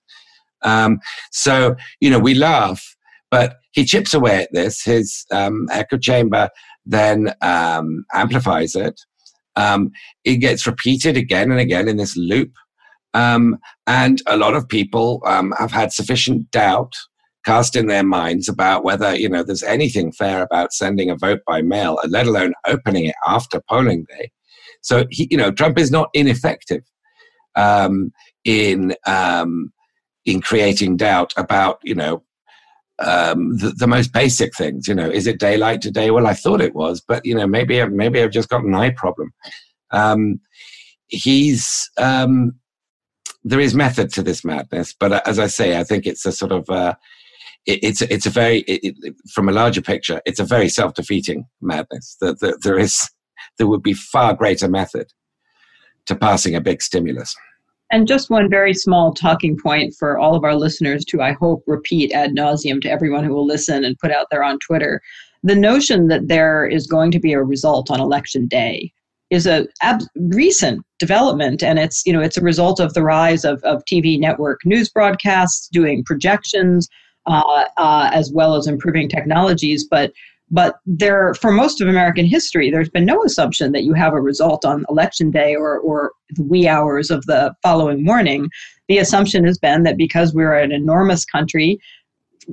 Um, 0.65 0.99
so 1.31 1.75
you 2.01 2.09
know, 2.09 2.19
we 2.19 2.33
laugh 2.33 2.95
but 3.35 3.57
he 3.71 3.83
chips 3.83 4.13
away 4.13 4.43
at 4.43 4.53
this. 4.53 4.81
His 4.81 5.25
um, 5.29 5.67
echo 5.69 5.97
chamber 5.97 6.49
then 6.85 7.33
um, 7.41 8.05
amplifies 8.13 8.75
it. 8.75 8.99
Um, 9.57 9.91
it 10.23 10.37
gets 10.37 10.65
repeated 10.65 11.17
again 11.17 11.51
and 11.51 11.59
again 11.59 11.89
in 11.89 11.97
this 11.97 12.15
loop. 12.15 12.51
Um, 13.13 13.57
and 13.87 14.21
a 14.27 14.37
lot 14.37 14.53
of 14.53 14.69
people 14.69 15.21
um, 15.25 15.53
have 15.57 15.71
had 15.71 15.91
sufficient 15.91 16.49
doubt 16.51 16.93
cast 17.45 17.75
in 17.75 17.87
their 17.87 18.03
minds 18.03 18.47
about 18.47 18.85
whether 18.85 19.15
you 19.15 19.27
know 19.27 19.43
there's 19.43 19.63
anything 19.63 20.13
fair 20.13 20.41
about 20.41 20.71
sending 20.71 21.09
a 21.09 21.17
vote 21.17 21.41
by 21.45 21.61
mail, 21.61 21.99
let 22.07 22.27
alone 22.27 22.53
opening 22.65 23.03
it 23.03 23.15
after 23.27 23.61
polling 23.69 24.05
day. 24.09 24.31
So 24.81 25.05
he, 25.09 25.27
you 25.29 25.37
know, 25.37 25.51
Trump 25.51 25.77
is 25.77 25.91
not 25.91 26.09
ineffective 26.13 26.83
um, 27.57 28.13
in 28.45 28.95
um, 29.05 29.73
in 30.25 30.41
creating 30.41 30.97
doubt 30.97 31.33
about 31.37 31.79
you 31.83 31.95
know 31.95 32.23
um, 32.99 33.57
the, 33.57 33.73
the, 33.77 33.87
most 33.87 34.13
basic 34.13 34.55
things. 34.55 34.87
You 34.87 34.95
know, 34.95 35.09
is 35.09 35.27
it 35.27 35.39
daylight 35.39 35.81
today? 35.81 36.11
Well, 36.11 36.27
I 36.27 36.33
thought 36.33 36.61
it 36.61 36.75
was, 36.75 37.01
but 37.05 37.25
you 37.25 37.35
know, 37.35 37.47
maybe 37.47 37.85
maybe 37.87 38.21
I've 38.21 38.31
just 38.31 38.49
got 38.49 38.63
an 38.63 38.75
eye 38.75 38.91
problem. 38.91 39.33
Um, 39.91 40.39
he's 41.07 41.89
um, 41.97 42.55
there 43.43 43.59
is 43.59 43.75
method 43.75 44.11
to 44.13 44.23
this 44.23 44.43
madness, 44.43 44.95
but 44.99 45.11
uh, 45.11 45.21
as 45.25 45.39
I 45.39 45.47
say, 45.47 45.79
I 45.79 45.83
think 45.83 46.05
it's 46.05 46.25
a 46.25 46.31
sort 46.31 46.51
of 46.51 46.69
uh, 46.69 46.95
it, 47.65 47.79
it's 47.83 48.01
it's 48.01 48.25
a 48.25 48.31
very 48.31 48.59
it, 48.61 48.95
it, 49.01 49.15
from 49.33 49.49
a 49.49 49.53
larger 49.53 49.81
picture, 49.81 50.21
it's 50.25 50.39
a 50.39 50.45
very 50.45 50.69
self 50.69 50.93
defeating 50.93 51.45
madness. 51.61 52.17
That 52.21 52.39
the, 52.39 52.57
there 52.63 52.79
is 52.79 53.09
there 53.57 53.67
would 53.67 53.83
be 53.83 53.93
far 53.93 54.33
greater 54.33 54.69
method 54.69 55.07
to 56.05 56.15
passing 56.15 56.55
a 56.55 56.61
big 56.61 56.81
stimulus. 56.81 57.35
And 57.91 58.07
just 58.07 58.29
one 58.29 58.49
very 58.49 58.73
small 58.73 59.13
talking 59.13 59.57
point 59.57 59.93
for 59.97 60.17
all 60.17 60.35
of 60.35 60.43
our 60.43 60.55
listeners 60.55 61.05
to, 61.05 61.21
I 61.21 61.33
hope, 61.33 61.63
repeat 61.67 62.11
ad 62.11 62.31
nauseum 62.31 62.81
to 62.81 62.89
everyone 62.89 63.23
who 63.23 63.33
will 63.33 63.45
listen 63.45 63.85
and 63.85 63.97
put 63.99 64.11
out 64.11 64.27
there 64.31 64.43
on 64.43 64.59
Twitter. 64.59 65.01
The 65.43 65.55
notion 65.55 66.07
that 66.07 66.27
there 66.27 66.65
is 66.65 66.87
going 66.87 67.11
to 67.11 67.19
be 67.19 67.33
a 67.33 67.43
result 67.43 67.91
on 67.91 67.99
election 68.01 68.47
day 68.47 68.91
is 69.29 69.45
a 69.45 69.67
ab- 69.81 70.01
recent 70.15 70.83
development, 70.99 71.61
and 71.61 71.77
it's 71.77 72.05
you 72.05 72.13
know 72.13 72.21
it's 72.21 72.37
a 72.37 72.41
result 72.41 72.79
of 72.79 72.93
the 72.93 73.03
rise 73.03 73.45
of, 73.45 73.63
of 73.63 73.83
TV 73.85 74.19
network 74.19 74.59
news 74.65 74.89
broadcasts 74.89 75.67
doing 75.69 76.03
projections 76.03 76.87
uh, 77.27 77.65
uh, 77.77 78.09
as 78.13 78.31
well 78.31 78.55
as 78.55 78.67
improving 78.67 79.09
technologies, 79.09 79.87
but 79.89 80.11
but 80.51 80.77
there, 80.85 81.33
for 81.33 81.51
most 81.51 81.81
of 81.81 81.87
American 81.87 82.25
history, 82.25 82.69
there's 82.69 82.89
been 82.89 83.05
no 83.05 83.23
assumption 83.23 83.71
that 83.71 83.83
you 83.83 83.93
have 83.93 84.13
a 84.13 84.21
result 84.21 84.63
on 84.63 84.85
election 84.89 85.31
day 85.31 85.55
or, 85.55 85.79
or 85.79 86.11
the 86.31 86.43
wee 86.43 86.67
hours 86.67 87.09
of 87.09 87.25
the 87.25 87.53
following 87.63 88.03
morning. 88.03 88.49
The 88.87 88.99
assumption 88.99 89.43
has 89.45 89.57
been 89.57 89.83
that 89.83 89.97
because 89.97 90.33
we're 90.33 90.53
an 90.55 90.71
enormous 90.71 91.25
country 91.25 91.79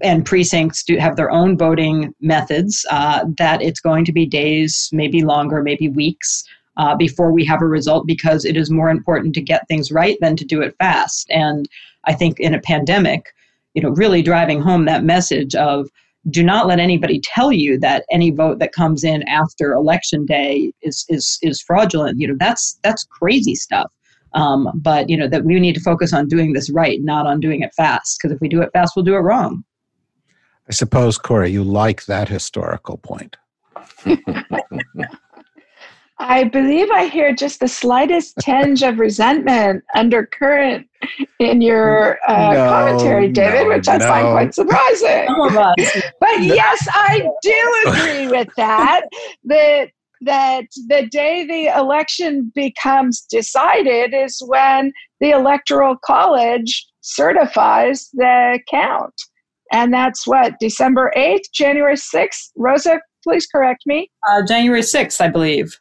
and 0.03 0.25
precincts 0.25 0.85
do 0.85 0.97
have 0.97 1.17
their 1.17 1.31
own 1.31 1.59
voting 1.59 2.15
methods, 2.21 2.87
uh, 2.91 3.27
that 3.37 3.61
it's 3.61 3.81
going 3.81 4.07
to 4.07 4.13
be 4.13 4.25
days, 4.25 4.89
maybe 4.93 5.23
longer, 5.23 5.63
maybe 5.63 5.89
weeks. 5.89 6.45
Uh, 6.79 6.97
before 6.97 7.31
we 7.31 7.45
have 7.45 7.61
a 7.61 7.67
result, 7.67 8.07
because 8.07 8.47
it 8.47 8.57
is 8.57 8.71
more 8.71 8.89
important 8.89 9.35
to 9.35 9.43
get 9.43 9.69
things 9.69 9.93
right 9.93 10.17
than 10.23 10.35
to 10.35 10.45
do 10.47 10.63
it 10.63 10.75
fast. 10.79 11.27
And 11.29 11.69
I 12.05 12.15
think 12.15 12.41
in 12.41 12.55
a 12.55 12.61
pandemic, 12.63 13.27
you 13.75 13.83
know, 13.83 13.91
really 13.91 14.23
driving 14.23 14.63
home 14.63 14.87
that 14.87 15.05
message 15.05 15.55
of 15.55 15.91
do 16.31 16.43
not 16.43 16.67
let 16.67 16.79
anybody 16.79 17.21
tell 17.21 17.53
you 17.53 17.79
that 17.79 18.05
any 18.11 18.31
vote 18.31 18.59
that 18.61 18.73
comes 18.73 19.03
in 19.03 19.23
after 19.25 19.73
election 19.73 20.25
day 20.25 20.73
is 20.83 21.05
is 21.09 21.39
is 21.43 21.61
fraudulent. 21.61 22.21
You 22.21 22.29
know 22.29 22.37
that's 22.39 22.79
that's 22.83 23.05
crazy 23.05 23.55
stuff. 23.55 23.91
Um, 24.35 24.71
but 24.75 25.11
you 25.11 25.17
know 25.17 25.29
that 25.29 25.45
we 25.45 25.59
need 25.59 25.75
to 25.75 25.81
focus 25.81 26.13
on 26.13 26.29
doing 26.29 26.53
this 26.53 26.71
right, 26.71 27.01
not 27.03 27.27
on 27.27 27.41
doing 27.41 27.63
it 27.63 27.75
fast. 27.75 28.19
Because 28.19 28.35
if 28.35 28.41
we 28.41 28.49
do 28.49 28.63
it 28.63 28.71
fast, 28.73 28.93
we'll 28.95 29.05
do 29.05 29.17
it 29.17 29.21
wrong. 29.21 29.65
I 30.69 30.73
suppose, 30.73 31.19
Kori, 31.19 31.51
you 31.51 31.65
like 31.65 32.05
that 32.07 32.29
historical 32.29 32.99
point. 32.99 33.37
I 36.19 36.45
believe 36.45 36.91
I 36.91 37.07
hear 37.07 37.35
just 37.35 37.61
the 37.61 37.69
slightest 37.69 38.37
tinge 38.41 38.83
of 38.83 38.99
resentment 38.99 39.83
undercurrent 39.95 40.87
in 41.39 41.61
your 41.61 42.19
uh, 42.29 42.53
no, 42.53 42.69
commentary, 42.69 43.29
David, 43.33 43.65
no, 43.65 43.69
which 43.69 43.89
I 43.89 43.97
no. 43.97 44.07
find 44.07 44.29
quite 44.29 44.55
surprising. 44.55 45.27
but 46.21 46.43
yes, 46.43 46.87
I 46.91 47.29
do 47.43 47.83
agree 47.87 48.29
with 48.29 48.49
that. 48.57 49.03
That 49.45 49.89
that 50.25 50.67
the 50.87 51.09
day 51.11 51.45
the 51.45 51.77
election 51.77 52.53
becomes 52.55 53.23
decided 53.23 54.15
is 54.15 54.41
when 54.47 54.93
the 55.21 55.31
electoral 55.31 55.97
college 56.05 56.87
certifies 57.01 58.09
the 58.13 58.61
count. 58.71 59.15
And 59.73 59.93
that's 59.93 60.27
what, 60.27 60.55
December 60.61 61.11
8th, 61.17 61.51
January 61.53 61.97
6th? 61.97 62.51
Rosa, 62.57 63.01
please 63.25 63.47
correct 63.47 63.83
me. 63.87 64.11
Uh, 64.29 64.43
January 64.47 64.83
6th, 64.83 65.21
I 65.21 65.29
believe. 65.29 65.81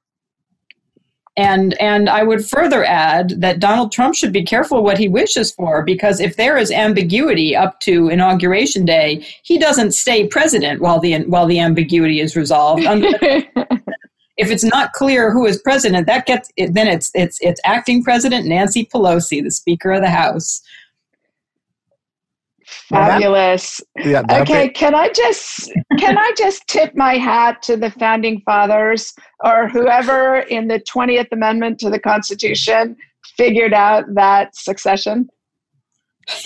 And 1.37 1.79
and 1.79 2.09
I 2.09 2.23
would 2.23 2.45
further 2.45 2.83
add 2.83 3.39
that 3.39 3.59
Donald 3.59 3.93
Trump 3.93 4.15
should 4.15 4.33
be 4.33 4.43
careful 4.43 4.83
what 4.83 4.97
he 4.97 5.07
wishes 5.07 5.51
for 5.51 5.81
because 5.81 6.19
if 6.19 6.35
there 6.35 6.57
is 6.57 6.71
ambiguity 6.71 7.55
up 7.55 7.79
to 7.81 8.09
inauguration 8.09 8.83
day, 8.83 9.25
he 9.43 9.57
doesn't 9.57 9.93
stay 9.93 10.27
president 10.27 10.81
while 10.81 10.99
the 10.99 11.23
while 11.23 11.47
the 11.47 11.59
ambiguity 11.59 12.19
is 12.19 12.35
resolved. 12.35 12.83
if 12.85 14.49
it's 14.49 14.63
not 14.63 14.91
clear 14.91 15.31
who 15.31 15.45
is 15.45 15.61
president, 15.61 16.05
that 16.07 16.25
gets 16.25 16.51
then 16.57 16.87
it's 16.87 17.11
it's 17.13 17.37
it's 17.41 17.61
acting 17.63 18.03
president 18.03 18.45
Nancy 18.45 18.85
Pelosi, 18.85 19.41
the 19.41 19.51
Speaker 19.51 19.91
of 19.91 20.01
the 20.01 20.09
House. 20.09 20.61
Fabulous. 22.71 23.81
Yeah, 23.97 24.23
okay, 24.31 24.67
be- 24.67 24.73
can 24.73 24.95
I 24.95 25.09
just 25.09 25.71
can 25.99 26.17
I 26.17 26.31
just 26.37 26.65
tip 26.67 26.95
my 26.95 27.17
hat 27.17 27.61
to 27.63 27.75
the 27.75 27.91
founding 27.91 28.41
fathers 28.41 29.13
or 29.43 29.67
whoever 29.67 30.39
in 30.39 30.67
the 30.67 30.79
20th 30.79 31.27
amendment 31.31 31.79
to 31.79 31.89
the 31.89 31.99
Constitution 31.99 32.95
figured 33.35 33.73
out 33.73 34.05
that 34.15 34.55
succession? 34.55 35.29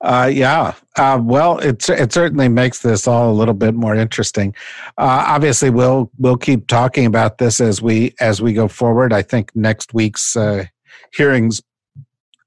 uh, 0.00 0.30
yeah. 0.32 0.74
Uh, 0.96 1.18
well, 1.22 1.58
it 1.58 1.88
it 1.88 2.12
certainly 2.12 2.48
makes 2.48 2.80
this 2.80 3.08
all 3.08 3.30
a 3.30 3.32
little 3.32 3.54
bit 3.54 3.74
more 3.74 3.94
interesting. 3.94 4.54
Uh, 4.98 5.24
obviously, 5.26 5.70
we'll 5.70 6.10
we'll 6.18 6.36
keep 6.36 6.66
talking 6.66 7.06
about 7.06 7.38
this 7.38 7.60
as 7.60 7.80
we 7.80 8.14
as 8.20 8.42
we 8.42 8.52
go 8.52 8.68
forward. 8.68 9.12
I 9.12 9.22
think 9.22 9.54
next 9.54 9.94
week's 9.94 10.36
uh, 10.36 10.64
hearings 11.14 11.62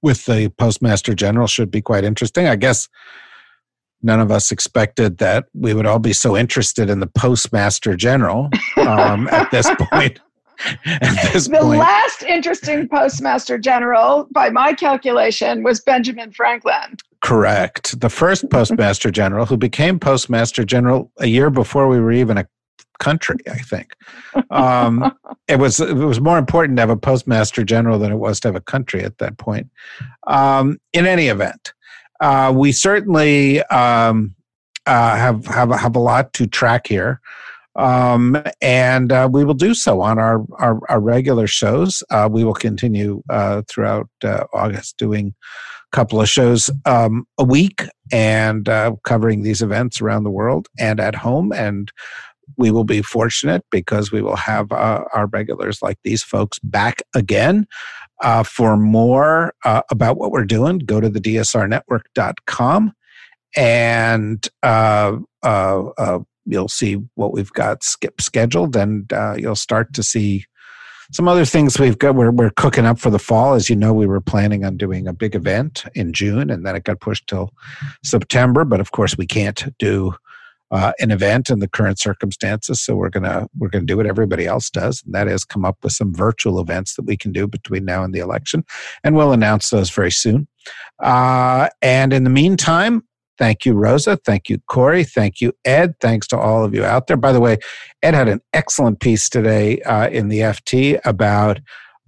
with 0.02 0.26
the 0.26 0.52
postmaster 0.58 1.14
general 1.14 1.48
should 1.48 1.72
be 1.72 1.82
quite 1.82 2.04
interesting. 2.04 2.48
I 2.48 2.56
guess 2.56 2.88
none 4.02 4.20
of 4.20 4.32
us 4.32 4.52
expected 4.52 5.18
that 5.18 5.46
we 5.54 5.74
would 5.74 5.86
all 5.86 6.00
be 6.00 6.14
so 6.14 6.38
interested 6.38 6.90
in 6.90 7.00
the 7.00 7.08
postmaster 7.08 7.96
general 7.96 8.50
um, 8.78 9.28
at 9.30 9.52
this 9.52 9.70
point. 9.92 10.20
At 10.86 11.32
this 11.32 11.48
the 11.48 11.58
point, 11.58 11.80
last 11.80 12.24
interesting 12.24 12.88
postmaster 12.90 13.58
general, 13.58 14.28
by 14.32 14.50
my 14.50 14.74
calculation, 14.74 15.64
was 15.64 15.80
Benjamin 15.80 16.32
Franklin. 16.34 16.98
correct. 17.22 18.00
The 18.02 18.10
first 18.10 18.50
postmaster 18.50 19.10
general, 19.10 19.46
who 19.46 19.56
became 19.56 20.00
postmaster 20.00 20.66
general 20.66 21.12
a 21.18 21.28
year 21.28 21.50
before 21.50 21.88
we 21.88 22.00
were 22.00 22.12
even 22.12 22.38
a 22.38 22.46
country, 23.00 23.38
I 23.50 23.58
think. 23.58 23.96
Um, 24.52 25.16
it 25.48 25.60
was 25.60 25.80
it 25.80 25.94
was 25.94 26.22
more 26.22 26.38
important 26.38 26.78
to 26.78 26.82
have 26.82 26.90
a 26.90 26.98
postmaster 26.98 27.64
general 27.64 28.00
than 28.00 28.12
it 28.12 28.18
was 28.18 28.40
to 28.42 28.50
have 28.50 28.56
a 28.56 28.62
country 28.62 29.04
at 29.04 29.18
that 29.18 29.38
point. 29.38 29.70
Um, 30.28 30.80
in 30.94 31.06
any 31.06 31.28
event, 31.28 31.74
uh, 32.20 32.54
we 32.56 32.72
certainly 32.72 33.64
um, 33.64 34.36
uh, 34.86 35.16
have 35.16 35.46
have 35.48 35.72
have 35.72 35.96
a 35.96 36.00
lot 36.00 36.34
to 36.34 36.48
track 36.48 36.88
here. 36.88 37.22
Um, 37.76 38.44
and 38.62 39.12
uh, 39.12 39.30
we 39.32 39.46
will 39.46 39.54
do 39.54 39.74
so 39.74 40.02
on 40.02 40.20
our, 40.20 40.44
our, 40.58 40.80
our 40.90 41.00
regular 41.00 41.48
shows. 41.48 42.04
Uh, 42.10 42.28
we 42.30 42.44
will 42.44 42.54
continue 42.54 43.24
uh, 43.30 43.62
throughout 43.70 44.10
uh, 44.24 44.44
August 44.54 44.98
doing 44.98 45.34
a 45.94 45.96
couple 45.96 46.20
of 46.20 46.28
shows 46.28 46.70
um, 46.86 47.26
a 47.38 47.44
week 47.44 47.84
and 48.12 48.68
uh, 48.68 48.94
covering 49.04 49.44
these 49.44 49.62
events 49.62 50.02
around 50.02 50.24
the 50.24 50.30
world 50.30 50.68
and 50.78 51.00
at 51.00 51.16
home. 51.16 51.54
And 51.54 51.92
we 52.58 52.72
will 52.72 52.84
be 52.84 53.02
fortunate 53.02 53.64
because 53.72 54.12
we 54.12 54.22
will 54.22 54.36
have 54.36 54.72
uh, 54.72 55.04
our 55.14 55.28
regulars 55.28 55.82
like 55.82 55.98
these 56.04 56.24
folks 56.24 56.60
back 56.60 57.02
again. 57.14 57.68
Uh, 58.22 58.44
for 58.44 58.76
more 58.76 59.54
uh, 59.64 59.82
about 59.92 60.18
what 60.18 60.32
we're 60.32 60.44
doing, 60.44 60.78
go 60.80 61.00
to 61.00 61.08
the 61.08 61.22
dsrnetwork.com 61.22 62.94
and 63.56 64.48
uh, 64.62 65.16
uh, 65.44 65.86
uh, 65.98 66.20
you'll 66.46 66.68
see 66.68 66.98
what 67.16 67.32
we've 67.32 67.54
got 67.54 67.82
skip 67.84 68.20
scheduled 68.22 68.76
and 68.76 69.12
you'll 69.38 69.56
start 69.56 69.94
to 69.94 70.04
see 70.04 70.46
some 71.12 71.28
other 71.28 71.46
things 71.46 71.80
we've 71.80 71.98
got 71.98 72.16
we're, 72.16 72.32
we're 72.32 72.52
cooking 72.52 72.86
up 72.86 73.00
for 73.00 73.10
the 73.10 73.20
fall 73.20 73.54
as 73.54 73.70
you 73.70 73.76
know 73.76 73.94
we 73.94 74.06
were 74.06 74.22
planning 74.22 74.64
on 74.64 74.78
doing 74.78 75.08
a 75.08 75.14
big 75.14 75.36
event 75.36 75.84
in 75.96 76.14
june 76.14 76.50
and 76.50 76.66
then 76.66 76.76
it 76.76 76.84
got 76.84 77.00
pushed 77.00 77.28
till 77.28 77.52
september 78.04 78.64
but 78.64 78.80
of 78.80 78.92
course 78.92 79.18
we 79.18 79.26
can't 79.26 79.66
do 79.80 80.14
uh, 80.72 80.92
an 81.00 81.12
event 81.12 81.50
in 81.50 81.60
the 81.60 81.68
current 81.68 82.00
circumstances 82.00 82.82
so 82.82 82.96
we're 82.96 83.10
gonna 83.10 83.48
we're 83.58 83.70
gonna 83.70 83.86
do 83.86 83.98
what 83.98 84.06
everybody 84.06 84.46
else 84.46 84.70
does 84.70 85.04
and 85.04 85.14
that 85.14 85.28
is 85.28 85.44
come 85.44 85.66
up 85.66 85.78
with 85.84 85.94
some 85.94 86.14
virtual 86.14 86.60
events 86.60 86.96
that 86.96 87.04
we 87.04 87.18
can 87.18 87.32
do 87.32 87.48
between 87.48 87.86
now 87.86 88.04
and 88.04 88.14
the 88.14 88.20
election 88.20 88.64
and 89.04 89.16
we'll 89.16 89.32
announce 89.32 89.70
those 89.70 89.90
very 89.90 90.12
soon 90.12 90.48
uh, 91.00 91.68
and 91.82 92.14
in 92.14 92.24
the 92.24 92.30
meantime 92.30 93.04
Thank 93.40 93.66
you, 93.66 93.74
Rosa. 93.74 94.18
Thank 94.18 94.50
you, 94.50 94.60
Kori. 94.68 95.06
Thank 95.06 95.40
you, 95.40 95.54
Ed. 95.64 95.96
Thanks 96.02 96.28
to 96.28 96.38
all 96.38 96.66
of 96.66 96.76
you 96.76 96.84
out 96.84 97.08
there. 97.08 97.16
By 97.16 97.32
the 97.32 97.40
way, 97.40 97.58
Ed 98.04 98.14
had 98.14 98.28
an 98.28 98.42
excellent 98.52 99.00
piece 99.00 99.30
today 99.30 99.82
uh, 99.84 100.10
in 100.10 100.28
the 100.28 100.40
FT 100.40 101.00
about 101.06 101.62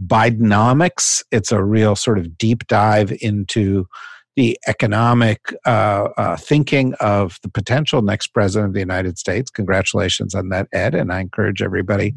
Bidenomics. 0.06 1.24
It's 1.32 1.54
a 1.54 1.64
real 1.64 1.96
sort 1.96 2.20
of 2.20 2.38
deep 2.38 2.68
dive 2.68 3.14
into 3.22 3.88
the 4.36 4.58
economic 4.68 5.54
uh, 5.66 6.08
uh, 6.18 6.38
thinking 6.38 6.94
of 6.96 7.38
the 7.44 7.50
potential 7.50 8.02
next 8.02 8.28
president 8.28 8.70
of 8.70 8.74
the 8.74 8.80
United 8.80 9.18
States. 9.18 9.52
Congratulations 9.52 10.34
on 10.34 10.50
that, 10.50 10.68
Ed. 10.72 10.96
And 10.96 11.12
I 11.12 11.20
encourage 11.20 11.62
everybody 11.62 12.14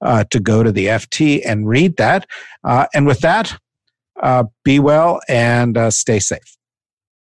uh, 0.00 0.24
to 0.30 0.40
go 0.40 0.62
to 0.62 0.72
the 0.72 0.86
FT 0.86 1.42
and 1.44 1.68
read 1.68 1.96
that. 1.96 2.26
Uh, 2.64 2.86
and 2.94 3.06
with 3.06 3.20
that, 3.20 3.58
uh, 4.22 4.44
be 4.64 4.78
well 4.78 5.20
and 5.28 5.76
uh, 5.76 5.90
stay 5.90 6.18
safe. 6.18 6.57